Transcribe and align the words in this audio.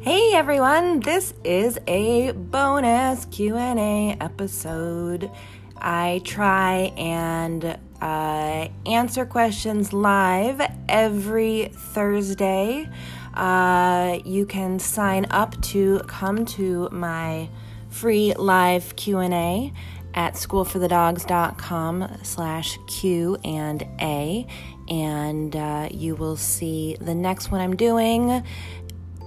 Hey 0.00 0.32
everyone, 0.32 1.00
this 1.00 1.34
is 1.42 1.76
a 1.88 2.30
bonus 2.30 3.24
Q&A 3.24 4.16
episode. 4.20 5.28
I 5.76 6.22
try 6.24 6.92
and 6.96 7.76
uh, 8.00 8.68
answer 8.86 9.26
questions 9.26 9.92
live 9.92 10.62
every 10.88 11.72
Thursday. 11.74 12.88
Uh, 13.34 14.20
you 14.24 14.46
can 14.46 14.78
sign 14.78 15.26
up 15.30 15.60
to 15.62 15.98
come 16.06 16.44
to 16.46 16.88
my 16.92 17.50
free 17.90 18.34
live 18.34 18.94
Q&A 18.94 19.72
at 20.14 20.34
schoolforthedogs.com 20.34 22.18
slash 22.22 22.78
Q 22.86 23.36
and 23.44 23.82
A 24.00 24.46
and 24.88 25.54
uh, 25.54 25.88
you 25.90 26.14
will 26.14 26.36
see 26.36 26.96
the 27.00 27.14
next 27.14 27.50
one 27.50 27.60
I'm 27.60 27.76
doing. 27.76 28.42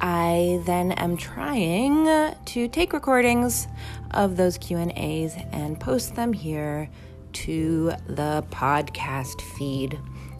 I 0.01 0.61
then 0.65 0.93
am 0.93 1.15
trying 1.15 2.33
to 2.45 2.67
take 2.67 2.91
recordings 2.91 3.67
of 4.09 4.35
those 4.35 4.57
Q&As 4.57 5.37
and 5.51 5.79
post 5.79 6.15
them 6.15 6.33
here 6.33 6.89
to 7.33 7.91
the 8.07 8.43
podcast 8.49 9.41
feed. 9.55 9.99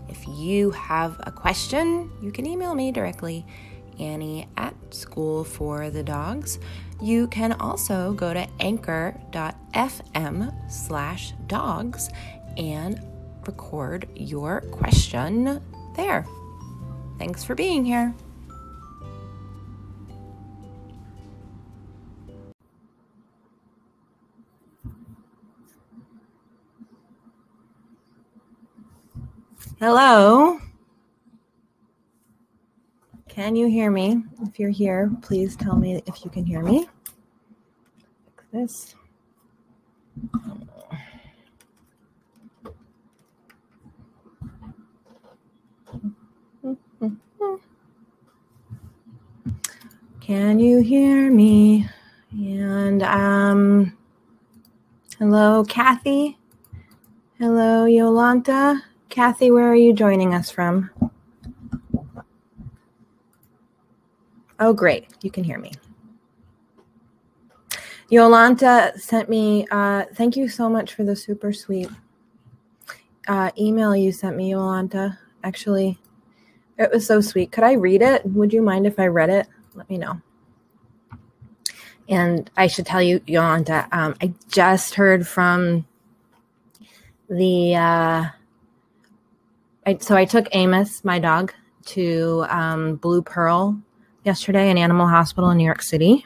If 0.10 0.28
you 0.28 0.72
have 0.72 1.16
a 1.20 1.32
question, 1.32 2.12
you 2.24 2.32
can 2.32 2.48
email 2.48 2.74
me 2.74 2.92
directly, 2.92 3.46
Annie 4.00 4.48
at 4.58 4.74
School 4.90 5.44
for 5.44 5.92
the 5.92 6.02
Dogs. 6.02 6.58
You 7.00 7.28
can 7.28 7.54
also 7.54 8.14
go 8.14 8.34
to 8.34 8.48
anchor.fm 8.60 9.22
slash 10.72 11.34
dogs 11.46 12.10
and 12.58 13.00
record 13.46 14.08
your 14.16 14.62
question 14.72 15.62
there. 15.96 16.26
Thanks 17.20 17.44
for 17.44 17.54
being 17.54 17.86
here. 17.86 18.16
Hello. 29.82 30.60
Can 33.28 33.56
you 33.56 33.68
hear 33.68 33.90
me? 33.90 34.22
If 34.44 34.60
you're 34.60 34.70
here, 34.70 35.12
please 35.24 35.56
tell 35.56 35.76
me 35.76 36.04
if 36.06 36.24
you 36.24 36.30
can 36.30 36.46
hear 36.46 36.62
me. 36.62 36.88
Fix 38.28 38.46
this. 38.54 38.96
Can 50.20 50.60
you 50.60 50.82
hear 50.82 51.32
me? 51.32 51.90
And 52.30 53.02
um 53.02 53.98
hello 55.18 55.64
Kathy. 55.64 56.38
Hello 57.40 57.88
Yolanta. 57.88 58.80
Kathy, 59.12 59.52
where 59.52 59.70
are 59.70 59.76
you 59.76 59.92
joining 59.92 60.34
us 60.34 60.50
from? 60.50 60.90
Oh, 64.58 64.72
great. 64.74 65.10
You 65.22 65.30
can 65.30 65.44
hear 65.44 65.60
me. 65.60 65.74
Yolanta 68.10 68.98
sent 68.98 69.30
me, 69.30 69.68
uh, 69.70 70.06
thank 70.16 70.38
you 70.38 70.48
so 70.48 70.70
much 70.70 70.94
for 70.94 71.04
the 71.04 71.16
super 71.16 71.52
sweet 71.52 71.90
uh, 73.28 73.52
email 73.60 73.94
you 73.94 74.14
sent 74.14 74.38
me, 74.38 74.52
Yolanta. 74.52 75.18
Actually, 75.44 76.00
it 76.78 76.90
was 76.90 77.06
so 77.06 77.20
sweet. 77.20 77.52
Could 77.52 77.66
I 77.66 77.74
read 77.74 78.02
it? 78.02 78.26
Would 78.26 78.54
you 78.54 78.62
mind 78.62 78.88
if 78.88 78.98
I 78.98 79.08
read 79.08 79.30
it? 79.30 79.46
Let 79.76 79.90
me 79.90 79.98
know. 79.98 80.22
And 82.08 82.50
I 82.56 82.68
should 82.68 82.86
tell 82.86 83.02
you, 83.02 83.20
Yolanta, 83.22 83.90
um, 83.92 84.16
I 84.22 84.34
just 84.48 84.96
heard 84.96 85.28
from 85.28 85.86
the, 87.30 87.76
uh, 87.76 88.26
I, 89.86 89.98
so 89.98 90.16
I 90.16 90.26
took 90.26 90.48
Amos, 90.52 91.04
my 91.04 91.20
dog, 91.20 91.54
to 91.88 92.46
um, 92.50 92.96
Blue 92.98 93.22
Pearl 93.22 93.82
yesterday, 94.24 94.70
an 94.70 94.78
animal 94.78 95.08
hospital 95.08 95.50
in 95.50 95.58
New 95.58 95.66
York 95.66 95.82
City. 95.82 96.26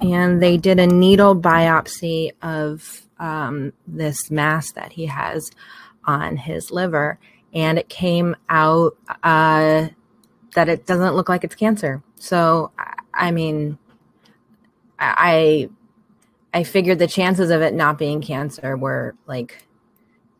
And 0.00 0.42
they 0.42 0.56
did 0.56 0.78
a 0.78 0.86
needle 0.86 1.34
biopsy 1.34 2.30
of 2.42 3.06
um, 3.18 3.72
this 3.86 4.30
mass 4.30 4.72
that 4.72 4.92
he 4.92 5.06
has 5.06 5.50
on 6.04 6.36
his 6.36 6.70
liver. 6.70 7.18
And 7.54 7.78
it 7.78 7.88
came 7.88 8.36
out 8.48 8.96
uh, 9.22 9.88
that 10.54 10.68
it 10.68 10.86
doesn't 10.86 11.14
look 11.14 11.28
like 11.28 11.44
it's 11.44 11.54
cancer. 11.54 12.02
So, 12.16 12.72
I 13.14 13.30
mean, 13.30 13.78
I 14.98 15.70
I 16.52 16.64
figured 16.64 16.98
the 16.98 17.06
chances 17.06 17.50
of 17.50 17.62
it 17.62 17.74
not 17.74 17.98
being 17.98 18.20
cancer 18.20 18.76
were 18.76 19.14
like 19.26 19.64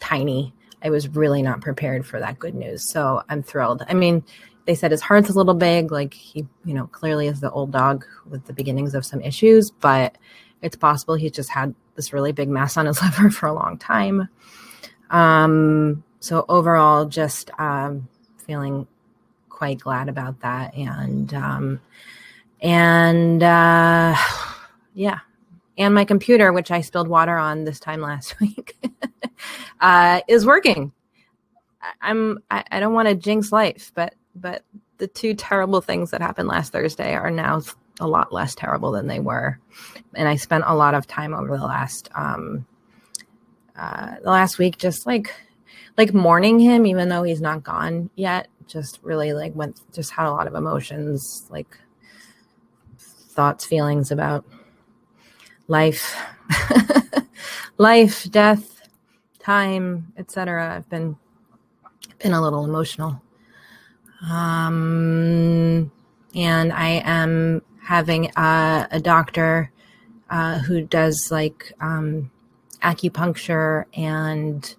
tiny. 0.00 0.55
I 0.82 0.90
was 0.90 1.08
really 1.08 1.42
not 1.42 1.60
prepared 1.60 2.06
for 2.06 2.20
that 2.20 2.38
good 2.38 2.54
news. 2.54 2.90
So 2.90 3.22
I'm 3.28 3.42
thrilled. 3.42 3.84
I 3.88 3.94
mean, 3.94 4.22
they 4.66 4.74
said 4.74 4.90
his 4.90 5.00
heart's 5.00 5.30
a 5.30 5.32
little 5.32 5.54
big, 5.54 5.90
like 5.90 6.14
he, 6.14 6.46
you 6.64 6.74
know, 6.74 6.86
clearly 6.88 7.26
is 7.26 7.40
the 7.40 7.50
old 7.50 7.70
dog 7.72 8.04
with 8.28 8.44
the 8.44 8.52
beginnings 8.52 8.94
of 8.94 9.04
some 9.04 9.20
issues, 9.22 9.70
but 9.70 10.16
it's 10.62 10.76
possible 10.76 11.14
he's 11.14 11.32
just 11.32 11.50
had 11.50 11.74
this 11.94 12.12
really 12.12 12.32
big 12.32 12.48
mass 12.48 12.76
on 12.76 12.86
his 12.86 13.02
liver 13.02 13.30
for 13.30 13.46
a 13.46 13.52
long 13.52 13.78
time. 13.78 14.28
Um, 15.10 16.04
so 16.20 16.44
overall, 16.48 17.06
just 17.06 17.50
um, 17.58 18.08
feeling 18.46 18.86
quite 19.48 19.78
glad 19.78 20.08
about 20.08 20.40
that, 20.40 20.74
and 20.74 21.32
um, 21.32 21.80
and 22.60 23.42
uh, 23.42 24.14
yeah, 24.94 25.20
and 25.78 25.94
my 25.94 26.04
computer, 26.04 26.52
which 26.52 26.70
I 26.70 26.80
spilled 26.80 27.08
water 27.08 27.36
on 27.36 27.64
this 27.64 27.80
time 27.80 28.02
last 28.02 28.38
week, 28.40 28.76
uh, 29.80 30.20
is 30.28 30.44
working. 30.44 30.92
I'm 32.02 32.40
I, 32.50 32.64
I 32.70 32.80
don't 32.80 32.92
want 32.92 33.08
to 33.08 33.14
jinx 33.14 33.52
life, 33.52 33.92
but 33.94 34.14
but 34.34 34.64
the 34.98 35.06
two 35.06 35.34
terrible 35.34 35.80
things 35.80 36.10
that 36.10 36.20
happened 36.20 36.48
last 36.48 36.72
Thursday 36.72 37.14
are 37.14 37.30
now 37.30 37.62
a 38.00 38.06
lot 38.06 38.32
less 38.32 38.54
terrible 38.54 38.90
than 38.90 39.06
they 39.06 39.20
were, 39.20 39.58
and 40.14 40.28
I 40.28 40.36
spent 40.36 40.64
a 40.66 40.74
lot 40.74 40.94
of 40.94 41.06
time 41.06 41.32
over 41.32 41.56
the 41.56 41.64
last 41.64 42.08
um, 42.14 42.66
uh, 43.76 44.16
the 44.22 44.30
last 44.30 44.58
week 44.58 44.76
just 44.76 45.06
like 45.06 45.32
like 45.96 46.12
mourning 46.12 46.58
him, 46.58 46.84
even 46.84 47.08
though 47.08 47.22
he's 47.22 47.40
not 47.40 47.62
gone 47.62 48.10
yet. 48.16 48.48
Just 48.66 48.98
really 49.02 49.32
like 49.32 49.54
went 49.54 49.80
just 49.92 50.10
had 50.10 50.26
a 50.26 50.32
lot 50.32 50.48
of 50.48 50.54
emotions, 50.54 51.46
like 51.48 51.78
thoughts, 52.98 53.64
feelings 53.64 54.10
about 54.10 54.44
life, 55.68 56.16
life, 57.78 58.30
death, 58.30 58.82
time, 59.38 60.12
etc. 60.16 60.76
I've 60.76 60.88
been 60.90 61.16
been 62.18 62.32
a 62.32 62.42
little 62.42 62.64
emotional. 62.64 63.22
Um, 64.28 65.92
and 66.34 66.72
I 66.72 67.02
am 67.04 67.62
having 67.82 68.30
a, 68.36 68.88
a 68.90 69.00
doctor 69.00 69.70
uh, 70.28 70.58
who 70.58 70.82
does 70.82 71.28
like 71.30 71.72
um, 71.80 72.30
acupuncture 72.82 73.84
and 73.94 74.74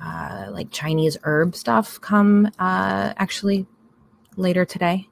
uh, 0.00 0.46
like 0.50 0.70
Chinese 0.70 1.18
herb 1.24 1.56
stuff 1.56 2.00
come 2.00 2.46
uh, 2.58 3.12
actually 3.16 3.66
later 4.36 4.64
today. 4.64 5.08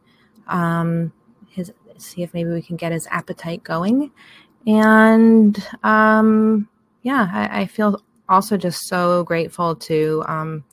Um, 0.47 1.13
his 1.51 1.73
see 1.99 2.23
if 2.23 2.35
maybe 2.35 2.51
we 2.51 2.63
can 2.63 2.77
get 2.77 2.93
his 2.93 3.07
appetite 3.11 3.65
going 3.65 4.13
and 4.67 5.63
um, 5.83 6.69
yeah, 7.03 7.29
I, 7.33 7.63
I, 7.63 7.67
feel 7.67 8.03
also 8.29 8.57
just 8.57 8.89
so 8.89 9.23
grateful 9.25 9.77
to 9.77 10.25
um, 10.27 10.65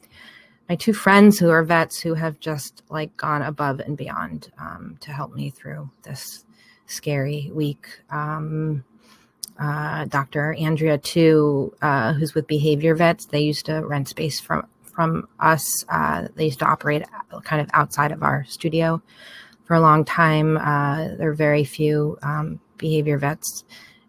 my 0.67 0.75
two 0.75 0.93
friends 0.93 1.37
who 1.37 1.49
are 1.49 1.63
vets 1.63 1.99
who 1.99 2.15
have 2.15 2.39
just 2.39 2.83
like 2.89 3.15
gone 3.17 3.43
above 3.43 3.79
and 3.79 3.95
beyond 3.95 4.51
um, 4.57 4.97
to 5.01 5.11
help 5.11 5.33
me 5.33 5.49
through 5.51 5.89
this 6.03 6.45
scary 6.87 7.51
week. 7.53 7.87
Um, 8.09 8.83
uh, 9.59 10.05
Dr. 10.05 10.55
Andrea 10.55 10.97
Tu, 10.97 11.73
uh, 11.81 12.13
who's 12.13 12.33
with 12.33 12.47
Behavior 12.47 12.95
Vets. 12.95 13.25
They 13.27 13.41
used 13.41 13.67
to 13.67 13.85
rent 13.85 14.09
space 14.09 14.39
from 14.39 14.67
from 14.81 15.27
us. 15.39 15.85
Uh, 15.89 16.27
they 16.35 16.45
used 16.45 16.59
to 16.59 16.65
operate 16.65 17.03
kind 17.43 17.61
of 17.61 17.69
outside 17.73 18.11
of 18.11 18.21
our 18.23 18.45
studio 18.47 19.01
for 19.65 19.75
a 19.75 19.79
long 19.79 20.05
time. 20.05 20.57
Uh, 20.57 21.15
there 21.17 21.29
are 21.29 21.35
very 21.35 21.63
few 21.63 22.17
um, 22.21 22.59
behavior 22.83 23.17
vets 23.17 23.63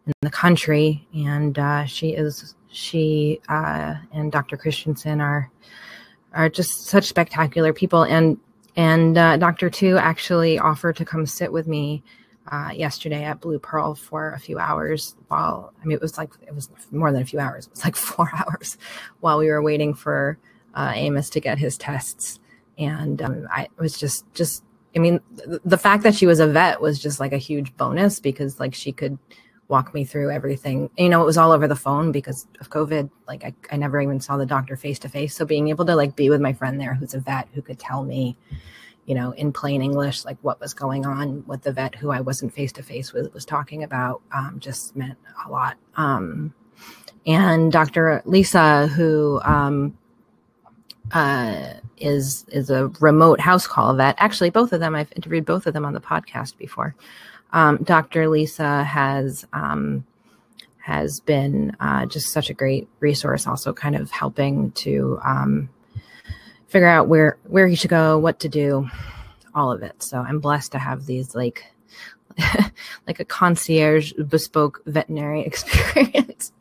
in 0.06 0.12
the 0.20 0.30
country, 0.30 1.06
and 1.14 1.58
uh, 1.58 1.84
she 1.86 2.10
is 2.10 2.54
she 2.68 3.40
uh, 3.48 3.94
and 4.12 4.30
Dr. 4.32 4.56
Christensen 4.56 5.20
are 5.20 5.50
are 6.32 6.48
just 6.48 6.86
such 6.86 7.04
spectacular 7.04 7.72
people. 7.72 8.02
And 8.02 8.36
and 8.76 9.16
uh, 9.16 9.36
Dr. 9.36 9.70
Tu 9.70 9.96
actually 9.96 10.58
offered 10.58 10.96
to 10.96 11.04
come 11.04 11.24
sit 11.24 11.52
with 11.52 11.68
me 11.68 12.02
uh, 12.50 12.70
yesterday 12.74 13.24
at 13.24 13.40
Blue 13.40 13.60
Pearl 13.60 13.94
for 13.94 14.32
a 14.32 14.40
few 14.40 14.58
hours. 14.58 15.14
While 15.28 15.72
I 15.80 15.86
mean, 15.86 15.94
it 15.94 16.02
was 16.02 16.18
like 16.18 16.30
it 16.46 16.54
was 16.54 16.68
more 16.90 17.12
than 17.12 17.22
a 17.22 17.26
few 17.26 17.38
hours. 17.38 17.66
It 17.66 17.70
was 17.70 17.84
like 17.84 17.96
four 18.10 18.28
hours 18.34 18.76
while 19.20 19.38
we 19.38 19.48
were 19.48 19.62
waiting 19.62 19.94
for 19.94 20.36
uh, 20.74 20.92
Amos 20.94 21.30
to 21.30 21.40
get 21.40 21.58
his 21.58 21.78
tests. 21.78 22.40
And 22.76 23.22
um, 23.22 23.46
I 23.50 23.68
was 23.78 23.96
just 23.96 24.24
just 24.34 24.63
I 24.94 24.98
mean, 24.98 25.20
the 25.64 25.78
fact 25.78 26.02
that 26.04 26.14
she 26.14 26.26
was 26.26 26.40
a 26.40 26.46
vet 26.46 26.80
was 26.80 26.98
just 26.98 27.20
like 27.20 27.32
a 27.32 27.38
huge 27.38 27.76
bonus 27.76 28.20
because 28.20 28.60
like 28.60 28.74
she 28.74 28.92
could 28.92 29.18
walk 29.68 29.94
me 29.94 30.04
through 30.04 30.30
everything. 30.30 30.90
You 30.96 31.08
know, 31.08 31.22
it 31.22 31.26
was 31.26 31.38
all 31.38 31.52
over 31.52 31.66
the 31.66 31.76
phone 31.76 32.12
because 32.12 32.46
of 32.60 32.70
COVID. 32.70 33.10
Like 33.26 33.44
I, 33.44 33.54
I 33.72 33.76
never 33.76 34.00
even 34.00 34.20
saw 34.20 34.36
the 34.36 34.46
doctor 34.46 34.76
face 34.76 34.98
to 35.00 35.08
face. 35.08 35.34
So 35.34 35.44
being 35.44 35.68
able 35.68 35.84
to 35.86 35.96
like 35.96 36.16
be 36.16 36.30
with 36.30 36.40
my 36.40 36.52
friend 36.52 36.80
there 36.80 36.94
who's 36.94 37.14
a 37.14 37.20
vet 37.20 37.48
who 37.54 37.62
could 37.62 37.78
tell 37.78 38.04
me, 38.04 38.36
you 39.06 39.14
know, 39.14 39.32
in 39.32 39.52
plain 39.52 39.82
English, 39.82 40.24
like 40.24 40.38
what 40.42 40.60
was 40.60 40.74
going 40.74 41.06
on, 41.06 41.42
what 41.46 41.62
the 41.62 41.72
vet 41.72 41.94
who 41.94 42.10
I 42.10 42.20
wasn't 42.20 42.52
face 42.52 42.72
to 42.72 42.82
face 42.82 43.12
with 43.12 43.32
was 43.34 43.44
talking 43.44 43.82
about, 43.82 44.22
um, 44.32 44.56
just 44.60 44.94
meant 44.94 45.18
a 45.46 45.50
lot. 45.50 45.76
Um, 45.96 46.54
and 47.26 47.72
Dr. 47.72 48.22
Lisa, 48.26 48.86
who 48.88 49.40
um, 49.44 49.96
uh, 51.14 51.74
is 51.96 52.44
is 52.48 52.70
a 52.70 52.88
remote 53.00 53.40
house 53.40 53.66
call 53.66 53.94
vet. 53.94 54.16
Actually, 54.18 54.50
both 54.50 54.72
of 54.72 54.80
them 54.80 54.94
I've 54.94 55.12
interviewed 55.16 55.44
both 55.46 55.66
of 55.66 55.72
them 55.72 55.84
on 55.84 55.94
the 55.94 56.00
podcast 56.00 56.58
before. 56.58 56.94
Um, 57.52 57.78
Dr. 57.84 58.28
Lisa 58.28 58.82
has 58.82 59.46
um, 59.52 60.04
has 60.78 61.20
been 61.20 61.74
uh, 61.78 62.04
just 62.06 62.32
such 62.32 62.50
a 62.50 62.54
great 62.54 62.88
resource, 62.98 63.46
also 63.46 63.72
kind 63.72 63.94
of 63.94 64.10
helping 64.10 64.72
to 64.72 65.18
um, 65.24 65.70
figure 66.66 66.88
out 66.88 67.06
where 67.06 67.38
where 67.44 67.68
he 67.68 67.76
should 67.76 67.90
go, 67.90 68.18
what 68.18 68.40
to 68.40 68.48
do, 68.48 68.88
all 69.54 69.70
of 69.70 69.82
it. 69.82 70.02
So 70.02 70.18
I'm 70.18 70.40
blessed 70.40 70.72
to 70.72 70.78
have 70.78 71.06
these 71.06 71.34
like 71.34 71.64
like 73.06 73.20
a 73.20 73.24
concierge 73.24 74.12
bespoke 74.28 74.82
veterinary 74.86 75.40
experience. 75.46 76.52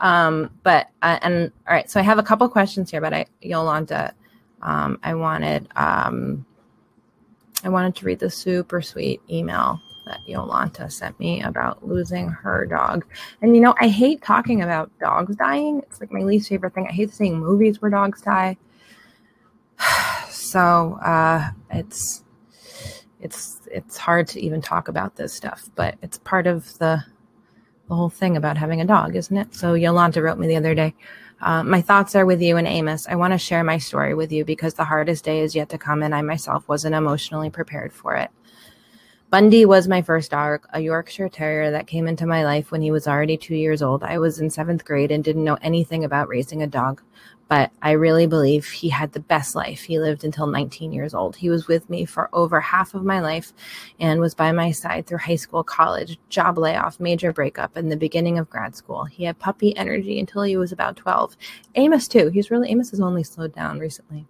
Um, 0.00 0.50
but 0.62 0.88
uh, 1.02 1.18
and 1.22 1.52
all 1.66 1.74
right, 1.74 1.90
so 1.90 2.00
I 2.00 2.02
have 2.02 2.18
a 2.18 2.22
couple 2.22 2.48
questions 2.48 2.90
here, 2.90 3.00
but 3.00 3.12
I 3.12 3.26
Yolanda, 3.40 4.14
um, 4.62 4.98
I 5.02 5.14
wanted 5.14 5.68
um, 5.76 6.44
I 7.64 7.68
wanted 7.68 7.96
to 7.96 8.04
read 8.04 8.18
the 8.18 8.30
super 8.30 8.82
sweet 8.82 9.20
email 9.30 9.80
that 10.06 10.20
Yolanta 10.26 10.90
sent 10.90 11.18
me 11.18 11.42
about 11.42 11.86
losing 11.86 12.28
her 12.28 12.64
dog. 12.64 13.04
And 13.42 13.54
you 13.54 13.62
know, 13.62 13.74
I 13.80 13.88
hate 13.88 14.22
talking 14.22 14.62
about 14.62 14.90
dogs 14.98 15.36
dying. 15.36 15.82
It's 15.82 16.00
like 16.00 16.12
my 16.12 16.20
least 16.20 16.48
favorite 16.48 16.74
thing. 16.74 16.86
I 16.88 16.92
hate 16.92 17.12
seeing 17.12 17.38
movies 17.38 17.82
where 17.82 17.90
dogs 17.90 18.22
die. 18.22 18.56
so 20.30 20.98
uh, 21.04 21.50
it's 21.70 22.24
it's 23.20 23.60
it's 23.70 23.96
hard 23.96 24.28
to 24.28 24.40
even 24.40 24.62
talk 24.62 24.88
about 24.88 25.16
this 25.16 25.32
stuff, 25.32 25.68
but 25.74 25.96
it's 26.02 26.18
part 26.18 26.46
of 26.46 26.78
the 26.78 27.04
the 27.88 27.94
whole 27.94 28.08
thing 28.08 28.36
about 28.36 28.56
having 28.56 28.80
a 28.80 28.86
dog, 28.86 29.16
isn't 29.16 29.36
it? 29.36 29.54
So 29.54 29.74
Yolanta 29.74 30.22
wrote 30.22 30.38
me 30.38 30.46
the 30.46 30.56
other 30.56 30.74
day. 30.74 30.94
Uh, 31.40 31.62
my 31.62 31.82
thoughts 31.82 32.14
are 32.14 32.26
with 32.26 32.40
you 32.40 32.56
and 32.56 32.66
Amos. 32.66 33.06
I 33.06 33.14
want 33.14 33.32
to 33.32 33.38
share 33.38 33.62
my 33.62 33.78
story 33.78 34.14
with 34.14 34.32
you 34.32 34.44
because 34.44 34.74
the 34.74 34.84
hardest 34.84 35.24
day 35.24 35.40
is 35.40 35.54
yet 35.54 35.68
to 35.70 35.78
come, 35.78 36.02
and 36.02 36.14
I 36.14 36.22
myself 36.22 36.66
wasn't 36.68 36.94
emotionally 36.94 37.50
prepared 37.50 37.92
for 37.92 38.16
it. 38.16 38.30
Bundy 39.28 39.66
was 39.66 39.88
my 39.88 40.02
first 40.02 40.30
dog, 40.30 40.66
a 40.72 40.80
Yorkshire 40.80 41.28
Terrier 41.28 41.72
that 41.72 41.88
came 41.88 42.06
into 42.06 42.26
my 42.26 42.44
life 42.44 42.70
when 42.70 42.80
he 42.80 42.92
was 42.92 43.08
already 43.08 43.36
two 43.36 43.56
years 43.56 43.82
old. 43.82 44.02
I 44.02 44.18
was 44.18 44.38
in 44.38 44.50
seventh 44.50 44.84
grade 44.84 45.10
and 45.10 45.22
didn't 45.22 45.44
know 45.44 45.58
anything 45.60 46.04
about 46.04 46.28
raising 46.28 46.62
a 46.62 46.66
dog 46.66 47.02
but 47.48 47.70
I 47.80 47.92
really 47.92 48.26
believe 48.26 48.66
he 48.66 48.88
had 48.88 49.12
the 49.12 49.20
best 49.20 49.54
life. 49.54 49.82
He 49.82 49.98
lived 49.98 50.24
until 50.24 50.46
19 50.46 50.92
years 50.92 51.14
old. 51.14 51.36
He 51.36 51.48
was 51.48 51.68
with 51.68 51.88
me 51.88 52.04
for 52.04 52.28
over 52.32 52.60
half 52.60 52.94
of 52.94 53.04
my 53.04 53.20
life 53.20 53.52
and 54.00 54.20
was 54.20 54.34
by 54.34 54.52
my 54.52 54.72
side 54.72 55.06
through 55.06 55.18
high 55.18 55.36
school, 55.36 55.62
college, 55.62 56.18
job 56.28 56.58
layoff, 56.58 56.98
major 56.98 57.32
breakup, 57.32 57.76
and 57.76 57.90
the 57.90 57.96
beginning 57.96 58.38
of 58.38 58.50
grad 58.50 58.74
school. 58.74 59.04
He 59.04 59.24
had 59.24 59.38
puppy 59.38 59.76
energy 59.76 60.18
until 60.18 60.42
he 60.42 60.56
was 60.56 60.72
about 60.72 60.96
12. 60.96 61.36
Amos, 61.76 62.08
too. 62.08 62.28
He's 62.30 62.50
really, 62.50 62.70
Amos 62.70 62.90
has 62.90 63.00
only 63.00 63.22
slowed 63.22 63.54
down 63.54 63.78
recently. 63.78 64.26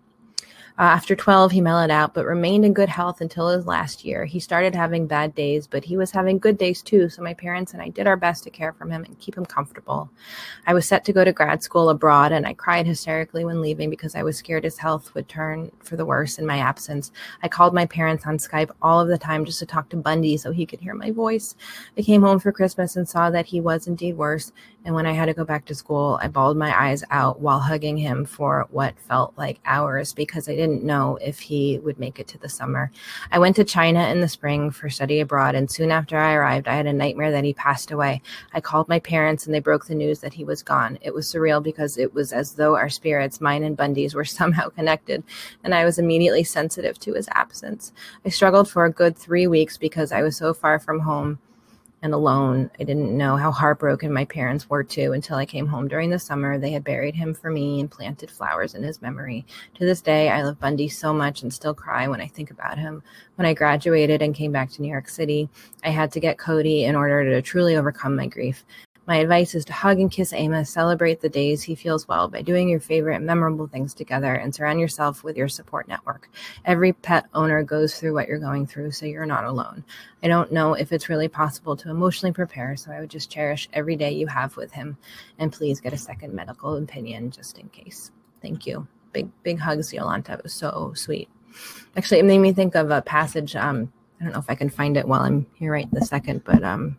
Uh, 0.79 0.83
after 0.83 1.17
12, 1.17 1.53
he 1.53 1.61
mellowed 1.63 1.91
out, 1.91 2.13
but 2.13 2.27
remained 2.27 2.63
in 2.63 2.75
good 2.75 2.91
health 2.91 3.23
until 3.23 3.49
his 3.49 3.67
last 3.67 4.05
year. 4.05 4.27
He 4.27 4.39
started 4.39 4.75
having 4.75 5.07
bad 5.07 5.35
days, 5.35 5.67
but 5.67 5.85
he 5.87 5.97
was 5.97 6.11
having 6.11 6.39
good 6.39 6.59
days 6.59 6.83
too. 6.83 7.09
So 7.09 7.23
my 7.23 7.33
parents 7.33 7.73
and 7.73 7.81
I 7.81 7.89
did 7.89 8.07
our 8.07 8.17
best 8.17 8.45
to 8.45 8.51
care 8.51 8.75
for 8.75 8.87
him 8.87 9.03
and 9.05 9.19
keep 9.19 9.39
him 9.39 9.47
comfortable. 9.47 10.11
I 10.67 10.75
was 10.75 10.85
set 10.85 11.03
to 11.07 11.15
go 11.15 11.25
to 11.25 11.33
grad 11.33 11.63
school 11.63 11.89
abroad, 11.89 12.31
and 12.31 12.47
I 12.47 12.53
cried 12.53 12.87
hysterically 12.87 13.43
when 13.43 13.63
leaving 13.63 13.89
because 13.89 14.15
I 14.15 14.23
was 14.23 14.37
scared 14.37 14.65
his 14.65 14.77
health 14.77 15.15
would 15.15 15.31
turn 15.31 15.73
for 15.83 15.97
the 15.97 16.05
worse 16.05 16.39
in 16.39 16.45
my 16.45 16.59
absence. 16.59 17.11
I 17.43 17.49
called 17.49 17.73
my 17.73 17.87
parents 17.87 18.27
on 18.27 18.37
Skype 18.37 18.71
all 18.83 19.01
of 19.01 19.09
the 19.09 19.17
time 19.17 19.47
just 19.47 19.61
to 19.61 19.67
talk 19.67 19.89
to 19.91 19.97
Bundy 19.97 20.37
so 20.37 20.53
he 20.53 20.67
could 20.67 20.81
hear 20.81 20.95
my 20.95 21.11
voice. 21.11 21.57
I 21.97 22.03
came 22.03 22.21
home 22.21 22.39
for 22.39 22.53
Christmas 22.53 22.97
and 22.97 23.09
saw 23.09 23.31
that 23.31 23.47
he 23.47 23.63
was 23.63 23.87
indeed 23.87 24.19
worse. 24.19 24.53
And 24.85 24.95
when 24.95 25.07
I 25.07 25.13
had 25.13 25.27
to 25.27 25.35
go 25.35 25.45
back 25.45 25.65
to 25.67 25.75
school, 25.75 26.19
I 26.23 26.29
bawled 26.29 26.57
my 26.57 26.73
eyes 26.79 27.03
out 27.11 27.41
while 27.41 27.59
hugging 27.59 27.97
him 27.97 28.25
for 28.25 28.69
what 28.71 28.99
felt 29.01 29.33
like 29.37 29.59
hours 29.65 30.13
because 30.13 30.49
I 30.49 30.55
didn't 30.55 30.66
know 30.67 31.19
if 31.21 31.41
he 31.41 31.79
would 31.79 31.99
make 31.99 32.19
it 32.19 32.29
to 32.29 32.39
the 32.39 32.49
summer. 32.49 32.91
I 33.31 33.39
went 33.39 33.57
to 33.57 33.65
China 33.65 34.09
in 34.09 34.21
the 34.21 34.29
spring 34.29 34.71
for 34.71 34.91
study 34.91 35.21
abroad, 35.21 35.55
and 35.55 35.71
soon 35.71 35.91
after 35.91 36.19
I 36.19 36.35
arrived, 36.35 36.69
I 36.69 36.77
had 36.77 36.87
a 36.87 36.93
nightmare 36.93 37.31
that 37.31 37.45
he 37.45 37.55
passed 37.55 37.91
away. 37.91 38.23
I 38.53 38.61
called 38.61 38.89
my 38.89 38.99
parents 38.99 39.47
and 39.47 39.55
they 39.55 39.61
broke 39.61 39.87
the 39.87 39.95
news 39.95 40.21
that 40.21 40.35
he 40.35 40.45
was 40.45 40.63
gone. 40.63 40.99
It 41.01 41.15
was 41.15 41.33
surreal 41.33 41.63
because 41.63 41.99
it 41.99 42.15
was 42.15 42.33
as 42.33 42.55
though 42.55 42.77
our 42.77 42.89
spirits, 42.89 43.41
mine 43.41 43.63
and 43.63 43.77
Bundy's, 43.77 44.15
were 44.15 44.25
somehow 44.37 44.69
connected, 44.69 45.23
and 45.65 45.75
I 45.75 45.85
was 45.85 45.99
immediately 45.99 46.45
sensitive 46.45 46.99
to 47.01 47.15
his 47.15 47.29
absence. 47.33 47.93
I 48.25 48.31
struggled 48.31 48.69
for 48.69 48.85
a 48.85 48.93
good 48.93 49.17
three 49.17 49.47
weeks 49.47 49.77
because 49.77 50.13
I 50.13 50.23
was 50.23 50.37
so 50.37 50.55
far 50.55 50.79
from 50.79 51.01
home 51.01 51.39
and 52.07 52.15
alone. 52.15 52.71
I 52.81 52.85
didn't 52.85 53.17
know 53.17 53.37
how 53.37 53.51
heartbroken 53.51 54.13
my 54.13 54.25
parents 54.25 54.71
were 54.71 54.85
too 54.85 55.13
until 55.13 55.37
I 55.37 55.45
came 55.45 55.67
home 55.67 55.89
during 55.89 56.09
the 56.09 56.19
summer. 56.19 56.57
They 56.57 56.71
had 56.71 56.85
buried 56.85 57.17
him 57.17 57.35
for 57.35 57.51
me 57.51 57.81
and 57.81 57.91
planted 57.91 58.31
flowers 58.31 58.75
in 58.75 58.83
his 58.83 59.03
memory. 59.03 59.45
To 59.75 59.85
this 59.85 60.01
day, 60.01 60.31
I 60.31 60.43
love 60.43 60.61
Bundy 60.61 60.89
so 60.89 61.13
much 61.13 61.43
and 61.43 61.53
still 61.53 61.75
cry 61.75 62.07
when 62.07 62.21
I 62.21 62.29
think 62.29 62.53
about 62.53 62.79
him. 62.79 63.03
When 63.35 63.45
I 63.45 63.55
graduated 63.55 64.23
and 64.23 64.35
came 64.35 64.53
back 64.53 64.71
to 64.71 64.83
New 64.83 64.89
York 64.89 65.09
City, 65.09 65.49
I 65.85 65.91
had 65.91 66.13
to 66.13 66.21
get 66.21 66.39
Cody 66.39 66.85
in 66.85 66.95
order 66.95 67.25
to 67.25 67.43
truly 67.43 67.77
overcome 67.77 68.15
my 68.15 68.29
grief. 68.29 68.65
My 69.07 69.19
advice 69.19 69.55
is 69.55 69.65
to 69.67 69.73
hug 69.73 70.01
and 70.01 70.11
kiss 70.11 70.33
Amos, 70.33 70.69
celebrate 70.69 71.21
the 71.21 71.29
days 71.29 71.63
he 71.63 71.77
feels 71.77 72.09
well 72.09 72.27
by 72.27 72.43
doing 72.43 72.69
your 72.69 72.81
favorite 72.81 73.21
memorable 73.21 73.69
things 73.69 73.95
together, 73.95 74.35
and 74.35 74.53
surround 74.53 74.81
yourself 74.81 75.23
with 75.23 75.37
your 75.37 75.49
support 75.49 75.87
network. 75.87 76.29
Every 76.65 76.93
pet 76.93 77.27
owner 77.33 77.63
goes 77.63 77.99
through 77.99 78.15
what 78.15 78.27
you're 78.27 78.41
going 78.41 78.67
through, 78.67 78.91
so 78.91 79.07
you're 79.07 79.25
not 79.25 79.45
alone. 79.45 79.85
I 80.25 80.29
don't 80.29 80.51
know 80.51 80.75
if 80.75 80.91
it's 80.91 81.09
really 81.09 81.29
possible 81.29 81.77
to 81.77 81.91
emotionally 81.91 82.33
prepare, 82.33 82.77
so 82.77 82.91
I 82.91 82.99
would 82.99 83.11
just 83.11 83.31
cherish 83.31 83.69
every 83.73 83.95
day 83.95 84.11
you 84.11 84.27
have 84.27 84.57
with 84.57 84.73
him. 84.73 84.97
And 85.39 85.53
please 85.53 85.81
get 85.81 85.93
a 85.93 85.99
second 85.99 86.35
medical 86.35 86.77
opinion 86.77 87.31
just 87.31 87.59
in 87.59 87.69
case. 87.69 88.11
Thank 88.43 88.67
you. 88.67 88.89
Big, 89.13 89.29
big 89.45 89.61
hugs, 89.61 89.93
Yolanta. 89.93 90.31
It 90.31 90.43
was 90.43 90.53
so 90.53 90.93
sweet. 90.97 91.29
Actually, 91.97 92.19
it 92.19 92.25
made 92.25 92.39
me 92.39 92.53
think 92.53 92.75
of 92.75 92.91
a 92.91 93.03
passage. 93.03 93.55
Um, 93.55 93.93
I 94.21 94.25
don't 94.25 94.33
know 94.33 94.41
if 94.41 94.51
I 94.51 94.57
can 94.57 94.69
find 94.69 94.97
it 94.97 95.07
while 95.07 95.21
I'm 95.21 95.47
here 95.55 95.71
right 95.71 95.89
this 95.93 96.09
second, 96.09 96.43
but 96.45 96.65
um, 96.65 96.99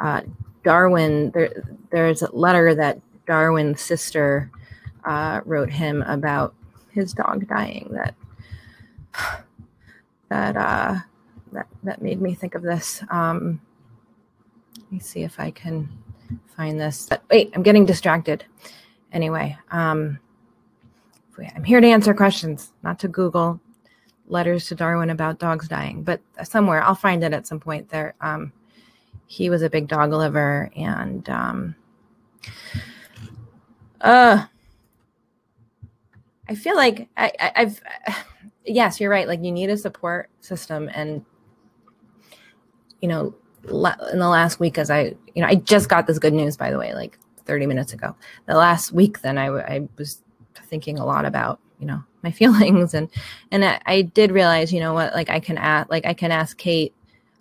uh, 0.00 0.22
Darwin, 0.62 1.30
there, 1.30 1.62
there's 1.90 2.22
a 2.22 2.34
letter 2.34 2.74
that 2.74 3.00
Darwin's 3.26 3.80
sister 3.80 4.50
uh, 5.04 5.40
wrote 5.44 5.70
him 5.70 6.02
about 6.02 6.54
his 6.90 7.12
dog 7.12 7.46
dying. 7.48 7.90
That 7.92 8.14
that 10.28 10.56
uh, 10.56 10.96
that 11.52 11.66
that 11.82 12.02
made 12.02 12.20
me 12.20 12.34
think 12.34 12.54
of 12.54 12.62
this. 12.62 13.02
Um, 13.10 13.60
let 14.78 14.92
me 14.92 14.98
see 14.98 15.22
if 15.22 15.38
I 15.38 15.50
can 15.50 15.88
find 16.56 16.80
this. 16.80 17.06
But 17.08 17.22
wait, 17.30 17.50
I'm 17.54 17.62
getting 17.62 17.84
distracted. 17.84 18.44
Anyway, 19.12 19.56
um, 19.70 20.18
I'm 21.54 21.64
here 21.64 21.80
to 21.80 21.86
answer 21.86 22.14
questions, 22.14 22.72
not 22.82 22.98
to 23.00 23.08
Google 23.08 23.60
letters 24.26 24.66
to 24.68 24.74
Darwin 24.74 25.10
about 25.10 25.38
dogs 25.38 25.68
dying, 25.68 26.02
but 26.02 26.20
somewhere 26.42 26.82
I'll 26.82 26.94
find 26.94 27.22
it 27.22 27.32
at 27.32 27.46
some 27.46 27.60
point 27.60 27.88
there. 27.90 28.14
Um, 28.20 28.52
he 29.26 29.50
was 29.50 29.62
a 29.62 29.70
big 29.70 29.88
dog 29.88 30.12
lover 30.12 30.70
and 30.76 31.28
um 31.28 31.74
uh 34.00 34.44
i 36.48 36.54
feel 36.54 36.76
like 36.76 37.08
I, 37.16 37.32
I 37.40 37.52
i've 37.56 37.80
yes 38.64 39.00
you're 39.00 39.10
right. 39.10 39.28
Like 39.28 39.42
you 39.42 39.52
need 39.52 39.70
a 39.70 39.76
support 39.76 40.30
system 40.40 40.90
and 40.94 41.24
you 43.00 43.08
know 43.08 43.34
in 43.64 44.18
the 44.18 44.28
last 44.28 44.60
week 44.60 44.76
as 44.76 44.90
i 44.90 45.14
you 45.34 45.42
know 45.42 45.46
i 45.46 45.54
just 45.54 45.88
got 45.88 46.06
this 46.06 46.18
good 46.18 46.34
news 46.34 46.56
by 46.56 46.70
the 46.70 46.78
way 46.78 46.94
like 46.94 47.18
30 47.46 47.66
minutes 47.66 47.92
ago. 47.92 48.16
The 48.46 48.56
last 48.56 48.92
week 48.92 49.20
then 49.20 49.38
i, 49.38 49.46
I 49.46 49.88
was 49.98 50.22
thinking 50.54 50.98
a 50.98 51.04
lot 51.04 51.24
about 51.24 51.60
you 51.78 51.86
know 51.86 52.02
my 52.22 52.30
feelings 52.30 52.94
and 52.94 53.08
and 53.50 53.64
I, 53.64 53.80
I 53.86 54.02
did 54.02 54.32
realize 54.32 54.72
you 54.72 54.80
know 54.80 54.94
what 54.94 55.14
like 55.14 55.30
i 55.30 55.40
can 55.40 55.58
ask 55.58 55.90
like 55.90 56.06
i 56.06 56.14
can 56.14 56.30
ask 56.30 56.56
kate 56.56 56.94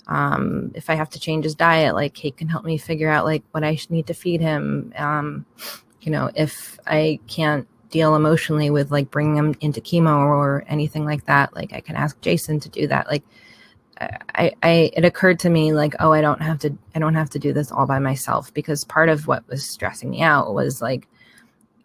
um, 0.07 0.71
if 0.75 0.89
I 0.89 0.95
have 0.95 1.09
to 1.11 1.19
change 1.19 1.45
his 1.45 1.55
diet, 1.55 1.95
like 1.95 2.13
Kate 2.13 2.35
can 2.35 2.49
help 2.49 2.65
me 2.65 2.77
figure 2.77 3.09
out 3.09 3.25
like 3.25 3.43
what 3.51 3.63
I 3.63 3.77
need 3.89 4.07
to 4.07 4.13
feed 4.13 4.41
him. 4.41 4.93
Um, 4.97 5.45
you 6.01 6.11
know, 6.11 6.29
if 6.35 6.79
I 6.85 7.19
can't 7.27 7.67
deal 7.89 8.15
emotionally 8.15 8.69
with 8.69 8.91
like 8.91 9.11
bringing 9.11 9.37
him 9.37 9.55
into 9.61 9.79
chemo 9.79 10.17
or 10.17 10.65
anything 10.67 11.05
like 11.05 11.25
that, 11.25 11.55
like 11.55 11.73
I 11.73 11.79
can 11.79 11.95
ask 11.95 12.19
Jason 12.21 12.59
to 12.61 12.69
do 12.69 12.87
that. 12.87 13.07
Like 13.07 13.23
I, 14.35 14.53
I, 14.61 14.91
it 14.93 15.05
occurred 15.05 15.39
to 15.39 15.49
me 15.49 15.73
like, 15.73 15.95
oh, 15.99 16.11
I 16.11 16.21
don't 16.21 16.41
have 16.41 16.59
to, 16.59 16.75
I 16.95 16.99
don't 16.99 17.13
have 17.13 17.29
to 17.31 17.39
do 17.39 17.53
this 17.53 17.71
all 17.71 17.85
by 17.85 17.99
myself 17.99 18.53
because 18.53 18.83
part 18.83 19.09
of 19.09 19.27
what 19.27 19.47
was 19.47 19.65
stressing 19.65 20.09
me 20.09 20.21
out 20.21 20.53
was 20.53 20.81
like, 20.81 21.07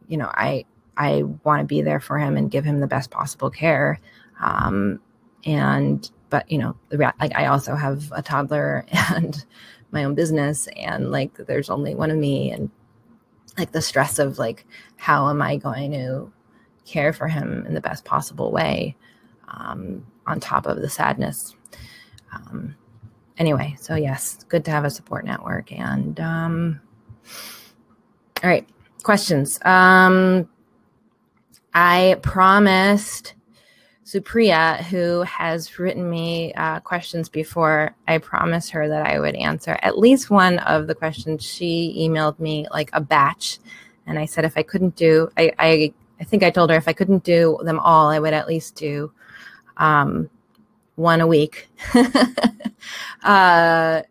you 0.08 0.16
know, 0.16 0.30
I, 0.34 0.64
I 0.96 1.22
want 1.44 1.60
to 1.60 1.66
be 1.66 1.82
there 1.82 2.00
for 2.00 2.18
him 2.18 2.36
and 2.36 2.50
give 2.50 2.64
him 2.64 2.80
the 2.80 2.86
best 2.86 3.10
possible 3.10 3.50
care. 3.50 4.00
Um, 4.40 5.00
and 5.44 6.10
but 6.30 6.50
you 6.50 6.58
know, 6.58 6.76
like 6.90 7.36
I 7.36 7.46
also 7.46 7.74
have 7.74 8.12
a 8.12 8.22
toddler 8.22 8.84
and 9.10 9.44
my 9.90 10.04
own 10.04 10.14
business, 10.14 10.68
and 10.76 11.10
like 11.10 11.34
there's 11.34 11.70
only 11.70 11.94
one 11.94 12.10
of 12.10 12.18
me, 12.18 12.50
and 12.50 12.70
like 13.56 13.72
the 13.72 13.82
stress 13.82 14.18
of 14.18 14.38
like 14.38 14.66
how 14.96 15.28
am 15.28 15.42
I 15.42 15.56
going 15.56 15.92
to 15.92 16.32
care 16.84 17.12
for 17.12 17.28
him 17.28 17.64
in 17.66 17.74
the 17.74 17.80
best 17.80 18.04
possible 18.04 18.50
way, 18.50 18.96
um, 19.48 20.06
on 20.26 20.40
top 20.40 20.66
of 20.66 20.80
the 20.80 20.88
sadness. 20.88 21.54
Um, 22.32 22.74
anyway, 23.38 23.76
so 23.80 23.94
yes, 23.94 24.44
good 24.48 24.64
to 24.66 24.70
have 24.70 24.84
a 24.84 24.90
support 24.90 25.24
network. 25.24 25.72
And 25.72 26.18
um, 26.20 26.80
all 28.42 28.50
right, 28.50 28.68
questions. 29.02 29.58
Um, 29.64 30.48
I 31.74 32.16
promised 32.22 33.34
Supriya, 34.08 34.82
who 34.84 35.20
has 35.24 35.78
written 35.78 36.08
me 36.08 36.54
uh, 36.54 36.80
questions 36.80 37.28
before, 37.28 37.94
I 38.06 38.16
promised 38.16 38.70
her 38.70 38.88
that 38.88 39.06
I 39.06 39.20
would 39.20 39.34
answer 39.34 39.78
at 39.82 39.98
least 39.98 40.30
one 40.30 40.60
of 40.60 40.86
the 40.86 40.94
questions. 40.94 41.44
She 41.44 41.94
emailed 41.98 42.38
me 42.38 42.66
like 42.70 42.88
a 42.94 43.02
batch, 43.02 43.58
and 44.06 44.18
I 44.18 44.24
said 44.24 44.46
if 44.46 44.56
I 44.56 44.62
couldn't 44.62 44.96
do, 44.96 45.30
I 45.36 45.52
I, 45.58 45.92
I 46.18 46.24
think 46.24 46.42
I 46.42 46.48
told 46.48 46.70
her 46.70 46.76
if 46.76 46.88
I 46.88 46.94
couldn't 46.94 47.22
do 47.22 47.58
them 47.62 47.78
all, 47.78 48.08
I 48.08 48.18
would 48.18 48.32
at 48.32 48.48
least 48.48 48.76
do 48.76 49.12
um, 49.76 50.30
one 50.96 51.20
a 51.20 51.26
week. 51.26 51.68
uh, 53.22 54.02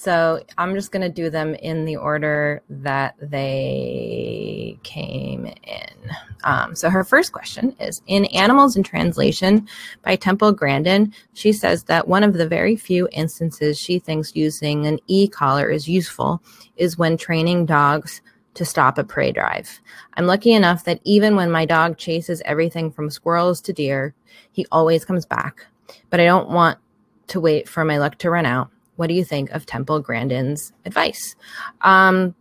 so 0.00 0.42
I'm 0.56 0.74
just 0.74 0.92
going 0.92 1.02
to 1.02 1.10
do 1.10 1.28
them 1.28 1.54
in 1.56 1.84
the 1.84 1.96
order 1.96 2.62
that 2.70 3.16
they 3.20 4.78
came 4.82 5.44
in. 5.44 6.10
Um, 6.42 6.74
so 6.74 6.88
her 6.88 7.04
first 7.04 7.32
question 7.32 7.76
is 7.78 8.00
In 8.06 8.24
Animals 8.24 8.76
in 8.76 8.82
Translation 8.82 9.68
by 10.00 10.16
Temple 10.16 10.52
Grandin, 10.52 11.12
she 11.34 11.52
says 11.52 11.84
that 11.84 12.08
one 12.08 12.24
of 12.24 12.32
the 12.32 12.48
very 12.48 12.76
few 12.76 13.10
instances 13.12 13.78
she 13.78 13.98
thinks 13.98 14.34
using 14.34 14.86
an 14.86 15.00
e 15.06 15.28
collar 15.28 15.68
is 15.68 15.86
useful 15.86 16.42
is 16.78 16.96
when 16.96 17.18
training 17.18 17.66
dogs 17.66 18.22
to 18.54 18.64
stop 18.64 18.96
a 18.96 19.04
prey 19.04 19.32
drive. 19.32 19.82
I'm 20.14 20.24
lucky 20.24 20.54
enough 20.54 20.84
that 20.84 21.02
even 21.04 21.36
when 21.36 21.50
my 21.50 21.66
dog 21.66 21.98
chases 21.98 22.40
everything 22.46 22.90
from 22.90 23.10
squirrels 23.10 23.60
to 23.60 23.74
deer, 23.74 24.14
he 24.50 24.66
always 24.72 25.04
comes 25.04 25.26
back. 25.26 25.66
But 26.08 26.20
I 26.20 26.24
don't 26.24 26.48
want 26.48 26.78
to 27.26 27.38
wait 27.38 27.68
for 27.68 27.84
my 27.84 27.98
luck 27.98 28.16
to 28.20 28.30
run 28.30 28.46
out 28.46 28.70
what 29.00 29.08
do 29.08 29.14
you 29.14 29.24
think 29.24 29.48
of 29.52 29.64
Temple 29.64 29.98
Grandin's 30.00 30.74
advice? 30.84 31.34
Um, 31.80 32.34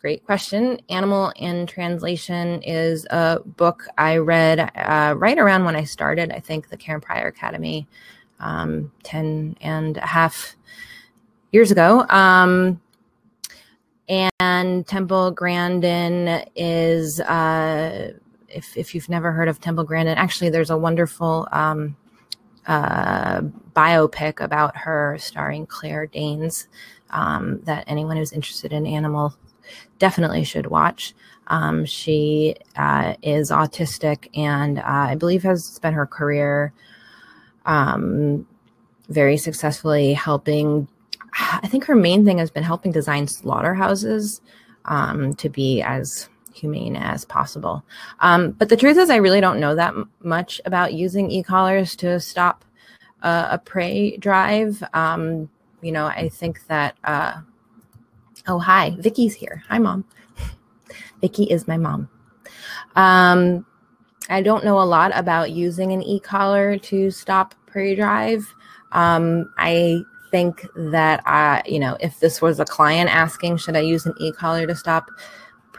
great 0.00 0.26
question. 0.26 0.80
Animal 0.88 1.32
in 1.36 1.68
Translation 1.68 2.60
is 2.62 3.06
a 3.10 3.38
book 3.44 3.86
I 3.96 4.16
read 4.16 4.72
uh, 4.74 5.14
right 5.16 5.38
around 5.38 5.66
when 5.66 5.76
I 5.76 5.84
started, 5.84 6.32
I 6.32 6.40
think, 6.40 6.68
the 6.68 6.76
Karen 6.76 7.00
Pryor 7.00 7.28
Academy 7.28 7.86
um, 8.40 8.90
10 9.04 9.56
and 9.60 9.98
a 9.98 10.06
half 10.06 10.56
years 11.52 11.70
ago. 11.70 12.04
Um, 12.08 12.80
and 14.08 14.84
Temple 14.88 15.30
Grandin 15.30 16.44
is, 16.56 17.20
uh, 17.20 18.14
if, 18.48 18.76
if 18.76 18.96
you've 18.96 19.08
never 19.08 19.30
heard 19.30 19.46
of 19.46 19.60
Temple 19.60 19.84
Grandin, 19.84 20.18
actually, 20.18 20.50
there's 20.50 20.70
a 20.70 20.76
wonderful 20.76 21.46
um, 21.52 21.96
uh, 22.70 23.40
biopic 23.74 24.40
about 24.40 24.76
her 24.76 25.16
starring 25.18 25.66
Claire 25.66 26.06
Danes 26.06 26.68
um, 27.10 27.60
that 27.64 27.82
anyone 27.88 28.16
who's 28.16 28.32
interested 28.32 28.72
in 28.72 28.86
animal 28.86 29.34
definitely 29.98 30.44
should 30.44 30.68
watch. 30.68 31.12
Um, 31.48 31.84
she 31.84 32.54
uh, 32.76 33.14
is 33.22 33.50
autistic 33.50 34.28
and 34.38 34.78
uh, 34.78 34.84
I 34.84 35.16
believe 35.16 35.42
has 35.42 35.64
spent 35.64 35.96
her 35.96 36.06
career 36.06 36.72
um, 37.66 38.46
very 39.08 39.36
successfully 39.36 40.12
helping. 40.12 40.86
I 41.34 41.66
think 41.66 41.86
her 41.86 41.96
main 41.96 42.24
thing 42.24 42.38
has 42.38 42.52
been 42.52 42.62
helping 42.62 42.92
design 42.92 43.26
slaughterhouses 43.26 44.40
um, 44.84 45.34
to 45.34 45.48
be 45.48 45.82
as 45.82 46.28
humane 46.60 46.96
as 46.96 47.24
possible. 47.24 47.84
Um, 48.20 48.52
but 48.52 48.68
the 48.68 48.76
truth 48.76 48.98
is, 48.98 49.10
I 49.10 49.16
really 49.16 49.40
don't 49.40 49.60
know 49.60 49.74
that 49.74 49.94
m- 49.94 50.10
much 50.22 50.60
about 50.64 50.94
using 50.94 51.30
e-collars 51.30 51.96
to 51.96 52.20
stop 52.20 52.64
uh, 53.22 53.48
a 53.50 53.58
prey 53.58 54.16
drive. 54.16 54.82
Um, 54.92 55.48
you 55.82 55.92
know, 55.92 56.06
I 56.06 56.28
think 56.28 56.66
that. 56.66 56.96
Uh, 57.04 57.40
oh, 58.46 58.58
hi, 58.58 58.96
Vicky's 58.98 59.34
here. 59.34 59.62
Hi, 59.68 59.78
mom. 59.78 60.04
Vicky 61.20 61.44
is 61.44 61.66
my 61.66 61.76
mom. 61.76 62.08
Um, 62.96 63.66
I 64.28 64.42
don't 64.42 64.64
know 64.64 64.80
a 64.80 64.84
lot 64.84 65.10
about 65.14 65.50
using 65.50 65.92
an 65.92 66.02
e-collar 66.02 66.78
to 66.78 67.10
stop 67.10 67.54
prey 67.66 67.94
drive. 67.94 68.54
Um, 68.92 69.52
I 69.58 70.02
think 70.30 70.66
that 70.76 71.22
I, 71.26 71.62
you 71.66 71.78
know, 71.78 71.96
if 72.00 72.20
this 72.20 72.40
was 72.40 72.60
a 72.60 72.64
client 72.64 73.10
asking, 73.10 73.56
should 73.56 73.76
I 73.76 73.80
use 73.80 74.06
an 74.06 74.14
e-collar 74.20 74.66
to 74.66 74.74
stop 74.74 75.10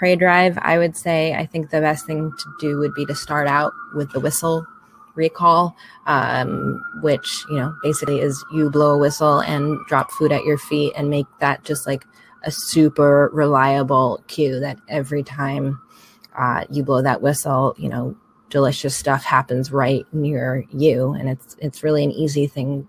prey 0.01 0.15
drive, 0.15 0.58
I 0.63 0.79
would 0.79 0.98
say 0.98 1.36
I 1.36 1.46
think 1.46 1.70
the 1.70 1.79
best 1.79 2.08
thing 2.08 2.31
to 2.36 2.55
do 2.60 2.79
would 2.79 2.96
be 2.96 3.05
to 3.05 3.13
start 3.13 3.48
out 3.48 3.72
with 3.93 4.12
the 4.13 4.20
whistle 4.20 4.65
recall, 5.13 5.75
um, 6.08 6.84
which, 7.03 7.43
you 7.51 7.58
know, 7.58 7.75
basically 7.84 8.20
is 8.20 8.43
you 8.51 8.72
blow 8.72 8.96
a 8.96 8.98
whistle 8.98 9.41
and 9.41 9.77
drop 9.86 10.10
food 10.10 10.31
at 10.31 10.43
your 10.43 10.58
feet 10.58 10.91
and 10.98 11.12
make 11.12 11.27
that 11.39 11.63
just 11.63 11.86
like 11.86 12.03
a 12.43 12.51
super 12.51 13.29
reliable 13.31 14.24
cue 14.25 14.60
that 14.60 14.79
every 14.89 15.22
time 15.22 15.79
uh, 16.36 16.65
you 16.72 16.81
blow 16.81 17.03
that 17.03 17.22
whistle, 17.22 17.75
you 17.77 17.88
know, 17.88 18.17
delicious 18.50 18.96
stuff 18.96 19.24
happens 19.24 19.72
right 19.72 20.12
near 20.12 20.65
you. 20.72 21.12
And 21.12 21.29
it's, 21.29 21.55
it's 21.60 21.84
really 21.84 22.03
an 22.03 22.12
easy 22.12 22.48
thing 22.48 22.88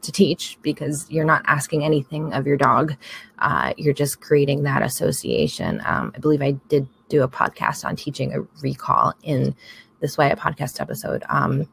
to 0.00 0.12
teach 0.12 0.58
because 0.62 1.10
you're 1.10 1.24
not 1.24 1.42
asking 1.46 1.84
anything 1.84 2.32
of 2.32 2.46
your 2.46 2.56
dog. 2.56 2.94
Uh, 3.38 3.74
you're 3.76 3.94
just 3.94 4.20
creating 4.20 4.62
that 4.62 4.82
association. 4.82 5.82
Um, 5.84 6.12
I 6.14 6.18
believe 6.18 6.42
I 6.42 6.52
did 6.68 6.88
do 7.08 7.22
a 7.22 7.28
podcast 7.28 7.84
on 7.84 7.96
teaching 7.96 8.32
a 8.32 8.40
recall 8.62 9.14
in 9.22 9.54
this 10.00 10.18
way, 10.18 10.30
a 10.30 10.36
podcast 10.36 10.80
episode. 10.80 11.24
Um, 11.28 11.68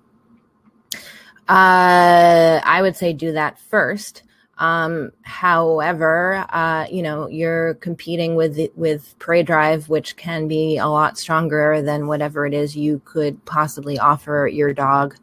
uh, 1.50 2.62
I 2.64 2.80
would 2.82 2.96
say 2.96 3.14
do 3.14 3.34
that 3.34 3.60
first. 3.60 4.24
Um, 4.60 5.12
however, 5.24 6.46
uh, 6.50 6.86
you 6.90 7.02
know, 7.02 7.28
you're 7.28 7.74
competing 7.76 8.36
with 8.36 8.58
with 8.76 9.18
Prey 9.20 9.44
Drive, 9.44 9.90
which 9.90 10.16
can 10.16 10.48
be 10.48 10.78
a 10.78 10.88
lot 10.88 11.18
stronger 11.18 11.82
than 11.82 12.08
whatever 12.08 12.46
it 12.46 12.54
is 12.54 12.76
you 12.76 13.02
could 13.04 13.44
possibly 13.46 13.98
offer 13.98 14.48
your 14.52 14.72
dog 14.72 15.16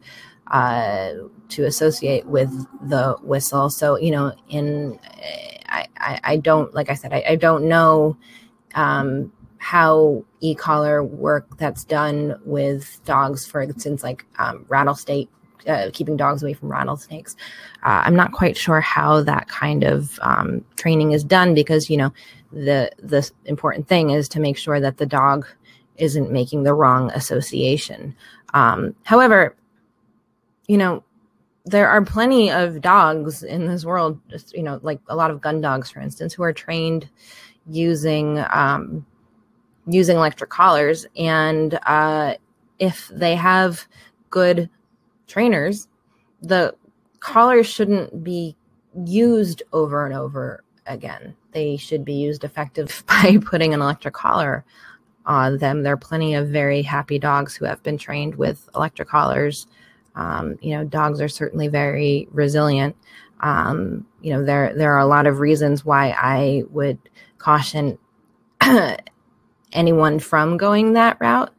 uh, 0.48 1.12
to 1.50 1.64
associate 1.64 2.26
with 2.26 2.50
the 2.88 3.16
whistle. 3.22 3.70
So, 3.70 3.96
you 3.96 4.10
know, 4.10 4.32
in 4.48 4.98
I, 5.68 5.86
I, 5.96 6.20
I 6.24 6.36
don't 6.36 6.74
like 6.74 6.90
I 6.90 6.94
said, 6.94 7.12
I, 7.12 7.24
I 7.30 7.36
don't 7.36 7.68
know 7.68 8.16
um, 8.74 9.32
how 9.58 10.24
e-collar 10.40 11.04
work 11.04 11.58
that's 11.58 11.84
done 11.84 12.40
with 12.44 13.00
dogs, 13.04 13.46
for 13.46 13.60
instance, 13.60 14.02
like 14.02 14.24
um, 14.38 14.64
rattlesnake. 14.68 15.28
Uh, 15.66 15.90
keeping 15.92 16.16
dogs 16.16 16.42
away 16.42 16.54
from 16.54 16.70
rattlesnakes. 16.70 17.36
Uh, 17.82 18.00
I'm 18.06 18.16
not 18.16 18.32
quite 18.32 18.56
sure 18.56 18.80
how 18.80 19.20
that 19.24 19.46
kind 19.48 19.84
of 19.84 20.18
um, 20.22 20.64
training 20.76 21.12
is 21.12 21.22
done 21.22 21.52
because 21.52 21.90
you 21.90 21.98
know 21.98 22.14
the 22.50 22.90
the 22.98 23.30
important 23.44 23.86
thing 23.86 24.08
is 24.08 24.26
to 24.30 24.40
make 24.40 24.56
sure 24.56 24.80
that 24.80 24.96
the 24.96 25.04
dog 25.04 25.46
isn't 25.96 26.32
making 26.32 26.62
the 26.62 26.72
wrong 26.72 27.10
association. 27.10 28.16
Um, 28.54 28.96
however, 29.04 29.54
you 30.66 30.78
know, 30.78 31.04
there 31.64 31.88
are 31.88 32.04
plenty 32.04 32.50
of 32.50 32.80
dogs 32.80 33.42
in 33.42 33.66
this 33.66 33.84
world, 33.84 34.18
just, 34.28 34.54
you 34.56 34.62
know, 34.62 34.80
like 34.82 35.00
a 35.08 35.16
lot 35.16 35.30
of 35.30 35.40
gun 35.40 35.60
dogs, 35.60 35.90
for 35.90 36.00
instance, 36.00 36.32
who 36.32 36.42
are 36.42 36.52
trained 36.52 37.08
using 37.68 38.42
um, 38.50 39.04
using 39.86 40.16
electric 40.16 40.50
collars. 40.50 41.06
And 41.16 41.78
uh, 41.86 42.34
if 42.78 43.08
they 43.12 43.34
have 43.34 43.86
good 44.30 44.70
trainers, 45.26 45.88
the 46.42 46.74
collars 47.20 47.66
shouldn't 47.66 48.24
be 48.24 48.56
used 49.04 49.62
over 49.72 50.04
and 50.06 50.14
over 50.14 50.64
again. 50.86 51.34
They 51.52 51.76
should 51.76 52.04
be 52.04 52.14
used 52.14 52.44
effective 52.44 53.04
by 53.08 53.38
putting 53.44 53.74
an 53.74 53.82
electric 53.82 54.14
collar 54.14 54.64
on 55.26 55.58
them. 55.58 55.82
There 55.82 55.92
are 55.92 55.98
plenty 55.98 56.34
of 56.34 56.48
very 56.48 56.82
happy 56.82 57.18
dogs 57.18 57.54
who 57.54 57.66
have 57.66 57.82
been 57.82 57.98
trained 57.98 58.36
with 58.36 58.68
electric 58.74 59.08
collars 59.08 59.66
um, 60.14 60.58
you 60.60 60.76
know, 60.76 60.84
dogs 60.84 61.20
are 61.20 61.28
certainly 61.28 61.68
very 61.68 62.28
resilient. 62.32 62.96
Um, 63.40 64.06
you 64.20 64.32
know, 64.32 64.44
there 64.44 64.74
there 64.74 64.92
are 64.92 65.00
a 65.00 65.06
lot 65.06 65.26
of 65.26 65.40
reasons 65.40 65.84
why 65.84 66.10
I 66.10 66.64
would 66.70 66.98
caution 67.38 67.98
anyone 69.72 70.18
from 70.18 70.56
going 70.56 70.92
that 70.92 71.16
route. 71.20 71.52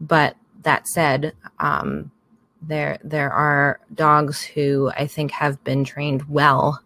But 0.00 0.36
that 0.62 0.86
said, 0.88 1.32
um, 1.58 2.10
there 2.62 2.98
there 3.04 3.32
are 3.32 3.80
dogs 3.94 4.42
who 4.42 4.90
I 4.96 5.06
think 5.06 5.30
have 5.32 5.62
been 5.64 5.84
trained 5.84 6.28
well 6.28 6.82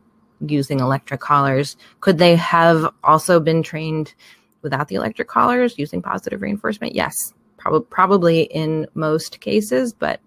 using 0.46 0.80
electric 0.80 1.20
collars. 1.20 1.76
Could 2.00 2.18
they 2.18 2.36
have 2.36 2.92
also 3.04 3.40
been 3.40 3.62
trained 3.62 4.14
without 4.62 4.88
the 4.88 4.96
electric 4.96 5.28
collars 5.28 5.78
using 5.78 6.02
positive 6.02 6.42
reinforcement? 6.42 6.94
Yes, 6.94 7.34
probably 7.56 7.86
probably 7.90 8.42
in 8.42 8.86
most 8.94 9.40
cases, 9.40 9.92
but 9.92 10.20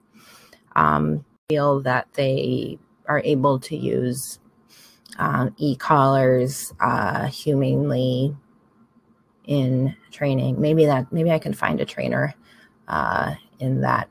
um, 0.76 1.24
feel 1.50 1.82
that 1.82 2.08
they 2.14 2.78
are 3.08 3.22
able 3.24 3.60
to 3.60 3.76
use 3.76 4.40
um, 5.20 5.54
e-collars 5.58 6.74
uh, 6.80 7.28
humanely 7.28 8.36
in 9.46 9.96
training. 10.12 10.60
Maybe 10.60 10.86
that 10.86 11.12
maybe 11.12 11.32
I 11.32 11.40
can 11.40 11.54
find 11.54 11.82
a 11.82 11.86
trainer 11.86 12.34
uh, 12.88 13.36
in 13.60 13.82
that 13.82 14.08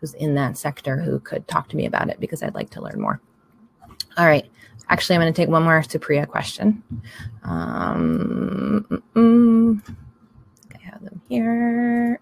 who's 0.00 0.14
in 0.14 0.34
that 0.34 0.56
sector 0.56 1.00
who 1.00 1.20
could 1.20 1.46
talk 1.48 1.68
to 1.68 1.76
me 1.76 1.86
about 1.86 2.08
it 2.08 2.20
because 2.20 2.42
I'd 2.42 2.54
like 2.54 2.70
to 2.70 2.82
learn 2.82 3.00
more. 3.00 3.20
All 4.16 4.26
right. 4.26 4.48
Actually, 4.90 5.16
I'm 5.16 5.22
going 5.22 5.32
to 5.32 5.36
take 5.36 5.50
one 5.50 5.62
more 5.62 5.80
Supriya 5.82 6.26
question. 6.26 6.82
Um, 7.42 8.86
I 10.74 10.78
have 10.78 11.04
them 11.04 11.20
here. 11.28 12.20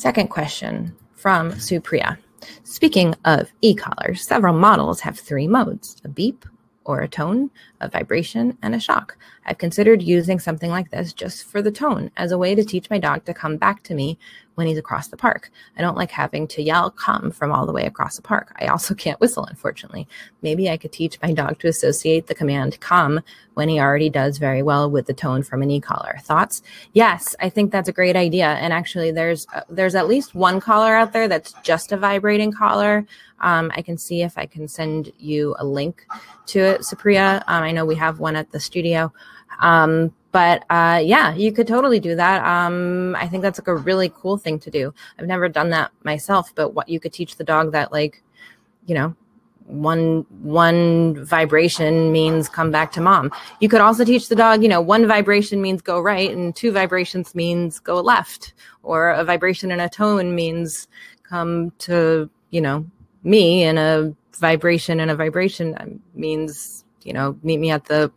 Second 0.00 0.28
question 0.28 0.96
from 1.12 1.52
Supriya. 1.52 2.16
Speaking 2.64 3.14
of 3.26 3.52
e-collars, 3.60 4.26
several 4.26 4.54
models 4.54 5.00
have 5.00 5.18
three 5.18 5.46
modes, 5.46 5.98
a 6.02 6.08
beep, 6.08 6.46
or 6.86 7.00
a 7.00 7.06
tone, 7.06 7.50
a 7.80 7.88
vibration, 7.88 8.56
and 8.62 8.74
a 8.74 8.80
shock. 8.80 9.16
I've 9.46 9.58
considered 9.58 10.02
using 10.02 10.38
something 10.38 10.70
like 10.70 10.90
this 10.90 11.12
just 11.12 11.44
for 11.44 11.62
the 11.62 11.70
tone 11.70 12.10
as 12.16 12.32
a 12.32 12.38
way 12.38 12.54
to 12.54 12.64
teach 12.64 12.90
my 12.90 12.98
dog 12.98 13.24
to 13.24 13.34
come 13.34 13.56
back 13.56 13.82
to 13.84 13.94
me 13.94 14.18
when 14.60 14.66
he's 14.66 14.78
across 14.78 15.08
the 15.08 15.16
park. 15.16 15.50
I 15.78 15.80
don't 15.80 15.96
like 15.96 16.10
having 16.10 16.46
to 16.48 16.62
yell 16.62 16.90
come 16.90 17.30
from 17.30 17.50
all 17.50 17.64
the 17.64 17.72
way 17.72 17.86
across 17.86 18.16
the 18.16 18.22
park. 18.22 18.54
I 18.60 18.66
also 18.66 18.94
can't 19.04 19.18
whistle, 19.20 19.46
unfortunately. 19.46 20.06
Maybe 20.42 20.68
I 20.68 20.76
could 20.76 20.92
teach 20.92 21.18
my 21.22 21.32
dog 21.32 21.58
to 21.60 21.68
associate 21.68 22.26
the 22.26 22.34
command 22.34 22.78
come 22.80 23.20
when 23.54 23.70
he 23.70 23.80
already 23.80 24.10
does 24.10 24.38
very 24.38 24.62
well 24.62 24.90
with 24.90 25.06
the 25.06 25.14
tone 25.14 25.42
from 25.42 25.62
an 25.62 25.70
e-collar. 25.70 26.18
Thoughts? 26.22 26.62
Yes, 26.92 27.34
I 27.40 27.48
think 27.48 27.72
that's 27.72 27.88
a 27.88 27.92
great 27.92 28.16
idea. 28.16 28.46
And 28.46 28.72
actually 28.72 29.10
there's 29.10 29.46
uh, 29.54 29.62
there's 29.70 29.94
at 29.94 30.08
least 30.08 30.34
one 30.34 30.60
collar 30.60 30.94
out 30.94 31.12
there 31.12 31.26
that's 31.26 31.54
just 31.62 31.92
a 31.92 31.96
vibrating 31.96 32.52
collar. 32.52 33.06
Um, 33.40 33.72
I 33.74 33.82
can 33.82 33.96
see 33.96 34.22
if 34.22 34.36
I 34.36 34.46
can 34.46 34.68
send 34.68 35.12
you 35.18 35.56
a 35.58 35.64
link 35.64 36.06
to 36.46 36.58
it, 36.60 36.82
Supriya. 36.82 37.42
Um, 37.46 37.62
I 37.70 37.72
know 37.72 37.86
we 37.86 37.94
have 37.94 38.18
one 38.18 38.34
at 38.34 38.50
the 38.50 38.58
studio. 38.58 39.12
Um, 39.60 40.12
but 40.32 40.64
uh, 40.70 41.00
yeah, 41.02 41.34
you 41.34 41.52
could 41.52 41.68
totally 41.68 42.00
do 42.00 42.16
that. 42.16 42.44
Um, 42.44 43.16
I 43.16 43.28
think 43.28 43.42
that's 43.42 43.60
like 43.60 43.68
a 43.68 43.76
really 43.76 44.12
cool 44.20 44.36
thing 44.36 44.58
to 44.60 44.70
do. 44.70 44.92
I've 45.18 45.26
never 45.26 45.48
done 45.48 45.70
that 45.70 45.92
myself, 46.02 46.52
but 46.54 46.74
what 46.74 46.88
you 46.88 46.98
could 46.98 47.12
teach 47.12 47.36
the 47.36 47.44
dog 47.44 47.72
that 47.72 47.92
like, 47.92 48.22
you 48.86 48.94
know, 48.96 49.14
one 49.66 50.26
one 50.42 51.24
vibration 51.24 52.10
means 52.10 52.48
come 52.48 52.72
back 52.72 52.90
to 52.92 53.00
mom. 53.00 53.30
You 53.60 53.68
could 53.68 53.80
also 53.80 54.04
teach 54.04 54.28
the 54.28 54.34
dog, 54.34 54.62
you 54.64 54.68
know, 54.68 54.80
one 54.80 55.06
vibration 55.06 55.62
means 55.62 55.80
go 55.80 56.00
right 56.00 56.30
and 56.30 56.56
two 56.56 56.72
vibrations 56.72 57.34
means 57.34 57.78
go 57.78 58.00
left, 58.00 58.54
or 58.82 59.10
a 59.10 59.24
vibration 59.24 59.70
and 59.70 59.80
a 59.80 59.88
tone 59.88 60.34
means 60.34 60.88
come 61.22 61.70
to, 61.78 62.28
you 62.50 62.60
know, 62.60 62.84
me 63.22 63.62
and 63.62 63.78
a 63.78 64.12
vibration 64.38 65.00
and 65.00 65.10
a 65.10 65.14
vibration 65.14 66.00
means, 66.14 66.84
you 67.02 67.12
know, 67.12 67.38
meet 67.42 67.58
me 67.58 67.70
at 67.70 67.84
the 67.84 68.12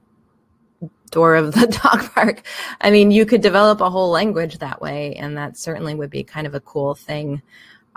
door 1.11 1.35
of 1.35 1.53
the 1.53 1.67
dog 1.83 2.11
park. 2.13 2.43
I 2.81 2.91
mean, 2.91 3.11
you 3.11 3.25
could 3.25 3.41
develop 3.41 3.81
a 3.81 3.89
whole 3.89 4.09
language 4.09 4.57
that 4.57 4.81
way, 4.81 5.15
and 5.15 5.37
that 5.37 5.57
certainly 5.57 5.95
would 5.95 6.09
be 6.09 6.23
kind 6.23 6.47
of 6.47 6.55
a 6.55 6.59
cool 6.59 6.95
thing, 6.95 7.41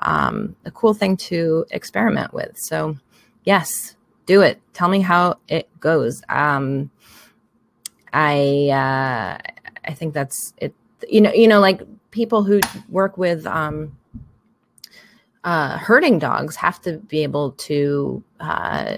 um, 0.01 0.55
a 0.65 0.71
cool 0.71 0.95
thing 0.95 1.17
to 1.17 1.65
experiment 1.71 2.33
with. 2.33 2.57
So, 2.57 2.97
yes, 3.45 3.97
do 4.27 4.43
it. 4.43 4.61
Tell 4.75 4.89
me 4.89 5.01
how 5.01 5.39
it 5.49 5.69
goes. 5.81 6.23
Um, 6.29 6.91
I 8.13 8.71
uh, 8.71 9.39
I 9.85 9.95
think 9.95 10.15
that's 10.15 10.55
it. 10.59 10.75
You 11.09 11.21
know, 11.21 11.33
you 11.33 11.49
know, 11.49 11.61
like 11.61 11.83
people 12.11 12.43
who 12.45 12.61
work 12.89 13.19
with 13.19 13.47
um, 13.47 13.97
uh, 15.45 15.79
herding 15.79 16.19
dogs 16.19 16.57
have 16.57 16.81
to 16.83 16.99
be 16.99 17.23
able 17.23 17.53
to 17.53 18.23
uh, 18.41 18.97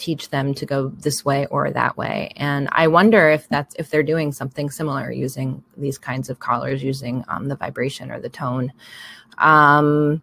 teach 0.00 0.30
them 0.30 0.54
to 0.54 0.66
go 0.66 0.88
this 0.88 1.24
way 1.24 1.46
or 1.46 1.70
that 1.70 1.96
way. 1.96 2.32
And 2.36 2.68
I 2.72 2.88
wonder 2.88 3.28
if 3.28 3.48
that's 3.48 3.74
if 3.76 3.90
they're 3.90 4.02
doing 4.02 4.32
something 4.32 4.70
similar 4.70 5.12
using 5.12 5.62
these 5.76 5.98
kinds 5.98 6.30
of 6.30 6.40
collars, 6.40 6.82
using 6.82 7.24
um, 7.28 7.48
the 7.48 7.56
vibration 7.56 8.10
or 8.10 8.18
the 8.18 8.30
tone. 8.30 8.72
Um, 9.38 10.22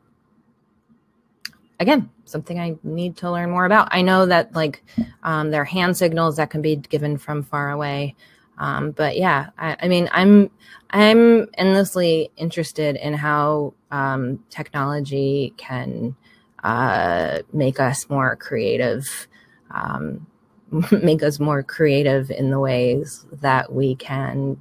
again, 1.79 2.09
something 2.25 2.59
I 2.59 2.75
need 2.83 3.17
to 3.17 3.31
learn 3.31 3.51
more 3.51 3.65
about. 3.65 3.89
I 3.91 4.01
know 4.01 4.25
that 4.25 4.53
like 4.55 4.83
um, 5.23 5.51
there 5.51 5.61
are 5.61 5.65
hand 5.65 5.95
signals 5.95 6.37
that 6.37 6.49
can 6.49 6.61
be 6.61 6.75
given 6.75 7.17
from 7.17 7.43
far 7.43 7.69
away. 7.69 8.15
Um, 8.57 8.91
but 8.91 9.17
yeah, 9.17 9.51
I, 9.57 9.77
I, 9.83 9.87
mean, 9.87 10.09
I'm 10.11 10.49
I'm 10.89 11.47
endlessly 11.53 12.31
interested 12.35 12.95
in 12.95 13.13
how 13.13 13.75
um, 13.91 14.43
technology 14.49 15.53
can 15.57 16.15
uh, 16.63 17.39
make 17.53 17.79
us 17.79 18.09
more 18.09 18.35
creative 18.35 19.27
um, 19.71 20.25
make 21.03 21.23
us 21.23 21.39
more 21.39 21.63
creative 21.63 22.29
in 22.31 22.51
the 22.51 22.59
ways 22.59 23.25
that 23.41 23.71
we 23.71 23.95
can 23.95 24.59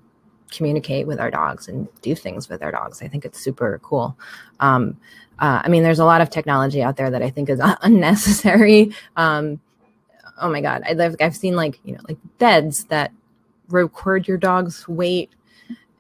communicate 0.51 1.07
with 1.07 1.19
our 1.21 1.31
dogs 1.31 1.69
and 1.69 1.89
do 2.03 2.15
things 2.15 2.49
with 2.49 2.63
our 2.63 2.71
dogs. 2.71 3.03
I 3.03 3.09
think 3.09 3.25
it's 3.25 3.41
super 3.41 3.81
cool. 3.83 4.17
Um, 4.61 4.97
uh, 5.39 5.61
I 5.65 5.69
mean, 5.69 5.83
there's 5.83 5.99
a 5.99 6.05
lot 6.05 6.21
of 6.21 6.31
technology 6.31 6.83
out 6.83 6.97
there 6.97 7.11
that 7.11 7.23
I 7.23 7.31
think 7.31 7.49
is 7.49 7.61
unnecessary. 7.83 8.93
Um, 9.17 9.61
oh 10.41 10.49
my 10.49 10.61
God. 10.61 10.83
I, 10.87 11.15
I've 11.21 11.37
seen 11.37 11.57
like, 11.57 11.81
you 11.85 11.95
know, 11.95 12.01
like 12.09 12.19
beds 12.39 12.85
that 12.85 13.13
record 13.69 14.29
your 14.29 14.39
dog's 14.39 14.87
weight 14.89 15.31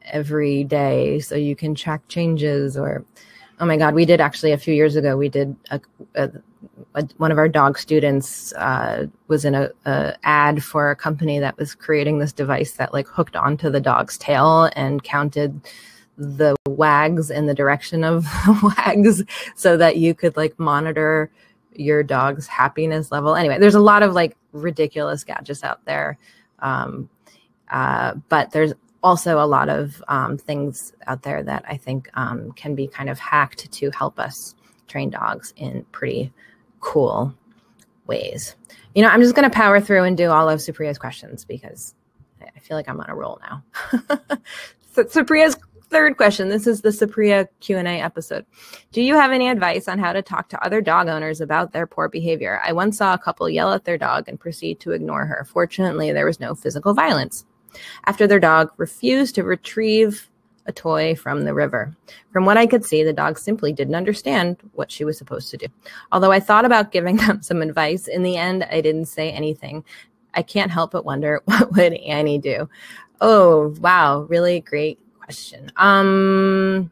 every 0.03 0.65
day 0.65 1.19
so 1.19 1.35
you 1.35 1.57
can 1.57 1.75
track 1.75 2.07
changes 2.09 2.77
or, 2.77 3.05
oh 3.59 3.67
my 3.67 3.77
God, 3.77 3.95
we 3.95 4.05
did 4.05 4.21
actually 4.21 4.53
a 4.53 4.59
few 4.59 4.75
years 4.75 4.97
ago, 4.97 5.17
we 5.17 5.29
did 5.29 5.57
a, 5.71 5.81
a 6.15 6.31
one 7.17 7.33
of 7.33 7.39
our 7.39 7.49
dog 7.49 7.79
students 7.79 8.53
uh, 8.55 9.07
was 9.29 9.45
in 9.45 9.55
a, 9.55 9.71
a, 9.85 10.17
ad 10.25 10.63
for 10.63 10.91
a 10.91 10.97
company 10.97 11.39
that 11.39 11.57
was 11.59 11.75
creating 11.75 12.19
this 12.19 12.33
device 12.33 12.73
that 12.73 12.93
like 12.93 13.07
hooked 13.07 13.37
onto 13.37 13.71
the 13.71 13.81
dog's 13.81 14.17
tail 14.19 14.71
and 14.75 15.03
counted 15.03 15.61
the 16.17 16.57
wags 16.69 17.31
in 17.31 17.47
the 17.47 17.55
direction 17.55 18.03
of 18.05 18.25
the 18.25 18.75
wags 18.87 19.23
so 19.55 19.77
that 19.77 19.97
you 19.97 20.15
could 20.15 20.37
like 20.37 20.59
monitor 20.59 21.31
your 21.75 22.03
dog's 22.03 22.47
happiness 22.47 23.13
level. 23.13 23.35
Anyway 23.35 23.59
there's 23.59 23.75
a 23.75 23.81
lot 23.81 24.03
of 24.03 24.15
like 24.15 24.37
ridiculous 24.53 25.25
gadgets 25.25 25.63
out 25.63 25.85
there 25.85 26.19
um, 26.61 27.09
uh, 27.71 28.15
but 28.29 28.51
there's 28.53 28.73
also 29.03 29.39
a 29.39 29.47
lot 29.47 29.69
of 29.69 30.03
um, 30.09 30.37
things 30.37 30.93
out 31.07 31.23
there 31.23 31.43
that 31.43 31.65
i 31.69 31.77
think 31.77 32.09
um, 32.15 32.51
can 32.53 32.75
be 32.75 32.89
kind 32.89 33.09
of 33.09 33.19
hacked 33.19 33.71
to 33.71 33.91
help 33.91 34.19
us 34.19 34.55
train 34.89 35.11
dogs 35.11 35.53
in 35.57 35.85
pretty 35.93 36.33
cool 36.87 37.35
ways. 38.07 38.55
You 38.95 39.03
know, 39.03 39.09
I'm 39.09 39.21
just 39.21 39.35
going 39.35 39.49
to 39.49 39.55
power 39.55 39.81
through 39.81 40.05
and 40.05 40.17
do 40.17 40.31
all 40.31 40.49
of 40.49 40.61
Supriya's 40.61 40.99
questions 40.99 41.45
because 41.45 41.95
I 42.41 42.61
feel 42.61 42.77
like 42.77 42.89
I'm 42.89 43.01
on 43.01 43.11
a 43.11 43.15
roll 43.15 43.41
now. 43.43 43.65
so 44.93 45.05
Supriya's 45.05 45.57
third 45.91 46.17
question. 46.17 46.49
This 46.49 46.67
is 46.69 46.83
the 46.83 46.91
Supriya 46.91 47.49
Q&A 47.59 48.01
episode. 48.01 48.47
Do 48.93 49.03
you 49.03 49.15
have 49.17 49.33
any 49.33 49.49
advice 49.49 49.89
on 49.89 49.99
how 49.99 50.13
to 50.13 50.23
talk 50.23 50.49
to 50.51 50.65
other 50.65 50.81
dog 50.81 51.09
owners 51.09 51.41
about 51.41 51.73
their 51.73 51.89
poor 51.89 52.09
behavior? 52.09 52.61
I 52.65 52.73
once 52.73 52.99
saw 52.99 53.15
a 53.15 53.19
couple 53.19 53.51
yell 53.51 53.73
at 53.73 53.85
their 53.85 53.99
dog 53.99 54.29
and 54.29 54.39
proceed 54.39 54.79
to 54.81 54.93
ignore 54.93 55.27
her. 55.27 55.45
Fortunately, 55.45 56.13
there 56.13 56.27
was 56.27 56.41
no 56.41 56.55
physical 56.55 56.95
violence. 56.95 57.45
After 58.05 58.29
their 58.29 58.41
dog 58.41 58.71
refused 58.77 59.35
to 59.35 59.43
retrieve 59.43 60.31
a 60.67 60.73
toy 60.73 61.15
from 61.15 61.45
the 61.45 61.55
river. 61.55 61.95
From 62.33 62.45
what 62.45 62.57
I 62.57 62.67
could 62.67 62.85
see, 62.85 63.03
the 63.03 63.13
dog 63.13 63.39
simply 63.39 63.73
didn't 63.73 63.95
understand 63.95 64.57
what 64.73 64.91
she 64.91 65.05
was 65.05 65.19
supposed 65.19 65.51
to 65.51 65.57
do. 65.57 65.67
Although 66.13 66.33
I 66.33 66.41
thought 66.41 66.65
about 66.65 66.93
giving 66.93 67.17
them 67.19 67.43
some 67.43 67.63
advice, 67.63 68.09
in 68.09 68.23
the 68.23 68.37
end, 68.37 68.65
I 68.65 68.81
didn't 68.81 69.07
say 69.07 69.31
anything. 69.31 69.85
I 70.35 70.43
can't 70.43 70.71
help 70.71 70.93
but 70.93 71.05
wonder 71.05 71.43
what 71.47 71.73
would 71.73 71.95
Annie 71.95 72.39
do? 72.39 72.69
Oh, 73.21 73.75
wow, 73.81 74.23
really 74.29 74.61
great 74.61 74.99
question. 75.19 75.73
Um 75.77 76.91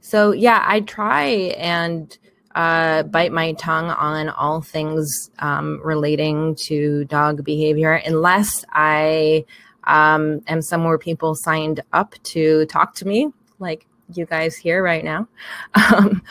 so 0.00 0.30
yeah, 0.30 0.64
I 0.64 0.80
try 0.80 1.24
and 1.58 2.16
uh, 2.56 3.02
bite 3.02 3.32
my 3.32 3.52
tongue 3.52 3.90
on 3.90 4.30
all 4.30 4.62
things 4.62 5.30
um, 5.40 5.80
relating 5.84 6.54
to 6.54 7.04
dog 7.04 7.44
behavior 7.44 7.92
unless 8.06 8.64
I 8.72 9.44
um, 9.86 10.40
and 10.46 10.64
some 10.64 10.80
more 10.80 10.98
people 10.98 11.34
signed 11.34 11.80
up 11.92 12.14
to 12.24 12.66
talk 12.66 12.94
to 12.96 13.06
me, 13.06 13.30
like 13.58 13.86
you 14.14 14.26
guys 14.26 14.56
here 14.56 14.82
right 14.82 15.04
now. 15.04 15.28
Um, 15.74 16.22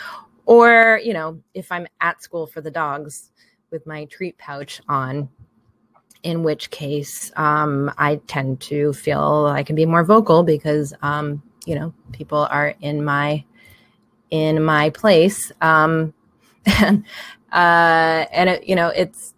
or, 0.44 1.00
you 1.02 1.12
know, 1.12 1.40
if 1.54 1.72
I'm 1.72 1.88
at 2.00 2.22
school 2.22 2.46
for 2.46 2.60
the 2.60 2.70
dogs 2.70 3.32
with 3.72 3.84
my 3.84 4.04
treat 4.04 4.38
pouch 4.38 4.80
on, 4.88 5.28
in 6.22 6.42
which 6.42 6.70
case 6.70 7.32
um, 7.36 7.90
I 7.98 8.16
tend 8.26 8.60
to 8.62 8.92
feel 8.92 9.46
I 9.46 9.62
can 9.62 9.74
be 9.74 9.86
more 9.86 10.04
vocal 10.04 10.44
because, 10.44 10.94
um, 11.02 11.42
you 11.66 11.74
know, 11.74 11.92
people 12.12 12.46
are 12.50 12.74
in 12.80 13.04
my 13.04 13.44
in 14.30 14.62
my 14.62 14.90
place. 14.90 15.52
Um, 15.60 16.14
and 16.80 17.04
uh, 17.52 18.26
and 18.32 18.50
it, 18.50 18.68
you 18.68 18.74
know, 18.76 18.88
it's 18.88 19.34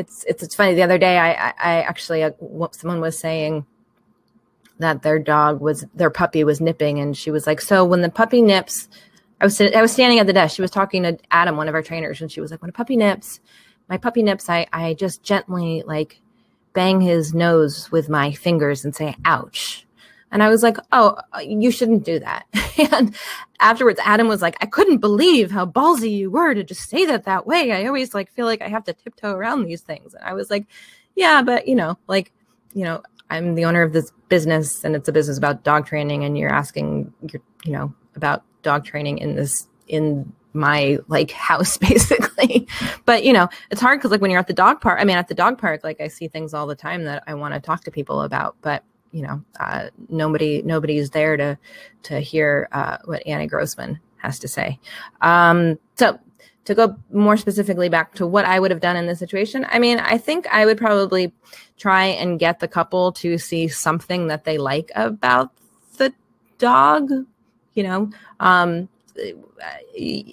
it's 0.00 0.24
it's 0.24 0.42
it's 0.42 0.54
funny. 0.54 0.74
The 0.74 0.82
other 0.82 0.98
day, 0.98 1.18
I 1.18 1.32
I, 1.32 1.52
I 1.62 1.82
actually 1.82 2.22
uh, 2.22 2.32
someone 2.72 3.00
was 3.00 3.18
saying 3.18 3.66
that 4.78 5.02
their 5.02 5.18
dog 5.18 5.60
was 5.60 5.84
their 5.94 6.10
puppy 6.10 6.42
was 6.42 6.60
nipping, 6.60 6.98
and 6.98 7.16
she 7.16 7.30
was 7.30 7.46
like, 7.46 7.60
"So 7.60 7.84
when 7.84 8.02
the 8.02 8.10
puppy 8.10 8.42
nips, 8.42 8.88
I 9.40 9.44
was 9.44 9.60
I 9.60 9.82
was 9.82 9.92
standing 9.92 10.18
at 10.18 10.26
the 10.26 10.32
desk. 10.32 10.56
She 10.56 10.62
was 10.62 10.70
talking 10.70 11.02
to 11.04 11.18
Adam, 11.30 11.56
one 11.56 11.68
of 11.68 11.74
our 11.74 11.82
trainers, 11.82 12.20
and 12.20 12.32
she 12.32 12.40
was 12.40 12.50
like, 12.50 12.62
"When 12.62 12.70
a 12.70 12.72
puppy 12.72 12.96
nips, 12.96 13.40
my 13.88 13.98
puppy 13.98 14.22
nips, 14.22 14.48
I 14.48 14.66
I 14.72 14.94
just 14.94 15.22
gently 15.22 15.82
like 15.86 16.20
bang 16.72 17.00
his 17.00 17.34
nose 17.34 17.92
with 17.92 18.08
my 18.08 18.32
fingers 18.32 18.84
and 18.84 18.96
say, 18.96 19.16
ouch." 19.24 19.86
And 20.32 20.42
I 20.42 20.48
was 20.48 20.62
like, 20.62 20.76
"Oh, 20.92 21.16
uh, 21.34 21.40
you 21.40 21.70
shouldn't 21.70 22.04
do 22.04 22.18
that." 22.20 22.46
and 22.92 23.14
afterwards, 23.58 24.00
Adam 24.04 24.28
was 24.28 24.42
like, 24.42 24.56
"I 24.60 24.66
couldn't 24.66 24.98
believe 24.98 25.50
how 25.50 25.66
ballsy 25.66 26.12
you 26.12 26.30
were 26.30 26.54
to 26.54 26.64
just 26.64 26.88
say 26.88 27.06
that 27.06 27.24
that 27.24 27.46
way. 27.46 27.72
I 27.72 27.86
always 27.86 28.14
like 28.14 28.30
feel 28.30 28.46
like 28.46 28.62
I 28.62 28.68
have 28.68 28.84
to 28.84 28.92
tiptoe 28.92 29.32
around 29.32 29.64
these 29.64 29.82
things." 29.82 30.14
And 30.14 30.24
I 30.24 30.34
was 30.34 30.50
like, 30.50 30.66
"Yeah, 31.14 31.42
but 31.42 31.68
you 31.68 31.74
know, 31.74 31.98
like." 32.06 32.32
You 32.72 32.84
know, 32.84 33.02
I'm 33.30 33.54
the 33.54 33.64
owner 33.64 33.82
of 33.82 33.92
this 33.92 34.12
business 34.28 34.84
and 34.84 34.96
it's 34.96 35.08
a 35.08 35.12
business 35.12 35.38
about 35.38 35.64
dog 35.64 35.86
training 35.86 36.24
and 36.24 36.36
you're 36.36 36.52
asking 36.52 37.12
you 37.64 37.72
know 37.72 37.94
about 38.16 38.44
dog 38.62 38.84
training 38.84 39.18
in 39.18 39.36
this 39.36 39.68
in 39.86 40.30
my 40.52 40.98
like 41.08 41.30
house 41.48 41.76
basically 41.78 42.66
but 43.06 43.24
you 43.24 43.32
know 43.32 43.48
it's 43.70 43.80
hard 43.80 43.98
because 43.98 44.10
like 44.10 44.20
when 44.20 44.30
you're 44.30 44.40
at 44.40 44.48
the 44.48 44.52
dog 44.52 44.80
park 44.80 44.98
i 45.00 45.04
mean 45.04 45.16
at 45.16 45.28
the 45.28 45.34
dog 45.34 45.58
park 45.58 45.82
like 45.84 46.00
i 46.00 46.08
see 46.08 46.28
things 46.28 46.52
all 46.52 46.66
the 46.66 46.74
time 46.74 47.04
that 47.04 47.22
i 47.26 47.34
want 47.34 47.54
to 47.54 47.60
talk 47.60 47.84
to 47.84 47.90
people 47.90 48.22
about 48.22 48.56
but 48.62 48.84
you 49.12 49.22
know 49.22 49.42
uh, 49.58 49.88
nobody 50.08 50.62
nobody's 50.62 51.10
there 51.10 51.36
to 51.36 51.58
to 52.02 52.20
hear 52.20 52.68
uh, 52.72 52.98
what 53.04 53.26
annie 53.26 53.46
grossman 53.46 53.98
has 54.18 54.38
to 54.38 54.48
say 54.48 54.78
um 55.20 55.78
so 55.96 56.18
to 56.70 56.74
go 56.74 56.96
more 57.10 57.36
specifically 57.36 57.88
back 57.88 58.14
to 58.14 58.26
what 58.26 58.44
I 58.44 58.60
would 58.60 58.70
have 58.70 58.80
done 58.80 58.96
in 58.96 59.06
this 59.06 59.18
situation, 59.18 59.66
I 59.70 59.78
mean, 59.78 59.98
I 59.98 60.18
think 60.18 60.46
I 60.52 60.66
would 60.66 60.78
probably 60.78 61.32
try 61.78 62.04
and 62.04 62.38
get 62.38 62.60
the 62.60 62.68
couple 62.68 63.12
to 63.12 63.38
see 63.38 63.66
something 63.66 64.28
that 64.28 64.44
they 64.44 64.58
like 64.58 64.90
about 64.94 65.50
the 65.96 66.12
dog. 66.58 67.10
You 67.74 67.82
know, 67.82 68.10
um, 68.40 68.88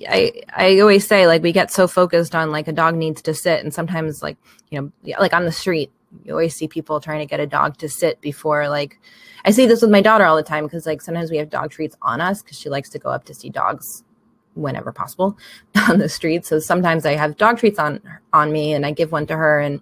I 0.07 0.31
I 0.55 0.79
always 0.79 1.07
say 1.07 1.27
like 1.27 1.41
we 1.41 1.51
get 1.51 1.71
so 1.71 1.87
focused 1.87 2.35
on 2.35 2.51
like 2.51 2.67
a 2.67 2.73
dog 2.73 2.95
needs 2.95 3.21
to 3.23 3.33
sit, 3.33 3.63
and 3.63 3.73
sometimes 3.73 4.21
like 4.21 4.37
you 4.69 4.81
know, 4.81 5.15
like 5.19 5.33
on 5.33 5.45
the 5.45 5.51
street, 5.51 5.91
you 6.23 6.31
always 6.31 6.55
see 6.55 6.67
people 6.67 6.99
trying 6.99 7.19
to 7.19 7.25
get 7.25 7.39
a 7.39 7.47
dog 7.47 7.77
to 7.77 7.89
sit 7.89 8.21
before 8.21 8.69
like. 8.69 8.99
I 9.45 9.51
see 9.51 9.65
this 9.65 9.81
with 9.81 9.91
my 9.91 10.01
daughter 10.01 10.25
all 10.25 10.35
the 10.35 10.43
time 10.43 10.65
because 10.65 10.85
like 10.85 11.01
sometimes 11.01 11.31
we 11.31 11.37
have 11.37 11.49
dog 11.49 11.71
treats 11.71 11.95
on 12.01 12.19
us 12.19 12.41
because 12.41 12.59
she 12.59 12.69
likes 12.69 12.89
to 12.89 12.99
go 12.99 13.09
up 13.09 13.23
to 13.25 13.33
see 13.33 13.49
dogs 13.49 14.03
whenever 14.55 14.91
possible 14.91 15.37
on 15.89 15.99
the 15.99 16.09
street. 16.09 16.45
So 16.45 16.59
sometimes 16.59 17.05
I 17.05 17.13
have 17.13 17.37
dog 17.37 17.57
treats 17.57 17.79
on 17.79 18.01
on 18.33 18.51
me 18.51 18.73
and 18.73 18.85
I 18.85 18.91
give 18.91 19.11
one 19.11 19.25
to 19.27 19.37
her 19.37 19.59
and 19.59 19.81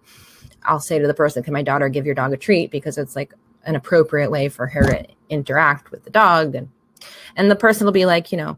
I'll 0.63 0.79
say 0.79 0.99
to 0.99 1.07
the 1.07 1.13
person, 1.13 1.41
"Can 1.43 1.53
my 1.53 1.63
daughter 1.63 1.89
give 1.89 2.05
your 2.05 2.15
dog 2.15 2.33
a 2.33 2.37
treat?" 2.37 2.71
because 2.71 2.97
it's 2.97 3.15
like 3.15 3.33
an 3.63 3.75
appropriate 3.75 4.29
way 4.29 4.49
for 4.49 4.67
her 4.67 4.83
to 4.83 5.05
interact 5.29 5.91
with 5.91 6.03
the 6.03 6.11
dog 6.11 6.55
and 6.55 6.69
and 7.35 7.49
the 7.49 7.55
person 7.55 7.85
will 7.85 7.91
be 7.91 8.05
like, 8.05 8.31
you 8.31 8.37
know, 8.37 8.57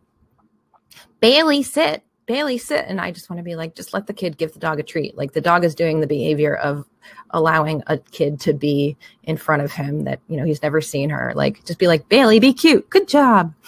Bailey 1.19 1.63
sit, 1.63 2.03
Bailey 2.27 2.57
sit 2.57 2.85
and 2.87 3.01
I 3.01 3.11
just 3.11 3.29
want 3.29 3.39
to 3.39 3.43
be 3.43 3.55
like 3.55 3.73
just 3.73 3.93
let 3.93 4.05
the 4.05 4.13
kid 4.13 4.37
give 4.37 4.53
the 4.53 4.59
dog 4.59 4.79
a 4.79 4.83
treat. 4.83 5.17
Like 5.17 5.31
the 5.31 5.41
dog 5.41 5.63
is 5.63 5.73
doing 5.73 6.01
the 6.01 6.07
behavior 6.07 6.55
of 6.55 6.85
allowing 7.31 7.81
a 7.87 7.97
kid 7.97 8.39
to 8.41 8.53
be 8.53 8.97
in 9.23 9.37
front 9.37 9.61
of 9.61 9.71
him 9.71 10.03
that, 10.03 10.19
you 10.27 10.37
know, 10.37 10.45
he's 10.45 10.61
never 10.61 10.81
seen 10.81 11.09
her. 11.09 11.31
Like 11.35 11.63
just 11.65 11.79
be 11.79 11.87
like, 11.87 12.07
"Bailey, 12.09 12.39
be 12.39 12.53
cute. 12.53 12.89
Good 12.89 13.07
job." 13.07 13.53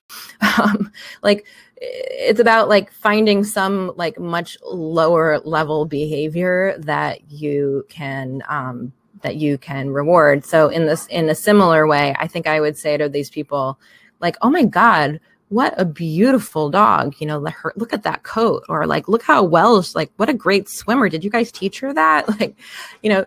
Um, 0.57 0.91
like 1.21 1.45
it's 1.77 2.39
about 2.39 2.67
like 2.67 2.91
finding 2.91 3.43
some 3.43 3.93
like 3.95 4.19
much 4.19 4.57
lower 4.63 5.39
level 5.39 5.85
behavior 5.85 6.75
that 6.79 7.31
you 7.31 7.85
can 7.89 8.41
um, 8.49 8.91
that 9.21 9.35
you 9.35 9.57
can 9.57 9.91
reward 9.91 10.45
so 10.45 10.69
in 10.69 10.85
this 10.85 11.07
in 11.07 11.29
a 11.29 11.35
similar 11.35 11.87
way 11.87 12.15
i 12.19 12.27
think 12.27 12.47
i 12.47 12.59
would 12.59 12.77
say 12.77 12.97
to 12.97 13.09
these 13.09 13.29
people 13.29 13.79
like 14.19 14.35
oh 14.41 14.49
my 14.49 14.63
god 14.63 15.19
what 15.49 15.73
a 15.77 15.85
beautiful 15.85 16.69
dog 16.69 17.15
you 17.19 17.25
know 17.27 17.43
her 17.43 17.73
look 17.75 17.91
at 17.91 18.03
that 18.03 18.23
coat 18.23 18.63
or 18.69 18.85
like 18.85 19.07
look 19.07 19.23
how 19.23 19.43
well 19.43 19.83
like 19.95 20.11
what 20.17 20.29
a 20.29 20.33
great 20.33 20.69
swimmer. 20.69 21.09
Did 21.09 21.23
you 21.23 21.29
guys 21.29 21.51
teach 21.51 21.79
her 21.79 21.93
that? 21.93 22.27
Like 22.39 22.55
you 23.03 23.09
know 23.09 23.25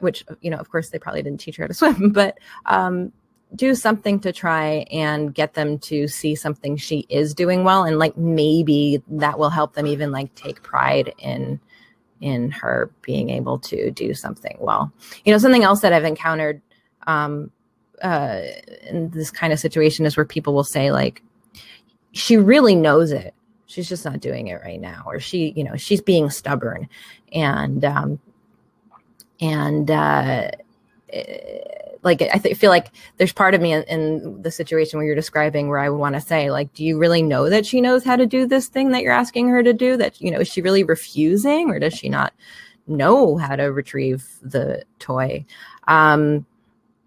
which 0.00 0.24
you 0.40 0.50
know 0.50 0.56
of 0.56 0.70
course 0.70 0.90
they 0.90 0.98
probably 0.98 1.22
didn't 1.22 1.40
teach 1.40 1.56
her 1.56 1.64
how 1.64 1.68
to 1.68 1.74
swim 1.74 2.10
but 2.10 2.38
um 2.66 3.12
do 3.54 3.74
something 3.74 4.18
to 4.20 4.32
try 4.32 4.84
and 4.90 5.34
get 5.34 5.54
them 5.54 5.78
to 5.78 6.08
see 6.08 6.34
something 6.34 6.76
she 6.76 7.06
is 7.08 7.34
doing 7.34 7.62
well 7.62 7.84
and 7.84 7.98
like 7.98 8.16
maybe 8.16 9.02
that 9.08 9.38
will 9.38 9.50
help 9.50 9.74
them 9.74 9.86
even 9.86 10.10
like 10.10 10.34
take 10.34 10.62
pride 10.62 11.12
in 11.18 11.60
in 12.20 12.50
her 12.50 12.90
being 13.02 13.28
able 13.28 13.58
to 13.58 13.90
do 13.90 14.14
something 14.14 14.56
well. 14.60 14.90
You 15.24 15.32
know 15.32 15.38
something 15.38 15.64
else 15.64 15.80
that 15.80 15.92
i've 15.92 16.04
encountered 16.04 16.62
um 17.06 17.50
uh 18.02 18.40
in 18.88 19.10
this 19.10 19.30
kind 19.30 19.52
of 19.52 19.58
situation 19.58 20.06
is 20.06 20.16
where 20.16 20.24
people 20.24 20.54
will 20.54 20.64
say 20.64 20.90
like 20.90 21.22
she 22.14 22.36
really 22.36 22.74
knows 22.74 23.12
it 23.12 23.34
she's 23.66 23.88
just 23.88 24.04
not 24.04 24.20
doing 24.20 24.48
it 24.48 24.60
right 24.62 24.80
now 24.80 25.02
or 25.06 25.20
she 25.20 25.52
you 25.56 25.64
know 25.64 25.76
she's 25.76 26.00
being 26.00 26.30
stubborn 26.30 26.88
and 27.32 27.84
um 27.84 28.18
and 29.40 29.90
uh 29.90 30.50
like 32.04 32.20
I 32.22 32.38
th- 32.38 32.56
feel 32.56 32.70
like 32.70 32.88
there's 33.16 33.32
part 33.32 33.54
of 33.54 33.60
me 33.60 33.72
in, 33.72 33.82
in, 33.84 34.42
the 34.42 34.50
situation 34.50 34.98
where 34.98 35.06
you're 35.06 35.16
describing 35.16 35.68
where 35.68 35.78
I 35.78 35.88
would 35.88 35.96
want 35.96 36.14
to 36.14 36.20
say 36.20 36.50
like, 36.50 36.72
do 36.74 36.84
you 36.84 36.98
really 36.98 37.22
know 37.22 37.48
that 37.48 37.66
she 37.66 37.80
knows 37.80 38.04
how 38.04 38.14
to 38.14 38.26
do 38.26 38.46
this 38.46 38.68
thing 38.68 38.90
that 38.90 39.02
you're 39.02 39.12
asking 39.12 39.48
her 39.48 39.62
to 39.62 39.72
do? 39.72 39.96
That 39.96 40.20
you 40.20 40.30
know, 40.30 40.40
is 40.40 40.48
she 40.48 40.60
really 40.60 40.84
refusing, 40.84 41.70
or 41.70 41.78
does 41.78 41.94
she 41.94 42.08
not 42.08 42.32
know 42.86 43.38
how 43.38 43.56
to 43.56 43.64
retrieve 43.64 44.28
the 44.42 44.84
toy? 44.98 45.46
Um, 45.88 46.46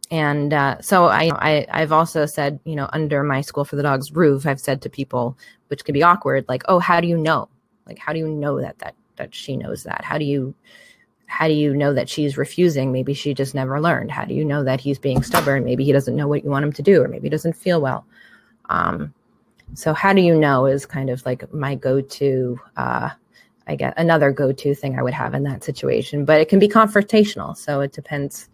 and 0.10 0.54
uh, 0.54 0.80
so 0.82 1.06
I, 1.06 1.30
I 1.36 1.68
I've 1.70 1.92
also 1.92 2.26
said 2.26 2.60
you 2.64 2.76
know 2.76 2.90
under 2.94 3.24
my 3.24 3.42
school 3.42 3.66
for 3.66 3.76
the 3.76 3.84
dogs 3.84 4.12
roof 4.12 4.46
I've 4.46 4.60
said 4.60 4.82
to 4.84 4.90
people 4.90 5.38
which 5.68 5.84
can 5.84 5.94
be 5.94 6.04
awkward 6.04 6.46
like 6.48 6.64
oh 6.68 6.80
how 6.80 7.02
do 7.02 7.08
you 7.08 7.18
know 7.18 7.50
like 7.86 8.00
how 8.00 8.14
do 8.14 8.20
you 8.20 8.28
know 8.28 8.62
that 8.62 8.80
that 8.80 8.96
that 9.18 9.36
she 9.36 9.58
knows 9.58 9.84
that 9.84 10.06
how 10.06 10.18
do 10.18 10.26
you 10.26 10.56
how 11.28 11.48
do 11.48 11.54
you 11.54 11.76
know 11.76 11.94
that 11.94 12.10
she's 12.10 12.38
refusing? 12.38 12.92
Maybe 12.92 13.14
she 13.14 13.34
just 13.34 13.54
never 13.54 13.80
learned. 13.80 14.12
How 14.12 14.26
do 14.26 14.34
you 14.34 14.46
know 14.46 14.64
that 14.64 14.80
he's 14.80 14.98
being 14.98 15.22
stubborn? 15.22 15.66
Maybe 15.66 15.84
he 15.84 15.92
doesn't 15.92 16.16
know 16.16 16.28
what 16.28 16.44
you 16.44 16.50
want 16.50 16.66
him 16.66 16.74
to 16.74 16.82
do, 16.82 17.04
or 17.04 17.08
maybe 17.08 17.24
he 17.26 17.30
doesn't 17.30 17.54
feel 17.54 17.82
well. 17.82 18.06
Um, 18.70 19.14
so 19.74 19.94
how 19.94 20.14
do 20.14 20.22
you 20.22 20.34
know 20.34 20.66
is 20.66 20.86
kind 20.86 21.10
of 21.10 21.24
like 21.26 21.54
my 21.54 21.76
go-to. 21.76 22.60
Uh, 22.78 23.10
I 23.68 23.76
get 23.76 23.94
another 23.98 24.32
go-to 24.32 24.74
thing 24.74 24.98
I 24.98 25.04
would 25.04 25.14
have 25.14 25.34
in 25.34 25.44
that 25.44 25.66
situation, 25.66 26.24
but 26.24 26.40
it 26.40 26.48
can 26.48 26.60
be 26.60 26.70
confrontational. 26.70 27.56
So 27.58 27.82
it 27.82 27.92
depends. 27.92 28.50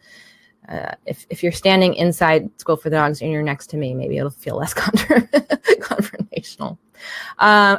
Uh, 0.69 0.91
if 1.05 1.25
if 1.29 1.43
you're 1.43 1.51
standing 1.51 1.93
inside 1.95 2.49
School 2.59 2.77
for 2.77 2.89
the 2.89 2.95
Dogs 2.95 3.21
and 3.21 3.31
you're 3.31 3.43
next 3.43 3.67
to 3.67 3.77
me, 3.77 3.93
maybe 3.93 4.17
it'll 4.17 4.29
feel 4.29 4.55
less 4.57 4.73
confrontational. 5.83 6.77
Uh, 7.37 7.77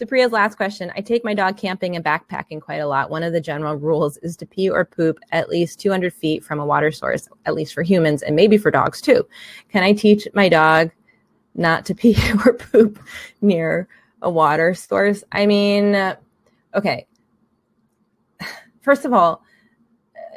Supriya's 0.00 0.32
last 0.32 0.56
question. 0.56 0.90
I 0.96 1.02
take 1.02 1.24
my 1.24 1.34
dog 1.34 1.58
camping 1.58 1.94
and 1.94 2.04
backpacking 2.04 2.62
quite 2.62 2.78
a 2.78 2.86
lot. 2.86 3.10
One 3.10 3.22
of 3.22 3.34
the 3.34 3.40
general 3.40 3.74
rules 3.74 4.16
is 4.18 4.34
to 4.38 4.46
pee 4.46 4.70
or 4.70 4.84
poop 4.84 5.18
at 5.30 5.50
least 5.50 5.78
200 5.80 6.14
feet 6.14 6.42
from 6.42 6.58
a 6.58 6.64
water 6.64 6.90
source, 6.90 7.28
at 7.44 7.54
least 7.54 7.74
for 7.74 7.82
humans 7.82 8.22
and 8.22 8.34
maybe 8.34 8.56
for 8.56 8.70
dogs 8.70 9.02
too. 9.02 9.26
Can 9.68 9.82
I 9.82 9.92
teach 9.92 10.26
my 10.32 10.48
dog 10.48 10.90
not 11.54 11.84
to 11.86 11.94
pee 11.96 12.16
or 12.46 12.54
poop 12.54 12.98
near 13.42 13.88
a 14.22 14.30
water 14.30 14.72
source? 14.72 15.22
I 15.32 15.44
mean, 15.44 16.14
okay. 16.74 17.06
First 18.80 19.04
of 19.04 19.12
all, 19.12 19.42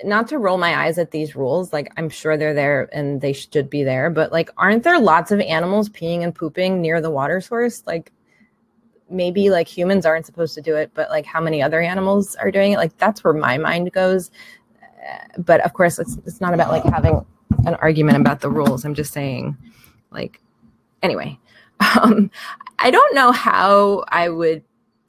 not 0.03 0.27
to 0.29 0.37
roll 0.37 0.57
my 0.57 0.85
eyes 0.85 0.97
at 0.97 1.11
these 1.11 1.35
rules, 1.35 1.71
like 1.71 1.91
I'm 1.97 2.09
sure 2.09 2.37
they're 2.37 2.53
there 2.53 2.89
and 2.91 3.21
they 3.21 3.33
should 3.33 3.69
be 3.69 3.83
there, 3.83 4.09
but 4.09 4.31
like, 4.31 4.49
aren't 4.57 4.83
there 4.83 4.99
lots 4.99 5.31
of 5.31 5.39
animals 5.39 5.89
peeing 5.89 6.23
and 6.23 6.33
pooping 6.33 6.81
near 6.81 7.01
the 7.01 7.11
water 7.11 7.41
source? 7.41 7.83
Like, 7.85 8.11
maybe 9.09 9.49
like 9.49 9.67
humans 9.67 10.05
aren't 10.05 10.25
supposed 10.25 10.55
to 10.55 10.61
do 10.61 10.75
it, 10.75 10.91
but 10.93 11.09
like 11.09 11.25
how 11.25 11.39
many 11.39 11.61
other 11.61 11.81
animals 11.81 12.35
are 12.35 12.51
doing 12.51 12.73
it? 12.73 12.77
Like 12.77 12.97
that's 12.97 13.23
where 13.23 13.33
my 13.33 13.57
mind 13.57 13.91
goes. 13.91 14.31
Uh, 14.81 15.17
but 15.37 15.61
of 15.61 15.73
course, 15.73 15.99
it's 15.99 16.17
it's 16.25 16.41
not 16.41 16.53
about 16.53 16.69
like 16.69 16.83
having 16.83 17.25
an 17.65 17.75
argument 17.75 18.17
about 18.17 18.41
the 18.41 18.49
rules. 18.49 18.83
I'm 18.83 18.95
just 18.95 19.13
saying, 19.13 19.55
like, 20.11 20.41
anyway, 21.01 21.37
um, 22.01 22.31
I 22.79 22.91
don't 22.91 23.15
know 23.15 23.31
how 23.31 24.03
I 24.09 24.29
would 24.29 24.63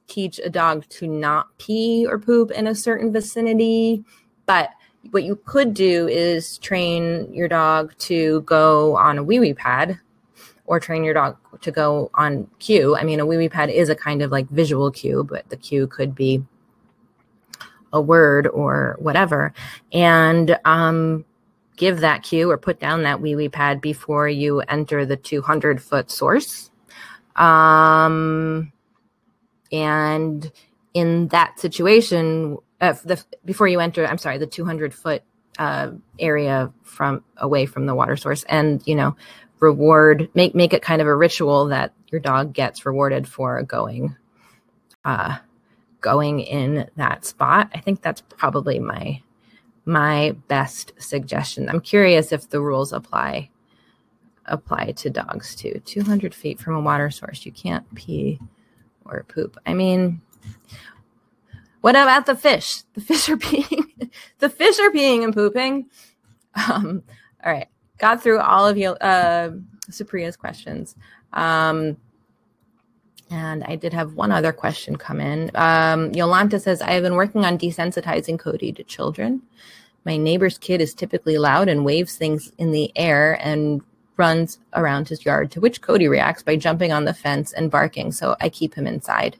teach 0.06 0.38
a 0.38 0.50
dog 0.50 0.86
to 0.90 1.06
not 1.06 1.56
pee 1.58 2.06
or 2.08 2.18
poop 2.18 2.50
in 2.50 2.66
a 2.66 2.74
certain 2.74 3.12
vicinity, 3.12 4.04
but 4.46 4.70
what 5.10 5.24
you 5.24 5.36
could 5.44 5.74
do 5.74 6.08
is 6.08 6.58
train 6.58 7.32
your 7.32 7.48
dog 7.48 7.96
to 7.98 8.40
go 8.42 8.96
on 8.96 9.18
a 9.18 9.22
wee 9.22 9.40
wee 9.40 9.54
pad 9.54 9.98
or 10.66 10.80
train 10.80 11.04
your 11.04 11.14
dog 11.14 11.36
to 11.60 11.70
go 11.70 12.10
on 12.14 12.48
cue. 12.58 12.96
I 12.96 13.04
mean, 13.04 13.20
a 13.20 13.26
wee 13.26 13.36
wee 13.36 13.48
pad 13.48 13.70
is 13.70 13.88
a 13.88 13.94
kind 13.94 14.22
of 14.22 14.30
like 14.30 14.48
visual 14.48 14.90
cue, 14.90 15.24
but 15.24 15.48
the 15.50 15.56
cue 15.56 15.86
could 15.86 16.14
be 16.14 16.42
a 17.92 18.00
word 18.00 18.46
or 18.48 18.96
whatever. 18.98 19.52
And 19.92 20.58
um, 20.64 21.24
give 21.76 22.00
that 22.00 22.22
cue 22.22 22.50
or 22.50 22.58
put 22.58 22.80
down 22.80 23.02
that 23.02 23.20
wee 23.20 23.36
wee 23.36 23.48
pad 23.48 23.80
before 23.80 24.28
you 24.28 24.60
enter 24.60 25.04
the 25.04 25.16
200 25.16 25.82
foot 25.82 26.10
source. 26.10 26.70
Um, 27.36 28.72
and 29.70 30.50
in 30.94 31.28
that 31.28 31.58
situation, 31.58 32.58
uh, 32.84 32.92
the, 33.04 33.24
before 33.44 33.66
you 33.66 33.80
enter, 33.80 34.06
I'm 34.06 34.18
sorry, 34.18 34.38
the 34.38 34.46
200 34.46 34.92
foot 34.92 35.22
uh, 35.58 35.92
area 36.18 36.72
from 36.82 37.24
away 37.38 37.64
from 37.64 37.86
the 37.86 37.94
water 37.94 38.16
source, 38.16 38.44
and 38.44 38.82
you 38.86 38.94
know, 38.94 39.16
reward 39.60 40.28
make 40.34 40.54
make 40.54 40.72
it 40.74 40.82
kind 40.82 41.00
of 41.00 41.08
a 41.08 41.14
ritual 41.16 41.66
that 41.68 41.94
your 42.10 42.20
dog 42.20 42.52
gets 42.52 42.84
rewarded 42.84 43.26
for 43.26 43.62
going 43.62 44.14
uh 45.04 45.38
going 46.00 46.40
in 46.40 46.90
that 46.96 47.24
spot. 47.24 47.70
I 47.74 47.80
think 47.80 48.02
that's 48.02 48.20
probably 48.20 48.78
my 48.78 49.22
my 49.86 50.36
best 50.48 50.92
suggestion. 50.98 51.68
I'm 51.68 51.80
curious 51.80 52.32
if 52.32 52.50
the 52.50 52.60
rules 52.60 52.92
apply 52.92 53.50
apply 54.46 54.92
to 54.92 55.08
dogs 55.08 55.54
too. 55.54 55.80
200 55.86 56.34
feet 56.34 56.60
from 56.60 56.74
a 56.74 56.80
water 56.80 57.10
source 57.10 57.46
you 57.46 57.52
can't 57.52 57.94
pee 57.94 58.38
or 59.06 59.24
poop. 59.28 59.56
I 59.64 59.72
mean 59.72 60.20
what 61.84 61.94
about 61.96 62.24
the 62.26 62.34
fish 62.36 62.82
the 62.94 63.00
fish 63.00 63.28
are 63.28 63.36
peeing 63.46 64.10
the 64.38 64.48
fish 64.48 64.78
are 64.80 64.90
peeing 64.90 65.24
and 65.24 65.34
pooping 65.34 65.86
um 66.68 67.02
all 67.44 67.52
right 67.52 67.68
got 67.98 68.22
through 68.22 68.40
all 68.40 68.66
of 68.66 68.76
you 68.76 68.90
uh, 68.90 69.50
Supriya's 69.90 70.36
questions. 70.36 70.96
Um, 71.32 71.96
and 73.30 73.64
I 73.64 73.76
did 73.76 73.92
have 73.92 74.14
one 74.14 74.30
other 74.30 74.52
question 74.52 74.96
come 74.96 75.20
in. 75.20 75.50
Um, 75.54 76.12
Yolanta 76.12 76.60
says, 76.60 76.82
I 76.82 76.92
have 76.92 77.02
been 77.02 77.14
working 77.14 77.44
on 77.44 77.58
desensitizing 77.58 78.38
Cody 78.38 78.72
to 78.72 78.84
children. 78.84 79.42
My 80.04 80.16
neighbor's 80.16 80.58
kid 80.58 80.80
is 80.80 80.94
typically 80.94 81.38
loud 81.38 81.68
and 81.68 81.84
waves 81.84 82.16
things 82.16 82.52
in 82.58 82.70
the 82.70 82.92
air 82.96 83.38
and 83.40 83.80
runs 84.16 84.58
around 84.74 85.08
his 85.08 85.24
yard, 85.24 85.50
to 85.52 85.60
which 85.60 85.80
Cody 85.80 86.06
reacts 86.06 86.42
by 86.42 86.56
jumping 86.56 86.92
on 86.92 87.04
the 87.04 87.14
fence 87.14 87.52
and 87.52 87.70
barking. 87.70 88.12
So 88.12 88.36
I 88.40 88.48
keep 88.48 88.74
him 88.74 88.86
inside. 88.86 89.38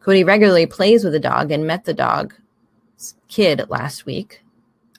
Cody 0.00 0.24
regularly 0.24 0.66
plays 0.66 1.04
with 1.04 1.12
the 1.12 1.20
dog 1.20 1.50
and 1.50 1.66
met 1.66 1.84
the 1.84 1.94
dog 1.94 2.34
kid 3.28 3.68
last 3.68 4.06
week 4.06 4.42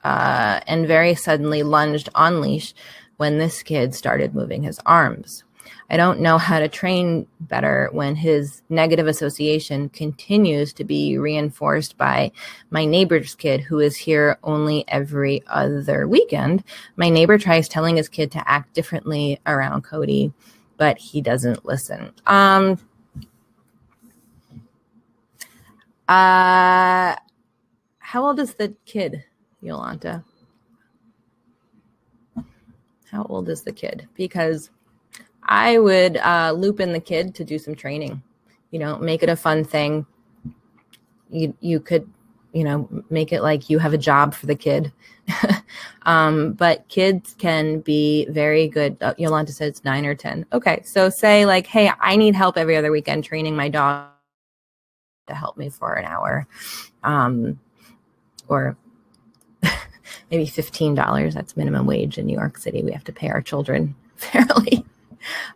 uh, 0.04 0.60
and 0.68 0.88
very 0.88 1.16
suddenly 1.16 1.64
lunged 1.64 2.10
on 2.16 2.42
leash 2.42 2.74
when 3.18 3.38
this 3.38 3.64
kid 3.64 3.96
started 3.96 4.36
moving 4.36 4.64
his 4.64 4.80
arms. 4.86 5.44
I 5.90 5.98
don't 5.98 6.20
know 6.20 6.38
how 6.38 6.60
to 6.60 6.68
train 6.68 7.28
better 7.40 7.90
when 7.92 8.16
his 8.16 8.62
negative 8.70 9.08
association 9.08 9.90
continues 9.90 10.74
to 10.74 10.84
be 10.84 11.18
reinforced 11.18 11.98
by 11.98 12.32
my 12.70 12.86
neighbor's 12.86 13.36
kid 13.36 13.62
who 13.62 13.80
is 13.80 13.96
here 13.96 14.38
only 14.44 14.86
every 14.88 15.44
other 15.48 16.08
weekend. 16.08 16.64
My 16.98 17.10
neighbor 17.10 17.38
tries 17.38 17.70
telling 17.70 17.98
his 17.98 18.10
kid 18.10 18.32
to 18.34 18.50
act 18.50 18.74
differently 18.74 19.40
around 19.46 19.84
Cody, 19.84 20.34
but 20.76 20.98
he 20.98 21.22
doesn't 21.22 21.66
listen. 21.66 22.12
Um, 22.26 22.80
uh, 26.08 27.16
how 28.00 28.26
old 28.26 28.40
is 28.40 28.54
the 28.54 28.74
kid? 28.86 29.24
Yolanta? 29.62 30.24
How 33.12 33.24
old 33.24 33.50
is 33.50 33.64
the 33.64 33.74
kid? 33.74 34.08
Because 34.16 34.70
I 35.44 35.80
would 35.80 36.18
uh, 36.18 36.54
loop 36.56 36.80
in 36.80 36.94
the 36.94 37.00
kid 37.00 37.36
to 37.36 37.44
do 37.44 37.58
some 37.58 37.76
training. 37.76 38.22
You 38.72 38.80
know, 38.80 38.98
make 38.98 39.24
it 39.24 39.30
a 39.30 39.36
fun 39.36 39.64
thing. 39.64 40.06
You 41.30 41.56
you 41.60 41.80
could, 41.80 42.10
you 42.54 42.64
know, 42.64 42.88
make 43.10 43.34
it 43.34 43.42
like 43.42 43.70
you 43.70 43.80
have 43.80 43.94
a 43.94 43.98
job 43.98 44.34
for 44.34 44.46
the 44.46 44.56
kid. 44.56 44.92
um, 46.04 46.54
but 46.54 46.88
kids 46.88 47.36
can 47.38 47.80
be 47.82 48.26
very 48.30 48.68
good. 48.68 48.98
Uh, 49.02 49.14
Yolanta 49.16 49.60
it's 49.62 49.84
nine 49.84 50.06
or 50.06 50.16
ten. 50.16 50.46
Okay, 50.54 50.82
so 50.86 51.10
say 51.10 51.46
like, 51.46 51.68
hey, 51.68 51.92
I 52.00 52.16
need 52.16 52.36
help 52.36 52.58
every 52.58 52.78
other 52.78 52.92
weekend 52.92 53.24
training 53.24 53.56
my 53.56 53.70
dog 53.70 54.17
to 55.28 55.36
help 55.36 55.58
me 55.58 55.70
for 55.70 55.94
an 55.94 56.06
hour, 56.06 56.48
um, 57.04 57.60
or 58.48 58.78
maybe 60.32 60.46
$15. 60.46 61.34
That's 61.34 61.58
minimum 61.58 61.86
wage 61.86 62.18
in 62.18 62.26
New 62.26 62.38
York 62.38 62.58
City. 62.58 62.84
We 62.84 62.92
have 62.92 63.04
to 63.06 63.14
pay 63.14 63.30
our 63.30 63.42
children 63.42 63.96
fairly. 64.16 64.86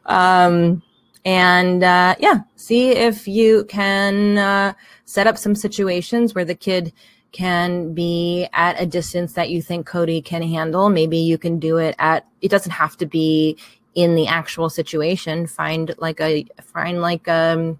Um, 0.05 0.81
and 1.23 1.83
uh, 1.83 2.15
yeah, 2.19 2.41
see 2.55 2.91
if 2.91 3.27
you 3.27 3.65
can 3.65 4.37
uh, 4.37 4.73
set 5.05 5.27
up 5.27 5.37
some 5.37 5.55
situations 5.55 6.33
where 6.33 6.45
the 6.45 6.55
kid 6.55 6.93
can 7.31 7.93
be 7.93 8.47
at 8.53 8.81
a 8.81 8.85
distance 8.85 9.33
that 9.33 9.49
you 9.49 9.61
think 9.61 9.85
Cody 9.85 10.21
can 10.21 10.41
handle. 10.41 10.89
Maybe 10.89 11.17
you 11.17 11.37
can 11.37 11.59
do 11.59 11.77
it 11.77 11.95
at, 11.99 12.27
it 12.41 12.49
doesn't 12.49 12.71
have 12.71 12.97
to 12.97 13.05
be 13.05 13.57
in 13.95 14.15
the 14.15 14.27
actual 14.27 14.69
situation. 14.69 15.47
Find 15.47 15.95
like 15.97 16.19
a, 16.19 16.45
find 16.61 17.01
like 17.01 17.27
um, 17.27 17.79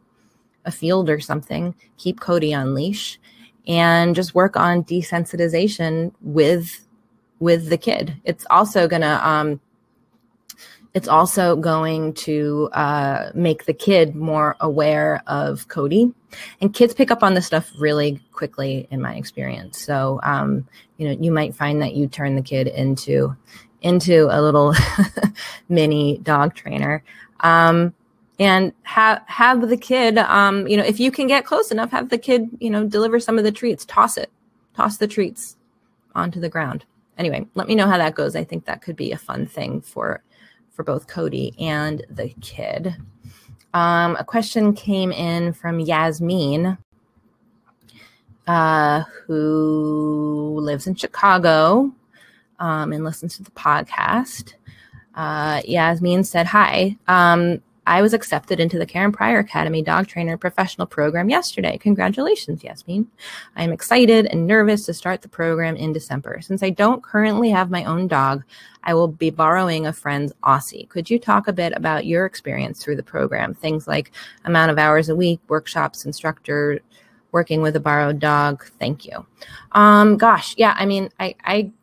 a 0.66 0.72
field 0.72 1.10
or 1.10 1.20
something. 1.20 1.76
Keep 1.98 2.20
Cody 2.20 2.54
on 2.54 2.74
leash 2.74 3.20
and 3.68 4.16
just 4.16 4.36
work 4.36 4.56
on 4.56 4.84
desensitization 4.84 6.14
with 6.22 6.88
with 7.40 7.70
the 7.70 7.78
kid. 7.78 8.16
It's 8.24 8.46
also 8.50 8.88
gonna 8.88 9.20
um, 9.24 9.60
it's 10.94 11.08
also 11.08 11.56
going 11.56 12.14
to 12.14 12.70
uh, 12.74 13.32
make 13.34 13.66
the 13.66 13.74
kid 13.74 14.14
more 14.16 14.58
aware 14.60 15.24
of 15.28 15.68
Cody, 15.68 16.14
and 16.60 16.74
kids 16.74 16.94
pick 16.94 17.12
up 17.12 17.24
on 17.24 17.34
this 17.34 17.46
stuff 17.46 17.72
really 17.78 18.22
quickly, 18.34 18.88
in 18.92 19.02
my 19.02 19.16
experience. 19.16 19.80
So 19.80 20.20
um, 20.24 20.68
you 20.98 21.08
know, 21.08 21.18
you 21.20 21.32
might 21.32 21.56
find 21.56 21.82
that 21.82 21.96
you 21.96 22.08
turn 22.08 22.36
the 22.36 22.42
kid 22.42 22.68
into 22.68 23.36
into 23.82 24.28
a 24.30 24.42
little 24.42 24.74
mini 25.70 26.20
dog 26.20 26.54
trainer. 26.56 27.04
Um, 27.40 27.94
and 28.42 28.74
have 28.82 29.22
have 29.28 29.70
the 29.70 29.78
kid 29.78 30.18
um, 30.18 30.68
you 30.68 30.76
know 30.76 30.84
if 30.84 31.00
you 31.00 31.12
can 31.12 31.28
get 31.28 31.46
close 31.46 31.70
enough 31.70 31.92
have 31.92 32.10
the 32.10 32.18
kid 32.18 32.50
you 32.60 32.72
know 32.72 32.84
deliver 32.84 33.20
some 33.20 33.38
of 33.38 33.44
the 33.44 33.52
treats. 33.52 33.86
Toss 33.86 34.18
it. 34.18 34.32
Toss 34.76 34.98
the 34.98 35.08
treats 35.08 35.58
onto 36.16 36.40
the 36.40 36.50
ground. 36.50 36.84
Anyway 37.20 37.46
let 37.54 37.68
me 37.68 37.76
know 37.76 37.88
how 37.88 38.00
that 38.00 38.16
goes. 38.16 38.36
I 38.36 38.44
think 38.44 38.66
that 38.66 38.82
could 38.82 38.96
be 38.96 39.12
a 39.12 39.18
fun 39.18 39.46
thing 39.46 39.80
for 39.80 40.24
for 40.72 40.84
both 40.84 41.08
cody 41.08 41.54
and 41.60 42.04
the 42.10 42.30
kid. 42.42 42.96
Um, 43.76 44.18
a 44.20 44.24
question 44.24 44.74
came 44.74 45.12
in 45.12 45.54
from 45.54 45.80
yasmin 45.80 46.80
uh, 48.48 49.04
who 49.28 50.58
lives 50.60 50.88
in 50.88 50.96
chicago 50.96 51.94
um, 52.60 52.92
and 52.92 53.04
listens 53.04 53.38
to 53.38 53.44
the 53.44 53.52
podcast. 53.52 54.54
Uh, 55.14 55.62
yasmin 55.66 56.24
said 56.24 56.48
hi. 56.48 56.98
Um, 57.08 57.62
I 57.92 58.02
was 58.02 58.14
accepted 58.14 58.62
into 58.62 58.80
the 58.80 58.86
Karen 58.86 59.12
Pryor 59.12 59.40
Academy 59.40 59.82
Dog 59.82 60.08
Trainer 60.08 60.38
Professional 60.38 60.88
Program 60.88 61.30
yesterday. 61.30 61.78
Congratulations, 61.78 62.64
Yasmin. 62.64 63.06
I 63.58 63.66
am 63.66 63.74
excited 63.74 64.28
and 64.28 64.48
nervous 64.48 64.86
to 64.86 64.94
start 64.94 65.22
the 65.22 65.28
program 65.28 65.76
in 65.76 65.92
December. 65.92 66.40
Since 66.40 66.64
I 66.64 66.70
don't 66.70 67.04
currently 67.04 67.50
have 67.50 67.70
my 67.70 67.84
own 67.84 68.08
dog, 68.08 68.46
I 68.86 68.94
will 68.94 69.10
be 69.10 69.30
borrowing 69.30 69.88
a 69.88 69.92
friend's 69.92 70.32
Aussie. 70.42 70.88
Could 70.88 71.10
you 71.10 71.20
talk 71.20 71.50
a 71.50 71.54
bit 71.54 71.74
about 71.76 72.06
your 72.06 72.26
experience 72.26 72.82
through 72.82 72.96
the 72.96 73.04
program? 73.04 73.54
Things 73.54 73.90
like 73.90 74.14
amount 74.46 74.72
of 74.72 74.78
hours 74.78 75.10
a 75.10 75.16
week, 75.16 75.42
workshops, 75.50 76.06
instructor, 76.06 76.80
working 77.34 77.62
with 77.62 77.76
a 77.76 77.82
borrowed 77.82 78.20
dog. 78.20 78.64
Thank 78.80 79.06
you. 79.06 79.26
Um, 79.74 80.16
gosh, 80.16 80.56
yeah, 80.58 80.78
I 80.80 80.86
mean, 80.86 81.10
I, 81.20 81.36
I 81.44 81.74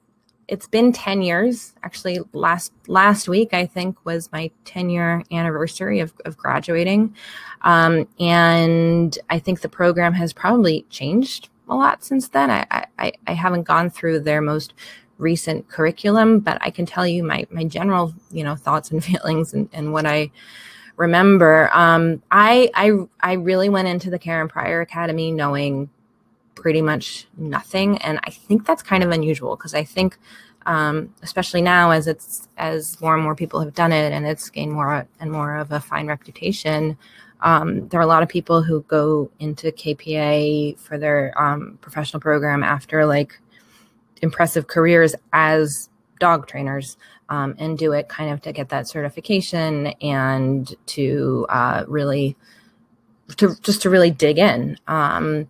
it's 0.48 0.66
been 0.66 0.92
10 0.92 1.22
years. 1.22 1.74
Actually 1.82 2.20
last 2.32 2.72
last 2.86 3.28
week 3.28 3.52
i 3.52 3.66
think 3.66 3.96
was 4.04 4.32
my 4.32 4.50
10 4.64 4.90
year 4.90 5.22
anniversary 5.30 6.00
of, 6.00 6.12
of 6.24 6.36
graduating. 6.36 7.14
Um, 7.62 8.08
and 8.18 9.16
i 9.30 9.38
think 9.38 9.60
the 9.60 9.68
program 9.68 10.14
has 10.14 10.32
probably 10.32 10.86
changed 10.90 11.50
a 11.68 11.74
lot 11.74 12.02
since 12.02 12.28
then. 12.28 12.50
I, 12.50 12.86
I 12.98 13.12
i 13.26 13.32
haven't 13.32 13.64
gone 13.64 13.90
through 13.90 14.20
their 14.20 14.40
most 14.40 14.74
recent 15.18 15.68
curriculum 15.68 16.38
but 16.38 16.56
i 16.60 16.70
can 16.70 16.86
tell 16.86 17.04
you 17.04 17.24
my 17.24 17.44
my 17.50 17.64
general 17.64 18.14
you 18.30 18.44
know 18.44 18.54
thoughts 18.54 18.90
and 18.90 19.04
feelings 19.10 19.52
and, 19.52 19.68
and 19.72 19.92
what 19.92 20.06
i 20.06 20.30
remember. 20.98 21.70
Um, 21.72 22.22
I, 22.30 22.70
I 22.74 22.92
i 23.20 23.32
really 23.34 23.68
went 23.70 23.88
into 23.88 24.10
the 24.10 24.18
karen 24.18 24.48
pryor 24.48 24.82
academy 24.82 25.32
knowing 25.32 25.88
pretty 26.58 26.82
much 26.82 27.28
nothing. 27.36 27.98
And 27.98 28.18
I 28.24 28.30
think 28.30 28.66
that's 28.66 28.82
kind 28.82 29.04
of 29.04 29.10
unusual 29.10 29.56
because 29.56 29.74
I 29.74 29.84
think, 29.84 30.18
um, 30.66 31.14
especially 31.22 31.62
now 31.62 31.92
as 31.92 32.08
it's 32.08 32.48
as 32.56 33.00
more 33.00 33.14
and 33.14 33.22
more 33.22 33.36
people 33.36 33.60
have 33.60 33.74
done 33.74 33.92
it 33.92 34.12
and 34.12 34.26
it's 34.26 34.50
gained 34.50 34.72
more 34.72 35.06
and 35.20 35.30
more 35.30 35.56
of 35.56 35.70
a 35.70 35.78
fine 35.78 36.08
reputation. 36.08 36.98
Um, 37.42 37.88
there 37.88 38.00
are 38.00 38.02
a 38.02 38.06
lot 38.08 38.24
of 38.24 38.28
people 38.28 38.62
who 38.62 38.82
go 38.88 39.30
into 39.38 39.70
KPA 39.70 40.76
for 40.80 40.98
their 40.98 41.32
um, 41.40 41.78
professional 41.80 42.20
program 42.20 42.64
after 42.64 43.06
like 43.06 43.40
impressive 44.20 44.66
careers 44.66 45.14
as 45.32 45.88
dog 46.18 46.48
trainers 46.48 46.96
um, 47.28 47.54
and 47.58 47.78
do 47.78 47.92
it 47.92 48.08
kind 48.08 48.32
of 48.32 48.42
to 48.42 48.52
get 48.52 48.68
that 48.70 48.88
certification 48.88 49.88
and 50.02 50.74
to 50.86 51.46
uh, 51.50 51.84
really 51.86 52.36
to 53.36 53.54
just 53.62 53.82
to 53.82 53.90
really 53.90 54.10
dig 54.10 54.38
in 54.38 54.76
um, 54.88 55.48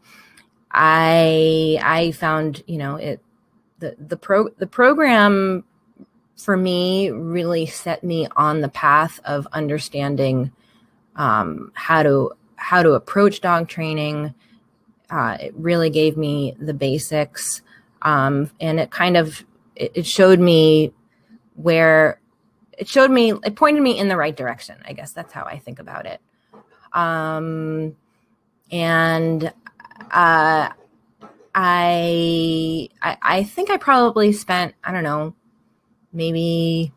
I 0.70 1.78
I 1.82 2.12
found 2.12 2.62
you 2.66 2.78
know 2.78 2.96
it 2.96 3.20
the 3.78 3.96
the 3.98 4.16
pro 4.16 4.48
the 4.48 4.66
program 4.66 5.64
for 6.36 6.56
me 6.56 7.10
really 7.10 7.66
set 7.66 8.04
me 8.04 8.28
on 8.36 8.60
the 8.60 8.68
path 8.68 9.20
of 9.24 9.46
understanding 9.52 10.52
um, 11.16 11.72
how 11.74 12.02
to 12.02 12.32
how 12.56 12.82
to 12.82 12.92
approach 12.92 13.40
dog 13.40 13.68
training. 13.68 14.34
Uh, 15.10 15.38
it 15.40 15.54
really 15.56 15.88
gave 15.88 16.16
me 16.16 16.54
the 16.60 16.74
basics, 16.74 17.62
um, 18.02 18.50
and 18.60 18.78
it 18.78 18.90
kind 18.90 19.16
of 19.16 19.44
it, 19.74 19.92
it 19.94 20.06
showed 20.06 20.38
me 20.38 20.92
where 21.54 22.20
it 22.78 22.88
showed 22.88 23.10
me 23.10 23.32
it 23.44 23.56
pointed 23.56 23.82
me 23.82 23.98
in 23.98 24.08
the 24.08 24.16
right 24.16 24.36
direction 24.36 24.76
i 24.86 24.92
guess 24.92 25.12
that's 25.12 25.32
how 25.32 25.42
i 25.42 25.58
think 25.58 25.80
about 25.80 26.06
it 26.06 26.20
um 26.92 27.94
and 28.70 29.52
uh 30.10 30.70
I, 31.54 32.88
I 33.02 33.16
I 33.20 33.42
think 33.44 33.70
I 33.70 33.78
probably 33.78 34.32
spent 34.32 34.74
I 34.84 34.92
don't 34.92 35.02
know 35.02 35.34
maybe 36.12 36.92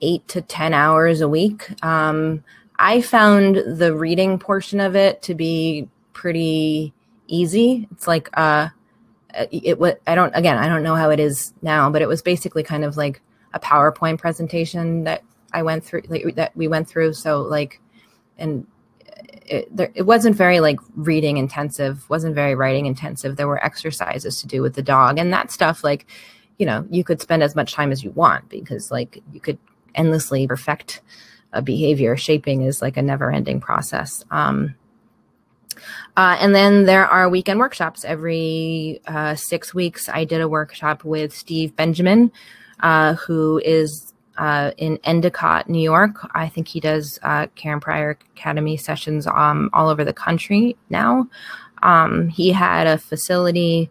eight 0.00 0.26
to 0.28 0.42
ten 0.42 0.74
hours 0.74 1.20
a 1.20 1.28
week. 1.28 1.70
Um, 1.84 2.42
I 2.78 3.00
found 3.00 3.56
the 3.56 3.94
reading 3.94 4.38
portion 4.38 4.80
of 4.80 4.96
it 4.96 5.22
to 5.22 5.34
be 5.34 5.88
pretty 6.12 6.92
easy. 7.26 7.88
It's 7.92 8.06
like 8.06 8.28
uh, 8.34 8.68
it 9.50 9.78
what 9.78 10.00
I 10.06 10.14
don't 10.14 10.34
again 10.34 10.58
I 10.58 10.68
don't 10.68 10.82
know 10.82 10.94
how 10.94 11.10
it 11.10 11.20
is 11.20 11.52
now, 11.62 11.90
but 11.90 12.02
it 12.02 12.08
was 12.08 12.22
basically 12.22 12.62
kind 12.62 12.84
of 12.84 12.96
like 12.96 13.20
a 13.54 13.60
PowerPoint 13.60 14.18
presentation 14.18 15.04
that 15.04 15.22
I 15.52 15.62
went 15.62 15.84
through 15.84 16.02
like, 16.08 16.34
that 16.34 16.56
we 16.56 16.68
went 16.68 16.88
through. 16.88 17.14
So 17.14 17.42
like 17.42 17.80
and 18.36 18.66
it, 19.50 19.76
there, 19.76 19.90
it 19.94 20.02
wasn't 20.02 20.36
very 20.36 20.60
like 20.60 20.78
reading 20.94 21.36
intensive 21.36 22.08
wasn't 22.08 22.34
very 22.34 22.54
writing 22.54 22.86
intensive. 22.86 23.36
There 23.36 23.48
were 23.48 23.64
exercises 23.64 24.40
to 24.40 24.46
do 24.46 24.62
with 24.62 24.74
the 24.74 24.82
dog 24.82 25.18
and 25.18 25.32
that 25.32 25.50
stuff 25.50 25.84
like 25.84 26.06
you 26.58 26.66
know 26.66 26.86
you 26.90 27.04
could 27.04 27.20
spend 27.20 27.42
as 27.42 27.54
much 27.54 27.72
time 27.72 27.92
as 27.92 28.02
you 28.02 28.10
want 28.10 28.48
because 28.48 28.90
like 28.90 29.22
you 29.32 29.40
could 29.40 29.58
endlessly 29.94 30.46
perfect 30.46 31.00
a 31.52 31.62
behavior. 31.62 32.16
Shaping 32.16 32.62
is 32.62 32.82
like 32.82 32.96
a 32.96 33.02
never 33.02 33.30
ending 33.30 33.60
process. 33.60 34.24
Um, 34.30 34.74
uh, 36.16 36.36
and 36.40 36.54
then 36.54 36.84
there 36.84 37.06
are 37.06 37.28
weekend 37.28 37.60
workshops. 37.60 38.04
Every 38.04 39.00
uh, 39.06 39.34
six 39.34 39.74
weeks 39.74 40.08
i 40.08 40.24
did 40.24 40.40
a 40.40 40.48
workshop 40.48 41.04
with 41.04 41.34
steve 41.34 41.74
benjamin 41.76 42.32
uh, 42.80 43.14
who 43.14 43.60
is 43.64 44.12
uh, 44.38 44.70
in 44.78 44.98
Endicott, 45.04 45.68
New 45.68 45.82
York. 45.82 46.26
I 46.34 46.48
think 46.48 46.68
he 46.68 46.80
does 46.80 47.18
uh, 47.22 47.48
Karen 47.56 47.80
Pryor 47.80 48.16
Academy 48.36 48.76
sessions 48.76 49.26
um, 49.26 49.68
all 49.72 49.88
over 49.88 50.04
the 50.04 50.12
country 50.12 50.76
now. 50.88 51.28
Um, 51.82 52.28
he 52.28 52.52
had 52.52 52.86
a 52.86 52.98
facility, 52.98 53.90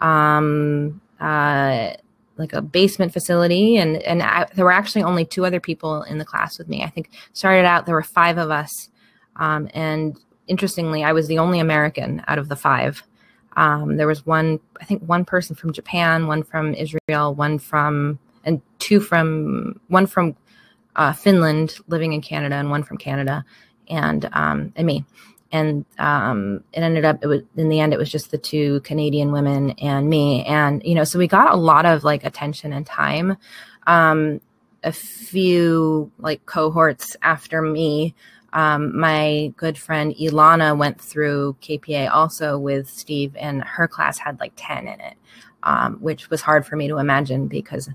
um, 0.00 1.00
uh, 1.20 1.94
like 2.36 2.52
a 2.52 2.60
basement 2.60 3.12
facility, 3.12 3.76
and 3.76 4.02
and 4.02 4.22
I, 4.22 4.46
there 4.54 4.64
were 4.64 4.72
actually 4.72 5.04
only 5.04 5.24
two 5.24 5.46
other 5.46 5.60
people 5.60 6.02
in 6.02 6.18
the 6.18 6.24
class 6.24 6.58
with 6.58 6.68
me. 6.68 6.82
I 6.82 6.90
think 6.90 7.10
started 7.32 7.64
out 7.64 7.86
there 7.86 7.94
were 7.94 8.02
five 8.02 8.36
of 8.36 8.50
us, 8.50 8.90
um, 9.36 9.68
and 9.74 10.18
interestingly, 10.48 11.04
I 11.04 11.12
was 11.12 11.28
the 11.28 11.38
only 11.38 11.60
American 11.60 12.22
out 12.26 12.38
of 12.38 12.48
the 12.48 12.56
five. 12.56 13.04
Um, 13.56 13.96
there 13.96 14.08
was 14.08 14.26
one, 14.26 14.58
I 14.80 14.84
think, 14.84 15.04
one 15.04 15.24
person 15.24 15.54
from 15.54 15.72
Japan, 15.72 16.26
one 16.26 16.42
from 16.42 16.74
Israel, 16.74 17.34
one 17.34 17.60
from 17.60 18.18
and 18.44 18.60
two 18.78 19.00
from 19.00 19.80
one 19.88 20.06
from 20.06 20.36
uh, 20.96 21.12
Finland 21.12 21.78
living 21.88 22.12
in 22.12 22.20
Canada 22.20 22.54
and 22.56 22.70
one 22.70 22.82
from 22.82 22.98
Canada 22.98 23.44
and 23.88 24.28
um, 24.32 24.72
and 24.76 24.86
me. 24.86 25.04
And 25.52 25.84
um, 25.98 26.64
it 26.72 26.80
ended 26.80 27.04
up 27.04 27.18
it 27.22 27.26
was 27.26 27.42
in 27.56 27.68
the 27.68 27.80
end 27.80 27.92
it 27.92 27.98
was 27.98 28.10
just 28.10 28.30
the 28.30 28.38
two 28.38 28.80
Canadian 28.80 29.32
women 29.32 29.70
and 29.72 30.08
me. 30.08 30.44
And 30.44 30.82
you 30.84 30.94
know, 30.94 31.04
so 31.04 31.18
we 31.18 31.28
got 31.28 31.52
a 31.52 31.56
lot 31.56 31.86
of 31.86 32.04
like 32.04 32.24
attention 32.24 32.72
and 32.72 32.86
time. 32.86 33.36
Um, 33.86 34.40
a 34.84 34.92
few 34.92 36.12
like 36.18 36.44
cohorts 36.46 37.16
after 37.22 37.62
me. 37.62 38.14
Um, 38.52 38.96
my 38.96 39.52
good 39.56 39.76
friend 39.76 40.14
Ilana 40.14 40.78
went 40.78 41.00
through 41.00 41.56
KPA 41.60 42.10
also 42.12 42.56
with 42.56 42.88
Steve, 42.88 43.34
and 43.36 43.64
her 43.64 43.88
class 43.88 44.18
had 44.18 44.38
like 44.38 44.52
10 44.54 44.86
in 44.86 45.00
it, 45.00 45.14
um, 45.64 45.96
which 45.96 46.30
was 46.30 46.40
hard 46.40 46.64
for 46.64 46.76
me 46.76 46.86
to 46.86 46.98
imagine 46.98 47.48
because 47.48 47.88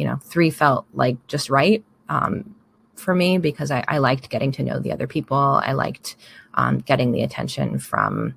you 0.00 0.06
know, 0.06 0.16
three 0.22 0.48
felt 0.48 0.86
like 0.94 1.18
just 1.26 1.50
right 1.50 1.84
um, 2.08 2.54
for 2.96 3.14
me 3.14 3.36
because 3.36 3.70
I, 3.70 3.84
I, 3.86 3.98
liked 3.98 4.30
getting 4.30 4.50
to 4.52 4.62
know 4.62 4.78
the 4.78 4.92
other 4.92 5.06
people. 5.06 5.36
I 5.36 5.72
liked 5.72 6.16
um, 6.54 6.78
getting 6.78 7.12
the 7.12 7.22
attention 7.22 7.78
from 7.78 8.34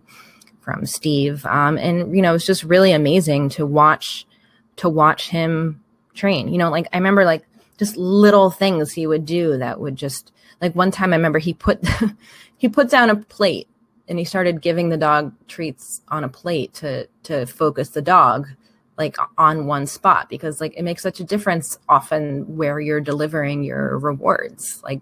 from 0.59 0.85
Steve, 0.85 1.45
um, 1.45 1.77
and 1.77 2.13
you 2.13 2.21
know, 2.21 2.35
it's 2.35 2.45
just 2.45 2.65
really 2.65 2.91
amazing 2.91 3.47
to 3.49 3.65
watch 3.65 4.27
to 4.75 4.89
watch 4.89 5.29
him 5.29 5.81
train. 6.13 6.49
You 6.49 6.57
know, 6.57 6.69
like 6.69 6.87
I 6.91 6.97
remember 6.97 7.23
like 7.23 7.45
just 7.77 7.95
little 7.95 8.49
things 8.49 8.91
he 8.91 9.07
would 9.07 9.25
do 9.25 9.57
that 9.57 9.79
would 9.79 9.95
just 9.95 10.33
like 10.61 10.75
one 10.75 10.91
time 10.91 11.13
I 11.13 11.15
remember 11.15 11.39
he 11.39 11.53
put 11.53 11.81
he 12.57 12.67
put 12.67 12.89
down 12.89 13.09
a 13.09 13.15
plate 13.15 13.69
and 14.09 14.19
he 14.19 14.25
started 14.25 14.61
giving 14.61 14.89
the 14.89 14.97
dog 14.97 15.33
treats 15.47 16.01
on 16.09 16.25
a 16.25 16.29
plate 16.29 16.73
to 16.75 17.07
to 17.23 17.45
focus 17.45 17.89
the 17.89 18.01
dog 18.01 18.49
like 18.97 19.17
on 19.37 19.65
one 19.65 19.87
spot 19.87 20.29
because 20.29 20.61
like 20.61 20.73
it 20.77 20.83
makes 20.83 21.01
such 21.01 21.19
a 21.19 21.23
difference 21.23 21.79
often 21.89 22.55
where 22.55 22.79
you're 22.79 23.01
delivering 23.01 23.63
your 23.63 23.97
rewards. 23.97 24.81
Like 24.83 25.01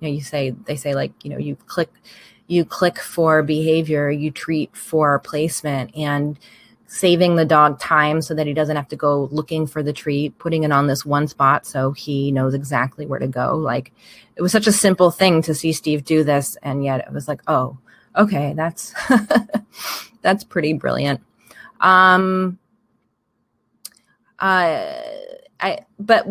you 0.00 0.08
know 0.08 0.14
you 0.14 0.20
say 0.20 0.50
they 0.50 0.76
say 0.76 0.94
like 0.94 1.12
you 1.24 1.30
know 1.30 1.38
you 1.38 1.56
click 1.66 1.90
you 2.48 2.64
click 2.64 2.98
for 2.98 3.42
behavior 3.42 4.10
you 4.10 4.30
treat 4.30 4.76
for 4.76 5.18
placement 5.20 5.96
and 5.96 6.38
saving 6.86 7.36
the 7.36 7.44
dog 7.44 7.78
time 7.80 8.20
so 8.20 8.34
that 8.34 8.46
he 8.46 8.52
doesn't 8.52 8.76
have 8.76 8.88
to 8.88 8.96
go 8.96 9.28
looking 9.32 9.66
for 9.66 9.82
the 9.82 9.92
treat 9.92 10.36
putting 10.38 10.64
it 10.64 10.72
on 10.72 10.86
this 10.86 11.06
one 11.06 11.26
spot 11.26 11.64
so 11.64 11.92
he 11.92 12.30
knows 12.30 12.52
exactly 12.52 13.06
where 13.06 13.20
to 13.20 13.28
go. 13.28 13.56
Like 13.56 13.92
it 14.36 14.42
was 14.42 14.52
such 14.52 14.66
a 14.66 14.72
simple 14.72 15.10
thing 15.10 15.40
to 15.42 15.54
see 15.54 15.72
steve 15.72 16.04
do 16.04 16.22
this 16.24 16.56
and 16.62 16.84
yet 16.84 17.06
it 17.06 17.12
was 17.12 17.28
like 17.28 17.40
oh 17.46 17.78
okay 18.16 18.52
that's 18.54 18.92
that's 20.22 20.44
pretty 20.44 20.74
brilliant. 20.74 21.20
Um 21.80 22.58
uh, 24.42 24.92
I 25.60 25.78
but 26.00 26.26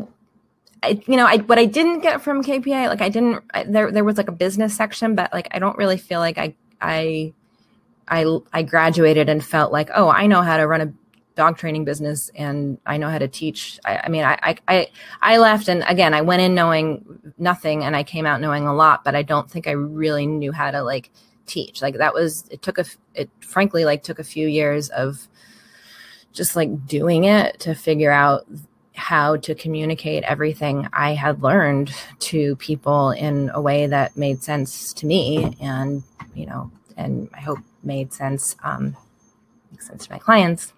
I, 0.84 1.02
you 1.08 1.16
know, 1.16 1.26
I 1.26 1.38
what 1.38 1.58
I 1.58 1.66
didn't 1.66 2.02
get 2.02 2.22
from 2.22 2.44
KPA, 2.44 2.90
like 2.90 3.02
I 3.02 3.10
didn't 3.10 3.44
I, 3.54 3.64
there 3.64 3.90
there 3.90 4.04
was 4.04 4.18
like 4.18 4.28
a 4.28 4.34
business 4.34 4.76
section, 4.76 5.16
but 5.16 5.32
like 5.32 5.48
I 5.52 5.60
don't 5.60 5.78
really 5.78 5.98
feel 5.98 6.20
like 6.20 6.38
I 6.38 6.54
I 6.82 7.34
I 8.10 8.26
I 8.52 8.64
graduated 8.64 9.30
and 9.30 9.44
felt 9.44 9.72
like 9.72 9.90
oh 9.96 10.10
I 10.10 10.28
know 10.28 10.42
how 10.42 10.58
to 10.58 10.68
run 10.68 10.82
a 10.82 10.94
dog 11.36 11.58
training 11.58 11.86
business 11.86 12.30
and 12.36 12.78
I 12.86 12.98
know 12.98 13.10
how 13.10 13.18
to 13.18 13.30
teach. 13.30 13.80
I, 13.86 14.02
I 14.04 14.10
mean 14.10 14.26
I, 14.26 14.58
I 14.68 14.88
I 15.22 15.38
left 15.38 15.70
and 15.70 15.84
again 15.88 16.14
I 16.14 16.22
went 16.22 16.42
in 16.42 16.54
knowing 16.54 17.34
nothing 17.38 17.86
and 17.86 17.96
I 17.96 18.04
came 18.04 18.26
out 18.26 18.42
knowing 18.42 18.68
a 18.68 18.76
lot, 18.76 19.06
but 19.06 19.16
I 19.16 19.22
don't 19.22 19.50
think 19.50 19.68
I 19.68 19.72
really 19.72 20.28
knew 20.28 20.52
how 20.52 20.70
to 20.70 20.84
like 20.84 21.12
teach. 21.46 21.82
Like 21.82 21.96
that 21.98 22.14
was 22.14 22.44
it 22.52 22.62
took 22.62 22.78
a 22.78 22.86
it 23.14 23.30
frankly 23.40 23.86
like 23.86 24.04
took 24.04 24.20
a 24.20 24.24
few 24.26 24.48
years 24.48 24.90
of 24.90 25.30
just 26.34 26.56
like 26.56 26.88
doing 26.88 27.26
it 27.26 27.60
to 27.62 27.76
figure 27.76 28.12
out 28.12 28.46
how 28.94 29.38
to 29.38 29.56
communicate 29.56 30.24
everything 30.24 30.88
I 30.94 31.14
had 31.14 31.42
learned 31.42 31.94
to 32.20 32.56
people 32.58 33.12
in 33.12 33.50
a 33.54 33.62
way 33.62 33.88
that 33.88 34.16
made 34.18 34.44
sense 34.44 34.94
to 34.94 35.06
me 35.06 35.58
and, 35.62 36.04
you 36.36 36.46
know, 36.46 36.72
and 36.98 37.30
I 37.34 37.42
hope 37.42 37.60
made 37.84 38.14
sense, 38.14 38.56
um, 38.64 38.96
makes 39.72 39.88
sense 39.88 40.06
to 40.06 40.12
my 40.12 40.20
clients. 40.20 40.74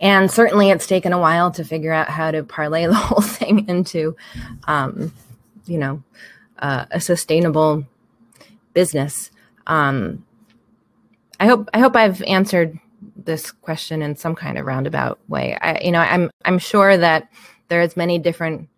And 0.00 0.30
certainly 0.30 0.70
it's 0.70 0.86
taken 0.86 1.12
a 1.12 1.18
while 1.18 1.50
to 1.52 1.64
figure 1.64 1.92
out 1.92 2.08
how 2.08 2.30
to 2.30 2.42
parlay 2.42 2.86
the 2.86 2.94
whole 2.94 3.20
thing 3.20 3.68
into, 3.68 4.16
um, 4.64 5.12
you 5.66 5.78
know, 5.78 6.02
uh, 6.58 6.86
a 6.90 7.00
sustainable 7.00 7.84
business. 8.72 9.30
Um, 9.66 10.24
I 11.38 11.46
hope 11.46 11.68
I 11.74 11.80
hope 11.80 11.96
I've 11.96 12.22
answered 12.22 12.78
this 13.26 13.50
question 13.50 14.02
in 14.02 14.16
some 14.16 14.34
kind 14.34 14.56
of 14.56 14.64
roundabout 14.64 15.18
way. 15.28 15.56
I, 15.60 15.80
you 15.80 15.92
know, 15.92 16.00
I'm 16.00 16.30
I'm 16.44 16.58
sure 16.58 16.96
that 16.96 17.30
there's 17.68 17.96
many 17.96 18.18
different 18.18 18.68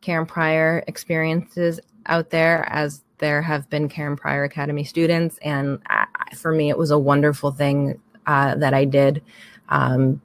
Karen 0.00 0.26
Pryor 0.26 0.84
experiences 0.86 1.80
out 2.06 2.30
there 2.30 2.68
as 2.68 3.02
there 3.18 3.40
have 3.40 3.70
been 3.70 3.88
Karen 3.88 4.16
Pryor 4.16 4.44
Academy 4.44 4.84
students, 4.84 5.38
and 5.42 5.78
I, 5.88 6.06
for 6.34 6.52
me, 6.52 6.68
it 6.68 6.76
was 6.76 6.90
a 6.90 6.98
wonderful 6.98 7.52
thing 7.52 8.00
uh, 8.26 8.56
that 8.56 8.74
I 8.74 8.84
did. 8.84 9.22
Um, 9.68 10.20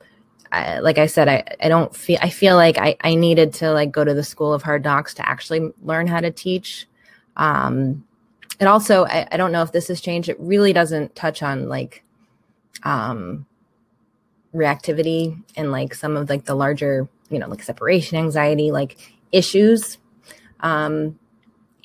I, 0.51 0.79
like 0.79 0.97
I 0.97 1.05
said, 1.05 1.27
I, 1.27 1.43
I 1.61 1.69
don't 1.69 1.95
feel 1.95 2.17
I 2.21 2.29
feel 2.29 2.55
like 2.55 2.77
I, 2.77 2.97
I 3.01 3.15
needed 3.15 3.53
to 3.55 3.71
like 3.71 3.91
go 3.91 4.03
to 4.03 4.13
the 4.13 4.23
school 4.23 4.53
of 4.53 4.63
hard 4.63 4.83
knocks 4.83 5.13
to 5.15 5.29
actually 5.29 5.71
learn 5.83 6.07
how 6.07 6.19
to 6.19 6.31
teach. 6.31 6.87
Um, 7.37 8.03
it 8.59 8.65
also 8.65 9.05
I, 9.05 9.27
I 9.31 9.37
don't 9.37 9.51
know 9.51 9.61
if 9.61 9.71
this 9.71 9.87
has 9.87 10.01
changed. 10.01 10.27
It 10.27 10.39
really 10.39 10.73
doesn't 10.73 11.15
touch 11.15 11.43
on 11.43 11.69
like 11.69 12.03
um, 12.83 13.45
reactivity 14.53 15.41
and 15.55 15.71
like 15.71 15.93
some 15.93 16.17
of 16.17 16.29
like 16.29 16.45
the 16.45 16.55
larger, 16.55 17.07
you 17.29 17.39
know, 17.39 17.47
like 17.47 17.63
separation 17.63 18.17
anxiety, 18.17 18.71
like 18.71 19.13
issues. 19.31 19.97
Um, 20.61 21.19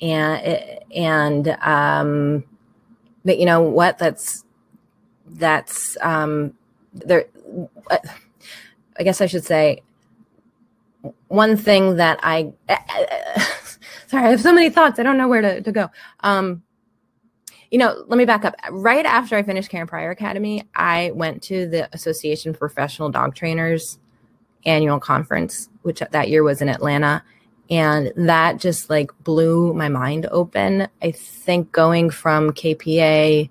and, 0.01 0.79
and, 0.95 1.47
um, 1.61 2.43
but 3.23 3.39
you 3.39 3.45
know 3.45 3.61
what, 3.61 3.97
that's, 3.97 4.43
that's, 5.27 5.97
um, 6.01 6.53
there, 6.93 7.25
I 8.97 9.03
guess 9.03 9.21
I 9.21 9.25
should 9.25 9.43
say 9.43 9.81
one 11.27 11.57
thing 11.57 11.97
that 11.97 12.19
I, 12.23 12.53
sorry, 14.07 14.25
I 14.25 14.29
have 14.31 14.41
so 14.41 14.53
many 14.53 14.69
thoughts. 14.69 14.99
I 14.99 15.03
don't 15.03 15.17
know 15.17 15.27
where 15.27 15.41
to, 15.41 15.61
to 15.61 15.71
go. 15.71 15.89
Um, 16.21 16.63
you 17.71 17.77
know, 17.77 18.03
let 18.07 18.17
me 18.17 18.25
back 18.25 18.45
up. 18.45 18.55
Right 18.71 19.05
after 19.05 19.35
I 19.35 19.43
finished 19.43 19.69
Karen 19.69 19.87
Pryor 19.87 20.11
Academy, 20.11 20.63
I 20.75 21.11
went 21.13 21.41
to 21.43 21.67
the 21.67 21.89
Association 21.93 22.51
of 22.51 22.59
Professional 22.59 23.09
Dog 23.09 23.35
Trainers 23.35 23.99
annual 24.65 24.99
conference, 24.99 25.69
which 25.83 25.99
that 25.99 26.29
year 26.29 26.43
was 26.43 26.61
in 26.61 26.69
Atlanta. 26.69 27.23
And 27.69 28.13
that 28.15 28.59
just 28.59 28.89
like 28.89 29.11
blew 29.23 29.73
my 29.73 29.89
mind 29.89 30.27
open. 30.31 30.87
I 31.01 31.11
think 31.11 31.71
going 31.71 32.09
from 32.11 32.51
KPA, 32.51 33.49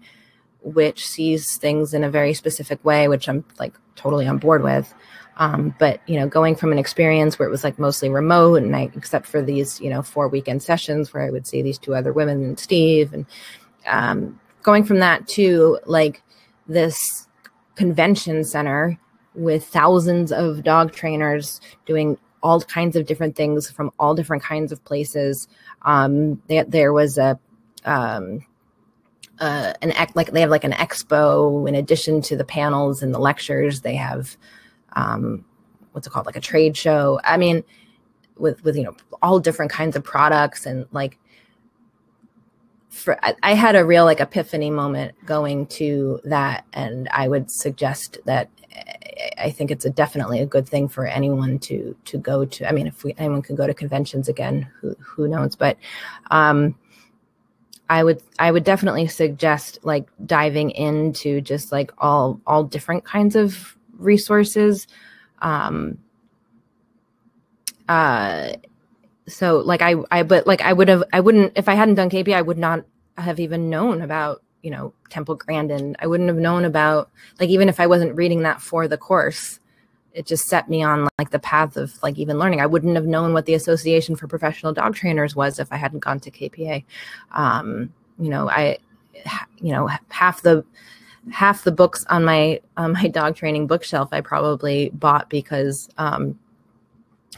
which 0.62 1.06
sees 1.06 1.56
things 1.56 1.94
in 1.94 2.04
a 2.04 2.10
very 2.10 2.32
specific 2.34 2.84
way, 2.84 3.08
which 3.08 3.28
I'm 3.28 3.44
like 3.58 3.74
totally 3.96 4.26
on 4.26 4.38
board 4.38 4.62
with. 4.62 4.92
Um, 5.36 5.74
but 5.80 6.00
you 6.08 6.18
know, 6.18 6.28
going 6.28 6.54
from 6.54 6.70
an 6.70 6.78
experience 6.78 7.38
where 7.38 7.48
it 7.48 7.50
was 7.50 7.64
like 7.64 7.78
mostly 7.78 8.08
remote, 8.08 8.62
and 8.62 8.74
I, 8.76 8.90
except 8.94 9.26
for 9.26 9.42
these, 9.42 9.80
you 9.80 9.90
know, 9.90 10.00
four 10.00 10.28
weekend 10.28 10.62
sessions 10.62 11.12
where 11.12 11.24
I 11.24 11.30
would 11.30 11.46
see 11.46 11.60
these 11.60 11.78
two 11.78 11.94
other 11.94 12.12
women 12.12 12.44
and 12.44 12.58
Steve, 12.58 13.12
and 13.12 13.26
um, 13.86 14.40
going 14.62 14.84
from 14.84 14.98
that 15.00 15.26
to 15.28 15.78
like 15.86 16.22
this 16.66 17.28
convention 17.74 18.44
center 18.44 18.98
with 19.34 19.64
thousands 19.66 20.32
of 20.32 20.62
dog 20.62 20.92
trainers 20.92 21.60
doing 21.86 22.18
all 22.42 22.60
kinds 22.60 22.94
of 22.94 23.06
different 23.06 23.36
things 23.36 23.70
from 23.70 23.90
all 23.98 24.14
different 24.14 24.42
kinds 24.42 24.70
of 24.70 24.84
places. 24.84 25.48
Um, 25.82 26.42
there, 26.46 26.64
there 26.64 26.92
was 26.92 27.18
a 27.18 27.38
um, 27.84 28.44
uh, 29.40 29.72
an 29.82 29.92
like 30.14 30.30
they 30.30 30.40
have 30.40 30.50
like 30.50 30.64
an 30.64 30.72
expo 30.72 31.68
in 31.68 31.74
addition 31.74 32.22
to 32.22 32.36
the 32.36 32.44
panels 32.44 33.02
and 33.02 33.12
the 33.12 33.18
lectures. 33.18 33.80
They 33.80 33.96
have 33.96 34.36
um, 34.92 35.44
what's 35.92 36.06
it 36.06 36.10
called, 36.10 36.26
like 36.26 36.36
a 36.36 36.40
trade 36.40 36.76
show. 36.76 37.20
I 37.24 37.36
mean, 37.36 37.64
with 38.36 38.62
with 38.64 38.76
you 38.76 38.84
know 38.84 38.96
all 39.22 39.40
different 39.40 39.72
kinds 39.72 39.96
of 39.96 40.04
products 40.04 40.66
and 40.66 40.86
like 40.92 41.18
for 42.94 43.18
I, 43.42 43.54
had 43.54 43.76
a 43.76 43.84
real 43.84 44.04
like 44.04 44.20
epiphany 44.20 44.70
moment 44.70 45.14
going 45.26 45.66
to 45.66 46.20
that 46.24 46.64
and 46.72 47.08
i 47.10 47.28
would 47.28 47.50
suggest 47.50 48.18
that 48.24 48.48
i 49.38 49.50
think 49.50 49.70
it's 49.70 49.84
a 49.84 49.90
definitely 49.90 50.40
a 50.40 50.46
good 50.46 50.68
thing 50.68 50.88
for 50.88 51.06
anyone 51.06 51.58
to 51.60 51.96
to 52.04 52.18
go 52.18 52.44
to 52.44 52.68
i 52.68 52.72
mean 52.72 52.86
if 52.86 53.04
we, 53.04 53.14
anyone 53.18 53.42
can 53.42 53.56
go 53.56 53.66
to 53.66 53.74
conventions 53.74 54.28
again 54.28 54.68
who 54.80 54.94
who 55.00 55.28
knows 55.28 55.56
but 55.56 55.76
um 56.30 56.74
i 57.90 58.02
would 58.02 58.22
i 58.38 58.50
would 58.50 58.64
definitely 58.64 59.06
suggest 59.06 59.78
like 59.82 60.08
diving 60.24 60.70
into 60.70 61.40
just 61.40 61.72
like 61.72 61.92
all 61.98 62.40
all 62.46 62.64
different 62.64 63.04
kinds 63.04 63.36
of 63.36 63.76
resources. 63.98 64.86
Um 65.40 65.98
uh 67.88 68.52
so 69.26 69.58
like 69.58 69.82
I 69.82 69.94
I 70.10 70.22
but 70.22 70.46
like 70.46 70.60
I 70.62 70.72
would 70.72 70.88
have 70.88 71.02
I 71.12 71.20
wouldn't 71.20 71.52
if 71.56 71.68
I 71.68 71.74
hadn't 71.74 71.94
done 71.94 72.10
KP 72.10 72.34
I 72.34 72.42
would 72.42 72.58
not 72.58 72.84
have 73.16 73.40
even 73.40 73.70
known 73.70 74.02
about 74.02 74.42
you 74.62 74.70
know 74.70 74.92
Temple 75.10 75.36
Grandin. 75.36 75.96
I 76.00 76.06
wouldn't 76.06 76.28
have 76.28 76.38
known 76.38 76.64
about 76.64 77.10
like 77.38 77.50
even 77.50 77.68
if 77.68 77.80
I 77.80 77.86
wasn't 77.86 78.16
reading 78.16 78.42
that 78.42 78.60
for 78.60 78.88
the 78.88 78.98
course, 78.98 79.60
it 80.12 80.26
just 80.26 80.46
set 80.46 80.68
me 80.68 80.82
on 80.82 81.08
like 81.18 81.30
the 81.30 81.38
path 81.38 81.76
of 81.76 82.02
like 82.02 82.18
even 82.18 82.38
learning. 82.38 82.60
I 82.60 82.66
wouldn't 82.66 82.96
have 82.96 83.06
known 83.06 83.32
what 83.32 83.46
the 83.46 83.54
Association 83.54 84.16
for 84.16 84.26
Professional 84.26 84.72
Dog 84.72 84.94
Trainers 84.94 85.36
was 85.36 85.58
if 85.58 85.72
I 85.72 85.76
hadn't 85.76 86.00
gone 86.00 86.20
to 86.20 86.30
KPA. 86.30 86.84
Um, 87.32 87.92
you 88.18 88.30
know, 88.30 88.48
I 88.48 88.78
you 89.58 89.72
know 89.72 89.88
half 90.08 90.42
the 90.42 90.64
half 91.30 91.64
the 91.64 91.72
books 91.72 92.04
on 92.10 92.24
my 92.24 92.60
on 92.76 92.92
my 92.92 93.08
dog 93.12 93.36
training 93.36 93.66
bookshelf 93.66 94.08
I 94.12 94.20
probably 94.20 94.90
bought 94.90 95.30
because 95.30 95.88
um, 95.98 96.38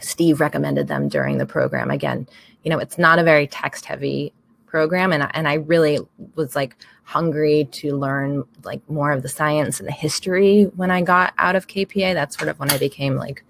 Steve 0.01 0.39
recommended 0.39 0.87
them 0.87 1.07
during 1.07 1.37
the 1.37 1.45
program. 1.45 1.91
Again, 1.91 2.27
you 2.63 2.69
know, 2.69 2.79
it's 2.79 2.97
not 2.97 3.19
a 3.19 3.23
very 3.23 3.47
text 3.47 3.85
heavy 3.85 4.33
program, 4.65 5.11
and 5.11 5.27
and 5.33 5.47
I 5.47 5.55
really 5.55 5.99
was 6.35 6.55
like 6.55 6.75
hungry 7.03 7.67
to 7.71 7.95
learn 7.95 8.43
like 8.63 8.87
more 8.89 9.11
of 9.11 9.23
the 9.23 9.29
science 9.29 9.79
and 9.79 9.87
the 9.87 9.93
history 9.93 10.63
when 10.75 10.91
I 10.91 11.01
got 11.01 11.33
out 11.37 11.55
of 11.55 11.67
KPA. 11.67 12.13
That's 12.13 12.37
sort 12.37 12.49
of 12.49 12.59
when 12.59 12.69
I 12.71 12.77
became 12.77 13.15
like 13.15 13.43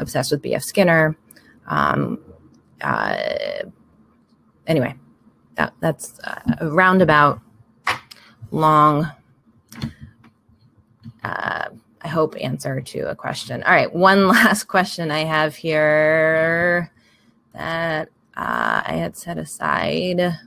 obsessed 0.00 0.32
with 0.32 0.42
BF 0.42 0.62
Skinner. 0.62 1.16
Um, 1.66 2.18
uh, 2.80 3.62
anyway, 4.66 4.94
that 5.54 5.72
that's 5.80 6.18
a 6.58 6.68
roundabout, 6.68 7.40
long. 8.50 9.10
Uh, 11.22 11.68
I 12.02 12.08
hope, 12.08 12.34
answer 12.40 12.80
to 12.80 13.10
a 13.10 13.14
question. 13.14 13.62
All 13.62 13.72
right, 13.72 13.92
one 13.92 14.26
last 14.28 14.64
question 14.64 15.10
I 15.10 15.24
have 15.24 15.54
here 15.54 16.90
that 17.54 18.08
uh, 18.36 18.82
I 18.84 18.94
had 18.94 19.16
set 19.16 19.38
aside. 19.38 20.38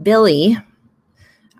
Billy 0.00 0.56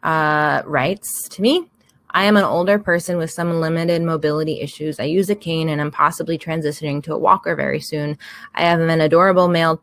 uh, 0.02 0.62
writes 0.64 1.28
to 1.28 1.42
me 1.42 1.68
I 2.10 2.24
am 2.24 2.36
an 2.36 2.44
older 2.44 2.78
person 2.78 3.18
with 3.18 3.30
some 3.30 3.60
limited 3.60 4.02
mobility 4.02 4.60
issues. 4.60 4.98
I 4.98 5.04
use 5.04 5.28
a 5.28 5.34
cane 5.34 5.68
and 5.68 5.80
I'm 5.80 5.90
possibly 5.90 6.38
transitioning 6.38 7.02
to 7.04 7.14
a 7.14 7.18
walker 7.18 7.54
very 7.54 7.80
soon. 7.80 8.16
I 8.54 8.62
have 8.62 8.80
an 8.80 9.00
adorable 9.00 9.48
male 9.48 9.82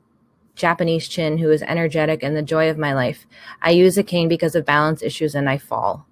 Japanese 0.56 1.08
chin 1.08 1.38
who 1.38 1.52
is 1.52 1.62
energetic 1.62 2.24
and 2.24 2.36
the 2.36 2.41
joy 2.41 2.70
of 2.70 2.78
my 2.78 2.93
life. 2.93 3.28
I 3.62 3.72
use 3.72 3.98
a 3.98 4.04
cane 4.04 4.28
because 4.28 4.56
of 4.56 4.66
balance 4.66 5.04
issues 5.04 5.36
and 5.36 5.50
I 5.50 5.58
fall. 5.58 6.08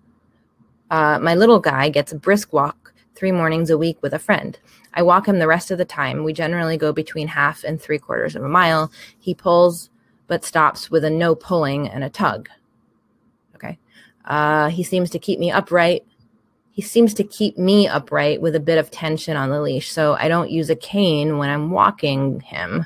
Uh, 0.93 1.17
my 1.17 1.33
little 1.33 1.59
guy 1.59 1.89
gets 1.89 2.11
a 2.11 2.15
brisk 2.15 2.53
walk 2.53 2.93
three 3.15 3.31
mornings 3.31 3.71
a 3.71 3.77
week 3.79 3.97
with 4.03 4.13
a 4.13 4.19
friend. 4.19 4.59
I 4.93 5.01
walk 5.01 5.27
him 5.27 5.39
the 5.39 5.47
rest 5.47 5.71
of 5.71 5.79
the 5.79 5.85
time. 5.85 6.23
We 6.23 6.33
generally 6.33 6.77
go 6.77 6.93
between 6.93 7.27
half 7.27 7.63
and 7.63 7.81
three 7.81 7.97
quarters 7.97 8.35
of 8.35 8.43
a 8.43 8.47
mile. 8.47 8.91
He 9.17 9.33
pulls 9.33 9.89
but 10.27 10.45
stops 10.45 10.91
with 10.91 11.03
a 11.03 11.09
no 11.09 11.33
pulling 11.33 11.89
and 11.89 12.03
a 12.03 12.11
tug. 12.11 12.47
Okay. 13.55 13.79
Uh, 14.25 14.69
he 14.69 14.83
seems 14.83 15.09
to 15.09 15.17
keep 15.17 15.39
me 15.39 15.49
upright. 15.49 16.05
He 16.69 16.83
seems 16.83 17.15
to 17.15 17.23
keep 17.23 17.57
me 17.57 17.87
upright 17.87 18.39
with 18.39 18.55
a 18.55 18.59
bit 18.59 18.77
of 18.77 18.91
tension 18.91 19.35
on 19.35 19.49
the 19.49 19.63
leash. 19.63 19.91
So 19.91 20.13
I 20.13 20.27
don't 20.27 20.51
use 20.51 20.69
a 20.69 20.75
cane 20.75 21.39
when 21.39 21.49
I'm 21.49 21.71
walking 21.71 22.41
him. 22.41 22.85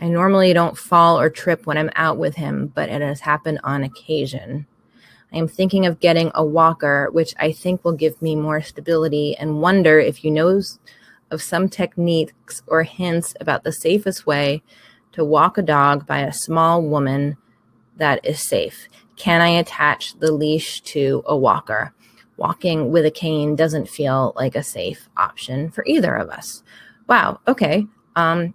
I 0.00 0.08
normally 0.08 0.54
don't 0.54 0.78
fall 0.78 1.20
or 1.20 1.28
trip 1.28 1.66
when 1.66 1.76
I'm 1.76 1.90
out 1.94 2.16
with 2.16 2.36
him, 2.36 2.68
but 2.68 2.88
it 2.88 3.02
has 3.02 3.20
happened 3.20 3.60
on 3.64 3.84
occasion. 3.84 4.66
I 5.32 5.38
am 5.38 5.48
thinking 5.48 5.86
of 5.86 6.00
getting 6.00 6.30
a 6.34 6.44
walker, 6.44 7.08
which 7.12 7.34
I 7.38 7.52
think 7.52 7.84
will 7.84 7.92
give 7.92 8.20
me 8.22 8.34
more 8.34 8.62
stability, 8.62 9.36
and 9.36 9.60
wonder 9.60 9.98
if 9.98 10.24
you 10.24 10.30
know 10.30 10.60
of 11.30 11.42
some 11.42 11.68
techniques 11.68 12.62
or 12.66 12.82
hints 12.82 13.34
about 13.40 13.64
the 13.64 13.72
safest 13.72 14.26
way 14.26 14.62
to 15.12 15.24
walk 15.24 15.58
a 15.58 15.62
dog 15.62 16.06
by 16.06 16.20
a 16.20 16.32
small 16.32 16.82
woman 16.82 17.36
that 17.96 18.24
is 18.24 18.40
safe. 18.40 18.88
Can 19.16 19.40
I 19.40 19.48
attach 19.48 20.18
the 20.18 20.32
leash 20.32 20.80
to 20.82 21.22
a 21.26 21.36
walker? 21.36 21.92
Walking 22.36 22.92
with 22.92 23.04
a 23.04 23.10
cane 23.10 23.56
doesn't 23.56 23.88
feel 23.88 24.32
like 24.36 24.54
a 24.54 24.62
safe 24.62 25.08
option 25.16 25.70
for 25.70 25.84
either 25.86 26.14
of 26.14 26.30
us. 26.30 26.62
Wow. 27.08 27.40
Okay. 27.48 27.84
Um, 28.14 28.54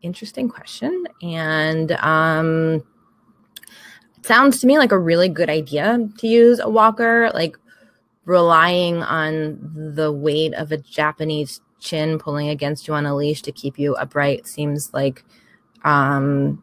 interesting 0.00 0.48
question. 0.48 1.06
And 1.22 1.92
um, 1.92 2.82
sounds 4.30 4.60
to 4.60 4.66
me 4.68 4.78
like 4.78 4.92
a 4.92 4.98
really 4.98 5.28
good 5.28 5.50
idea 5.50 5.98
to 6.18 6.28
use 6.28 6.60
a 6.60 6.70
walker, 6.70 7.32
like 7.34 7.56
relying 8.26 9.02
on 9.02 9.58
the 9.96 10.12
weight 10.12 10.54
of 10.54 10.70
a 10.70 10.76
Japanese 10.76 11.60
chin 11.80 12.16
pulling 12.16 12.48
against 12.48 12.86
you 12.86 12.94
on 12.94 13.06
a 13.06 13.16
leash 13.16 13.42
to 13.42 13.50
keep 13.50 13.76
you 13.76 13.96
upright 13.96 14.46
seems 14.46 14.94
like 14.94 15.24
um 15.82 16.62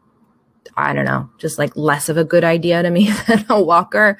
I 0.78 0.94
don't 0.94 1.04
know, 1.04 1.28
just 1.36 1.58
like 1.58 1.76
less 1.76 2.08
of 2.08 2.16
a 2.16 2.24
good 2.24 2.42
idea 2.42 2.82
to 2.82 2.88
me 2.88 3.12
than 3.26 3.44
a 3.50 3.62
walker. 3.62 4.16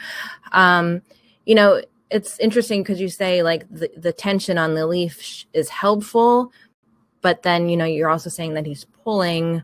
Um, 0.52 1.00
you 1.46 1.54
know, 1.54 1.80
it's 2.10 2.38
interesting 2.40 2.82
because 2.82 3.00
you 3.00 3.08
say 3.08 3.42
like 3.42 3.64
the, 3.70 3.90
the 3.96 4.12
tension 4.12 4.58
on 4.58 4.74
the 4.74 4.86
leash 4.86 5.46
is 5.54 5.70
helpful, 5.70 6.52
but 7.22 7.44
then, 7.44 7.70
you 7.70 7.78
know, 7.78 7.86
you're 7.86 8.10
also 8.10 8.28
saying 8.28 8.54
that 8.54 8.66
he's 8.66 8.84
pulling 9.04 9.62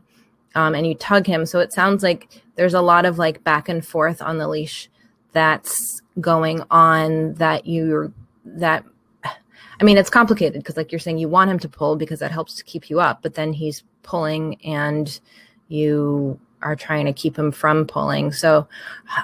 um, 0.55 0.73
and 0.73 0.87
you 0.87 0.95
tug 0.95 1.27
him. 1.27 1.45
So 1.45 1.59
it 1.59 1.73
sounds 1.73 2.01
like 2.01 2.41
there's 2.55 2.73
a 2.73 2.81
lot 2.81 3.05
of 3.05 3.19
like 3.19 3.43
back 3.43 3.69
and 3.69 3.85
forth 3.85 4.21
on 4.21 4.37
the 4.37 4.47
leash 4.47 4.89
that's 5.33 6.01
going 6.21 6.63
on 6.71 7.33
that 7.35 7.67
you're 7.67 8.11
that 8.45 8.85
I 9.23 9.83
mean 9.83 9.97
it's 9.97 10.09
complicated 10.09 10.61
because 10.61 10.77
like 10.77 10.91
you're 10.91 10.99
saying 10.99 11.17
you 11.17 11.27
want 11.27 11.51
him 11.51 11.59
to 11.59 11.69
pull 11.69 11.97
because 11.97 12.19
that 12.19 12.31
helps 12.31 12.55
to 12.55 12.63
keep 12.63 12.89
you 12.89 13.01
up, 13.01 13.21
but 13.21 13.35
then 13.35 13.51
he's 13.51 13.83
pulling 14.01 14.55
and 14.63 15.19
you 15.67 16.39
are 16.61 16.75
trying 16.75 17.05
to 17.05 17.13
keep 17.13 17.37
him 17.37 17.51
from 17.51 17.85
pulling. 17.85 18.31
So 18.31 18.67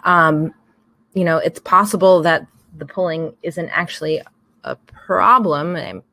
um 0.03 0.53
you 1.13 1.23
know, 1.23 1.37
it's 1.37 1.59
possible 1.59 2.21
that 2.21 2.45
the 2.77 2.85
pulling 2.85 3.33
isn't 3.41 3.69
actually 3.69 4.21
a 4.63 4.75
problem. 4.75 6.03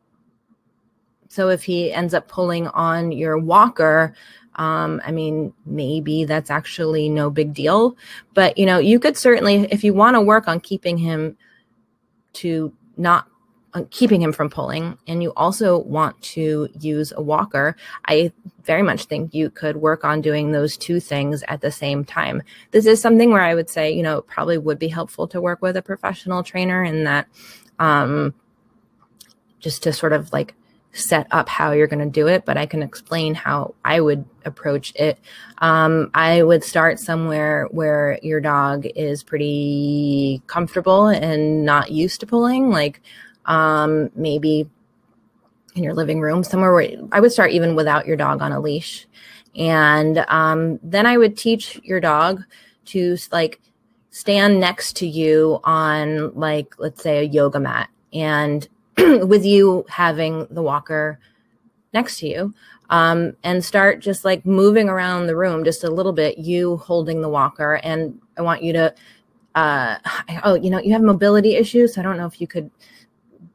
So 1.29 1.51
if 1.51 1.63
he 1.63 1.93
ends 1.93 2.15
up 2.15 2.29
pulling 2.29 2.69
on 2.69 3.13
your 3.13 3.39
walker, 3.39 4.15
um, 4.59 5.01
I 5.05 5.13
mean, 5.13 5.53
maybe 5.65 6.25
that's 6.25 6.51
actually 6.51 7.09
no 7.09 7.31
big 7.31 7.55
deal. 7.55 7.97
But, 8.35 8.59
you 8.59 8.67
know, 8.67 8.79
you 8.79 8.99
could 8.99 9.17
certainly, 9.17 9.69
if 9.71 9.85
you 9.85 9.95
want 9.95 10.15
to 10.15 10.21
work 10.21 10.49
on 10.49 10.61
keeping 10.61 10.99
him 10.99 11.37
to 12.35 12.73
not 12.97 13.29
keeping 13.91 14.21
him 14.21 14.33
from 14.33 14.49
pulling 14.49 14.99
and 15.07 15.23
you 15.23 15.33
also 15.37 15.79
want 15.79 16.21
to 16.23 16.69
use 16.81 17.13
a 17.15 17.23
walker 17.23 17.77
i 18.07 18.33
very 18.65 18.83
much 18.83 19.05
think 19.05 19.35
you 19.35 19.51
could 19.51 19.77
work 19.77 20.05
on 20.05 20.23
doing 20.23 20.51
those 20.51 20.77
two 20.77 20.99
things 20.99 21.45
at 21.49 21.61
the 21.61 21.71
same 21.71 22.03
time 22.03 22.43
this 22.71 22.87
is 22.87 23.01
something 23.01 23.31
where 23.31 23.43
i 23.43 23.55
would 23.55 23.69
say 23.69 23.93
you 23.93 24.03
know 24.03 24.23
probably 24.23 24.57
would 24.57 24.79
be 24.79 24.89
helpful 24.89 25.29
to 25.29 25.41
work 25.41 25.61
with 25.61 25.77
a 25.77 25.83
professional 25.83 26.43
trainer 26.43 26.83
in 26.83 27.05
that 27.05 27.29
um 27.79 28.35
just 29.61 29.83
to 29.83 29.93
sort 29.93 30.15
of 30.15 30.33
like 30.33 30.55
set 30.99 31.27
up 31.31 31.49
how 31.49 31.73
you're 31.73 31.87
going 31.87 32.05
to 32.05 32.11
do 32.11 32.27
it, 32.27 32.45
but 32.45 32.57
I 32.57 32.67
can 32.67 32.83
explain 32.83 33.35
how 33.35 33.75
I 33.85 34.01
would 34.01 34.25
approach 34.45 34.93
it. 34.97 35.19
Um, 35.59 36.11
I 36.15 36.43
would 36.43 36.65
start 36.65 36.99
somewhere 36.99 37.67
where 37.71 38.19
your 38.23 38.41
dog 38.41 38.87
is 38.97 39.23
pretty 39.23 40.43
comfortable 40.47 41.07
and 41.07 41.65
not 41.65 41.91
used 41.91 42.21
to 42.21 42.27
pulling, 42.27 42.71
like 42.71 43.01
um, 43.47 44.11
maybe 44.15 44.69
in 45.75 45.85
your 45.85 45.95
living 45.95 46.21
room, 46.21 46.43
somewhere 46.43 46.73
where 46.73 46.91
I 47.13 47.21
would 47.21 47.33
start 47.33 47.53
even 47.53 47.77
without 47.77 48.07
your 48.07 48.17
dog 48.17 48.43
on 48.43 48.53
a 48.53 48.61
leash. 48.61 49.07
And 49.55 50.25
um, 50.29 50.79
then 50.83 51.07
I 51.07 51.17
would 51.17 51.37
teach 51.37 51.81
your 51.83 52.01
dog 52.01 52.43
to 52.87 53.17
like 53.33 53.61
stand 54.11 54.59
next 54.61 54.97
to 54.97 55.07
you 55.07 55.61
on, 55.65 56.35
like, 56.35 56.75
let's 56.79 57.03
say 57.03 57.19
a 57.19 57.23
yoga 57.23 57.61
mat. 57.61 57.89
And 58.13 58.67
with 59.27 59.45
you 59.45 59.85
having 59.89 60.47
the 60.51 60.63
walker 60.63 61.19
next 61.93 62.19
to 62.19 62.29
you 62.29 62.55
um, 62.91 63.37
and 63.45 63.65
start 63.65 64.01
just 64.01 64.25
like 64.25 64.45
moving 64.47 64.89
around 64.89 65.27
the 65.27 65.37
room 65.37 65.65
just 65.65 65.85
a 65.85 65.91
little 65.91 66.13
bit, 66.13 66.39
you 66.39 66.79
holding 66.79 67.21
the 67.21 67.29
walker. 67.29 67.81
And 67.83 68.21
I 68.37 68.43
want 68.43 68.63
you 68.63 68.73
to, 68.75 68.95
uh, 69.55 69.99
oh, 70.45 70.55
you 70.55 70.71
know, 70.71 70.81
you 70.81 70.93
have 70.93 71.03
mobility 71.03 71.57
issues. 71.57 71.95
So 71.95 72.01
I 72.01 72.05
don't 72.05 72.17
know 72.17 72.27
if 72.27 72.41
you 72.41 72.47
could 72.47 72.71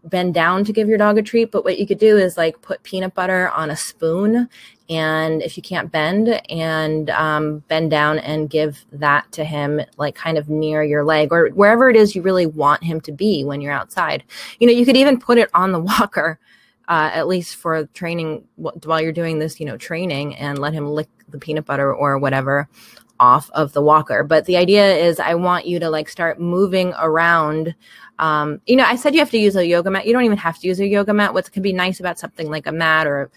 bend 0.04 0.34
down 0.34 0.64
to 0.66 0.74
give 0.74 0.88
your 0.88 0.98
dog 0.98 1.18
a 1.18 1.22
treat, 1.22 1.52
but 1.52 1.64
what 1.64 1.80
you 1.80 1.88
could 1.88 1.98
do 2.00 2.18
is 2.18 2.38
like 2.38 2.62
put 2.62 2.84
peanut 2.84 3.14
butter 3.14 3.50
on 3.50 3.70
a 3.70 3.76
spoon. 3.76 4.50
And 4.90 5.42
if 5.42 5.56
you 5.56 5.64
can't 5.64 5.92
bend 5.92 6.30
and 6.50 7.10
um, 7.12 7.60
bend 7.70 7.90
down 7.90 8.20
and 8.20 8.50
give 8.50 8.86
that 8.92 9.32
to 9.34 9.46
him, 9.46 9.82
like 9.98 10.16
kind 10.16 10.38
of 10.38 10.50
near 10.50 10.84
your 10.84 11.06
leg 11.06 11.32
or 11.32 11.50
wherever 11.50 11.90
it 11.90 11.96
is 11.96 12.16
you 12.16 12.22
really 12.22 12.46
want 12.46 12.84
him 12.84 13.00
to 13.02 13.12
be 13.12 13.44
when 13.44 13.62
you're 13.62 13.72
outside. 13.72 14.24
You 14.60 14.68
know, 14.68 14.74
you 14.74 14.86
could 14.86 14.98
even 14.98 15.20
put 15.20 15.38
it 15.38 15.50
on 15.54 15.72
the 15.72 15.80
walker, 16.00 16.38
uh, 16.90 17.12
at 17.14 17.28
least 17.28 17.56
for 17.56 17.86
training 17.88 18.44
while 18.58 19.02
you're 19.02 19.14
doing 19.14 19.40
this, 19.40 19.60
you 19.60 19.66
know, 19.66 19.78
training 19.78 20.36
and 20.36 20.60
let 20.60 20.74
him 20.74 20.88
lick 20.88 21.08
the 21.30 21.40
peanut 21.40 21.66
butter 21.66 21.94
or 21.94 22.18
whatever 22.18 22.68
off 23.20 23.50
of 23.52 23.72
the 23.72 23.82
walker. 23.82 24.24
But 24.24 24.46
the 24.46 24.58
idea 24.58 24.96
is 24.96 25.20
I 25.20 25.36
want 25.36 25.66
you 25.66 25.80
to 25.80 25.90
like 25.90 26.10
start 26.10 26.42
moving 26.42 26.94
around 27.00 27.74
um, 28.20 28.62
you 28.66 28.76
know, 28.76 28.86
I 28.86 28.96
said 28.96 29.14
you 29.14 29.20
have 29.20 29.32
to 29.32 29.38
use 29.38 29.56
a 29.56 29.66
yoga 29.66 29.90
mat. 29.90 30.06
You 30.06 30.14
don't 30.14 30.24
even 30.24 30.38
have 30.38 30.60
to 30.60 30.68
use 30.68 30.80
a 30.80 30.88
yoga 30.88 31.14
mat. 31.14 31.34
What 31.34 31.52
can 31.52 31.64
be 31.64 31.74
nice 31.74 32.00
about 32.00 32.20
something 32.20 32.50
like 32.50 32.68
a 32.68 32.72
mat 32.72 33.08
or 33.08 33.30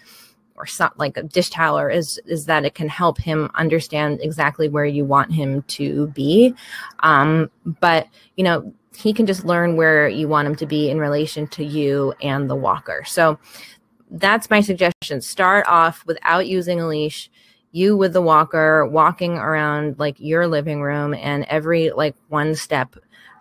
or 0.55 0.65
something 0.65 0.97
like 0.97 1.17
a 1.17 1.23
dish 1.23 1.51
towel 1.51 1.77
is 1.87 2.19
is 2.25 2.45
that 2.45 2.65
it 2.65 2.75
can 2.75 2.89
help 2.89 3.19
him 3.19 3.49
understand 3.55 4.19
exactly 4.21 4.67
where 4.67 4.85
you 4.85 5.05
want 5.05 5.31
him 5.31 5.61
to 5.63 6.07
be. 6.07 6.53
Um, 6.99 7.49
but 7.65 8.07
you 8.35 8.43
know, 8.43 8.73
he 8.95 9.13
can 9.13 9.25
just 9.25 9.45
learn 9.45 9.75
where 9.75 10.07
you 10.07 10.27
want 10.27 10.47
him 10.47 10.55
to 10.55 10.65
be 10.65 10.89
in 10.89 10.99
relation 10.99 11.47
to 11.47 11.63
you 11.63 12.13
and 12.21 12.49
the 12.49 12.55
walker. 12.55 13.03
So 13.05 13.39
that's 14.11 14.49
my 14.49 14.61
suggestion. 14.61 15.21
Start 15.21 15.67
off 15.67 16.03
without 16.05 16.47
using 16.47 16.79
a 16.79 16.87
leash 16.87 17.29
you 17.71 17.95
with 17.95 18.13
the 18.13 18.21
walker 18.21 18.85
walking 18.87 19.33
around 19.33 19.99
like 19.99 20.15
your 20.19 20.47
living 20.47 20.81
room 20.81 21.13
and 21.13 21.43
every 21.45 21.91
like 21.91 22.15
one 22.29 22.55
step 22.55 22.95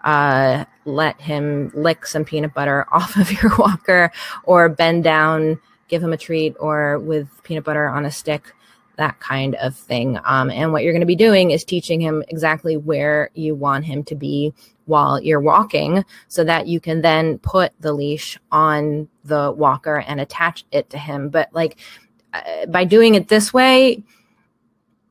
uh, 0.07 0.64
let 0.84 1.20
him 1.20 1.70
lick 1.74 2.07
some 2.07 2.24
peanut 2.24 2.54
butter 2.54 2.86
off 2.92 3.16
of 3.16 3.30
your 3.30 3.54
walker 3.59 4.11
or 4.44 4.68
bend 4.70 5.04
down, 5.04 5.61
give 5.88 6.02
him 6.02 6.12
a 6.12 6.16
treat, 6.16 6.57
or 6.59 6.98
with 7.00 7.28
peanut 7.42 7.64
butter 7.64 7.88
on 7.88 8.07
a 8.07 8.11
stick, 8.11 8.54
that 8.96 9.18
kind 9.20 9.57
of 9.57 9.76
thing. 9.76 10.18
Um, 10.24 10.48
and 10.48 10.72
what 10.72 10.82
you're 10.82 10.92
going 10.92 11.00
to 11.00 11.07
be 11.07 11.16
doing 11.16 11.50
is 11.50 11.64
teaching 11.64 12.00
him 12.00 12.24
exactly 12.28 12.76
where 12.78 13.30
you 13.34 13.54
want 13.54 13.84
him 13.84 14.04
to 14.04 14.14
be 14.14 14.54
while 14.86 15.20
you're 15.20 15.40
walking 15.40 16.04
so 16.28 16.44
that 16.44 16.68
you 16.68 16.80
can 16.80 17.02
then 17.02 17.38
put 17.38 17.72
the 17.80 17.92
leash 17.92 18.38
on 18.52 19.09
the 19.24 19.52
walker 19.52 19.98
and 20.07 20.20
attach 20.20 20.64
it 20.70 20.88
to 20.90 20.98
him. 20.98 21.28
But 21.28 21.52
like 21.52 21.78
uh, 22.32 22.66
by 22.66 22.84
doing 22.84 23.16
it 23.16 23.28
this 23.28 23.52
way, 23.52 24.04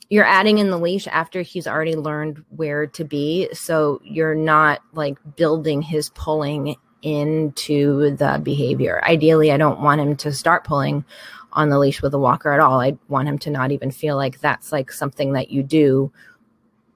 you're 0.10 0.26
adding 0.26 0.60
in 0.60 0.70
the 0.70 0.78
leash 0.78 1.08
after 1.08 1.42
he's 1.42 1.68
already 1.68 1.96
learned 1.96 2.44
where 2.50 2.88
to 2.88 3.04
be. 3.04 3.50
So 3.54 4.02
you're 4.04 4.36
not 4.36 4.82
like 4.94 5.18
building 5.36 5.82
his 5.82 6.10
pulling 6.10 6.76
into 7.02 8.16
the 8.16 8.40
behavior. 8.42 9.04
Ideally 9.04 9.52
i 9.52 9.58
don't 9.58 9.82
want 9.82 10.02
him 10.02 10.16
to 10.18 10.32
start 10.32 10.64
pulling 10.64 11.06
on 11.52 11.70
the 11.70 11.80
leash 11.80 12.02
with 12.02 12.14
a 12.14 12.20
walker 12.20 12.52
at 12.52 12.60
all. 12.60 12.80
I 12.82 12.98
want 13.08 13.28
him 13.28 13.38
to 13.40 13.50
not 13.50 13.72
even 13.72 13.92
feel 13.92 14.16
like 14.16 14.40
that's 14.42 14.72
like 14.72 14.92
something 14.92 15.34
that 15.34 15.52
you 15.52 15.64
do 15.64 16.12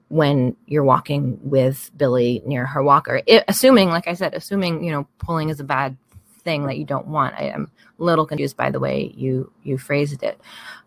when 0.08 0.56
you're 0.66 0.84
walking 0.84 1.38
with 1.42 1.90
billy 1.96 2.42
near 2.44 2.66
her 2.66 2.82
walker. 2.82 3.22
It, 3.26 3.44
assuming 3.48 3.88
like 3.88 4.08
i 4.08 4.14
said 4.14 4.34
assuming 4.34 4.84
you 4.84 4.90
know 4.90 5.06
pulling 5.18 5.48
is 5.48 5.60
a 5.60 5.64
bad 5.64 5.96
thing 6.40 6.66
that 6.66 6.78
you 6.78 6.84
don't 6.84 7.06
want 7.06 7.34
i 7.36 7.44
am 7.44 7.70
a 7.98 8.02
little 8.02 8.26
confused 8.26 8.56
by 8.56 8.70
the 8.70 8.80
way 8.80 9.12
you 9.16 9.50
you 9.62 9.78
phrased 9.78 10.22
it 10.22 10.40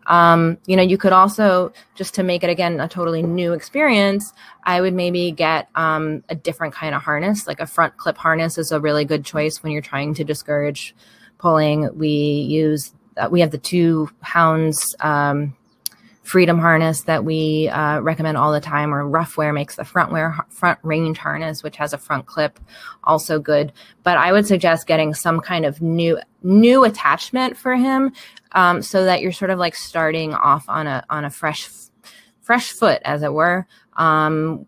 um, 0.06 0.58
you 0.66 0.76
know, 0.76 0.82
you 0.82 0.98
could 0.98 1.12
also 1.12 1.72
just 1.94 2.14
to 2.14 2.22
make 2.22 2.44
it 2.44 2.50
again 2.50 2.80
a 2.80 2.88
totally 2.88 3.22
new 3.22 3.52
experience. 3.52 4.32
I 4.64 4.80
would 4.80 4.94
maybe 4.94 5.30
get 5.30 5.68
um, 5.74 6.22
a 6.28 6.34
different 6.34 6.74
kind 6.74 6.94
of 6.94 7.02
harness, 7.02 7.46
like 7.46 7.60
a 7.60 7.66
front 7.66 7.96
clip 7.96 8.16
harness 8.16 8.58
is 8.58 8.72
a 8.72 8.80
really 8.80 9.04
good 9.04 9.24
choice 9.24 9.62
when 9.62 9.72
you're 9.72 9.82
trying 9.82 10.14
to 10.14 10.24
discourage 10.24 10.94
pulling. 11.38 11.96
We 11.96 12.08
use 12.08 12.92
uh, 13.16 13.28
we 13.30 13.40
have 13.40 13.50
the 13.50 13.58
two 13.58 14.10
hounds 14.20 14.94
um, 15.00 15.56
freedom 16.24 16.58
harness 16.58 17.02
that 17.02 17.22
we 17.22 17.68
uh, 17.68 18.00
recommend 18.00 18.36
all 18.36 18.50
the 18.50 18.60
time, 18.60 18.92
or 18.92 19.04
Ruffwear 19.04 19.54
makes 19.54 19.76
the 19.76 19.84
front 19.84 20.10
wear 20.10 20.36
front 20.48 20.78
range 20.82 21.18
harness, 21.18 21.62
which 21.62 21.76
has 21.76 21.92
a 21.92 21.98
front 21.98 22.26
clip, 22.26 22.58
also 23.04 23.38
good. 23.38 23.72
But 24.02 24.16
I 24.16 24.32
would 24.32 24.46
suggest 24.46 24.86
getting 24.86 25.14
some 25.14 25.40
kind 25.40 25.64
of 25.64 25.80
new 25.80 26.18
new 26.42 26.84
attachment 26.84 27.56
for 27.56 27.76
him, 27.76 28.12
um, 28.52 28.82
so 28.82 29.04
that 29.04 29.20
you're 29.20 29.32
sort 29.32 29.50
of 29.50 29.58
like 29.58 29.74
starting 29.74 30.34
off 30.34 30.68
on 30.68 30.86
a 30.86 31.04
on 31.10 31.24
a 31.24 31.30
fresh 31.30 31.68
fresh 32.40 32.72
foot, 32.72 33.00
as 33.04 33.22
it 33.22 33.32
were. 33.32 33.66
Um, 33.96 34.66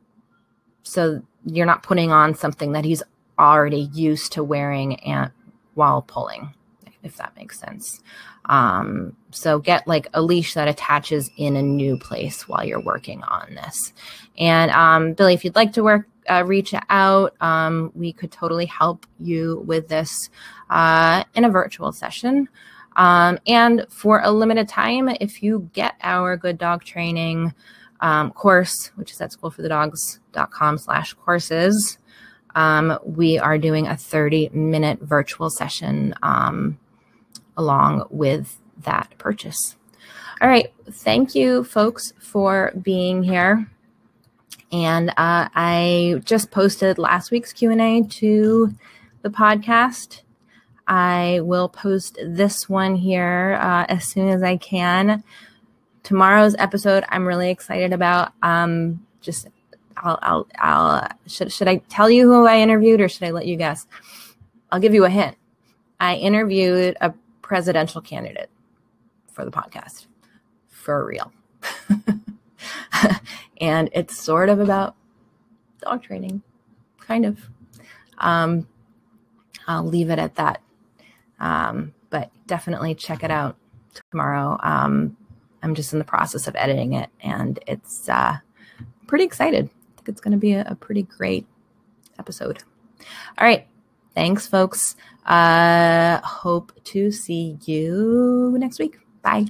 so 0.82 1.22
you're 1.44 1.66
not 1.66 1.82
putting 1.82 2.12
on 2.12 2.34
something 2.34 2.72
that 2.72 2.84
he's 2.84 3.02
already 3.38 3.88
used 3.92 4.32
to 4.32 4.44
wearing 4.44 5.00
and 5.00 5.30
while 5.74 6.02
pulling, 6.02 6.54
if 7.02 7.16
that 7.16 7.34
makes 7.36 7.58
sense. 7.58 8.00
Um, 8.46 9.16
so 9.30 9.58
get 9.58 9.86
like 9.86 10.08
a 10.14 10.22
leash 10.22 10.54
that 10.54 10.68
attaches 10.68 11.30
in 11.36 11.56
a 11.56 11.62
new 11.62 11.98
place 11.98 12.48
while 12.48 12.64
you're 12.64 12.80
working 12.80 13.22
on 13.24 13.54
this. 13.54 13.92
And 14.38 14.70
um, 14.70 15.12
Billy, 15.14 15.34
if 15.34 15.44
you'd 15.44 15.56
like 15.56 15.72
to 15.74 15.82
work, 15.82 16.08
uh, 16.28 16.44
reach 16.44 16.74
out. 16.90 17.34
Um, 17.40 17.92
we 17.94 18.12
could 18.12 18.32
totally 18.32 18.66
help 18.66 19.06
you 19.18 19.62
with 19.66 19.88
this 19.88 20.30
uh, 20.70 21.24
in 21.34 21.44
a 21.44 21.50
virtual 21.50 21.92
session. 21.92 22.48
Um, 22.96 23.38
and 23.46 23.86
for 23.90 24.20
a 24.22 24.30
limited 24.30 24.68
time, 24.68 25.08
if 25.20 25.42
you 25.42 25.70
get 25.72 25.94
our 26.02 26.36
good 26.36 26.58
dog 26.58 26.82
training 26.82 27.54
um, 28.00 28.30
course, 28.30 28.90
which 28.96 29.12
is 29.12 29.20
at 29.20 29.32
schoolforthedogs.com 29.32 30.78
slash 30.78 31.14
courses, 31.14 31.98
um, 32.54 32.98
we 33.04 33.38
are 33.38 33.58
doing 33.58 33.86
a 33.86 33.96
30 33.96 34.48
minute 34.50 34.98
virtual 35.00 35.50
session 35.50 36.14
um, 36.22 36.78
along 37.56 38.06
with 38.10 38.58
that 38.84 39.12
purchase. 39.18 39.76
All 40.40 40.48
right. 40.48 40.72
Thank 40.90 41.34
you, 41.34 41.64
folks, 41.64 42.12
for 42.18 42.72
being 42.82 43.22
here. 43.22 43.70
And 44.72 45.10
uh, 45.10 45.48
I 45.54 46.20
just 46.24 46.50
posted 46.50 46.98
last 46.98 47.30
week's 47.30 47.52
Q&A 47.52 48.02
to 48.02 48.74
the 49.22 49.30
podcast. 49.30 50.22
I 50.86 51.40
will 51.42 51.68
post 51.68 52.18
this 52.24 52.68
one 52.68 52.96
here 52.96 53.58
uh, 53.60 53.86
as 53.88 54.04
soon 54.04 54.28
as 54.28 54.42
I 54.42 54.56
can. 54.56 55.24
Tomorrow's 56.02 56.54
episode, 56.58 57.04
I'm 57.08 57.26
really 57.26 57.50
excited 57.50 57.92
about. 57.92 58.32
Um, 58.42 59.04
just, 59.20 59.48
I'll, 59.96 60.18
I'll, 60.22 60.46
I'll, 60.58 61.08
should, 61.26 61.50
should 61.50 61.66
I 61.66 61.76
tell 61.88 62.10
you 62.10 62.30
who 62.30 62.46
I 62.46 62.58
interviewed 62.58 63.00
or 63.00 63.08
should 63.08 63.24
I 63.24 63.30
let 63.30 63.46
you 63.46 63.56
guess? 63.56 63.86
I'll 64.70 64.80
give 64.80 64.94
you 64.94 65.04
a 65.04 65.10
hint. 65.10 65.36
I 65.98 66.16
interviewed 66.16 66.96
a 67.00 67.14
presidential 67.46 68.00
candidate 68.00 68.50
for 69.32 69.44
the 69.44 69.52
podcast 69.52 70.06
for 70.68 71.06
real. 71.06 71.32
and 73.60 73.88
it's 73.92 74.18
sort 74.18 74.48
of 74.48 74.58
about 74.58 74.96
dog 75.80 76.02
training, 76.02 76.42
kind 76.98 77.24
of. 77.24 77.38
Um, 78.18 78.66
I'll 79.68 79.84
leave 79.86 80.10
it 80.10 80.18
at 80.18 80.34
that. 80.34 80.60
Um, 81.38 81.94
but 82.10 82.32
definitely 82.48 82.96
check 82.96 83.22
it 83.22 83.30
out 83.30 83.56
tomorrow. 84.10 84.58
Um, 84.60 85.16
I'm 85.62 85.76
just 85.76 85.92
in 85.92 86.00
the 86.00 86.04
process 86.04 86.48
of 86.48 86.56
editing 86.56 86.94
it, 86.94 87.10
and 87.20 87.60
it's 87.68 88.08
uh, 88.08 88.38
pretty 89.06 89.24
excited. 89.24 89.66
I 89.66 89.96
think 89.98 90.08
it's 90.08 90.20
going 90.20 90.32
to 90.32 90.38
be 90.38 90.54
a, 90.54 90.66
a 90.66 90.74
pretty 90.74 91.04
great 91.04 91.46
episode. 92.18 92.64
All 93.38 93.46
right. 93.46 93.68
Thanks, 94.16 94.48
folks. 94.48 94.96
Uh, 95.26 96.20
hope 96.22 96.72
to 96.84 97.10
see 97.10 97.58
you 97.64 98.56
next 98.58 98.78
week. 98.78 98.98
Bye. 99.22 99.46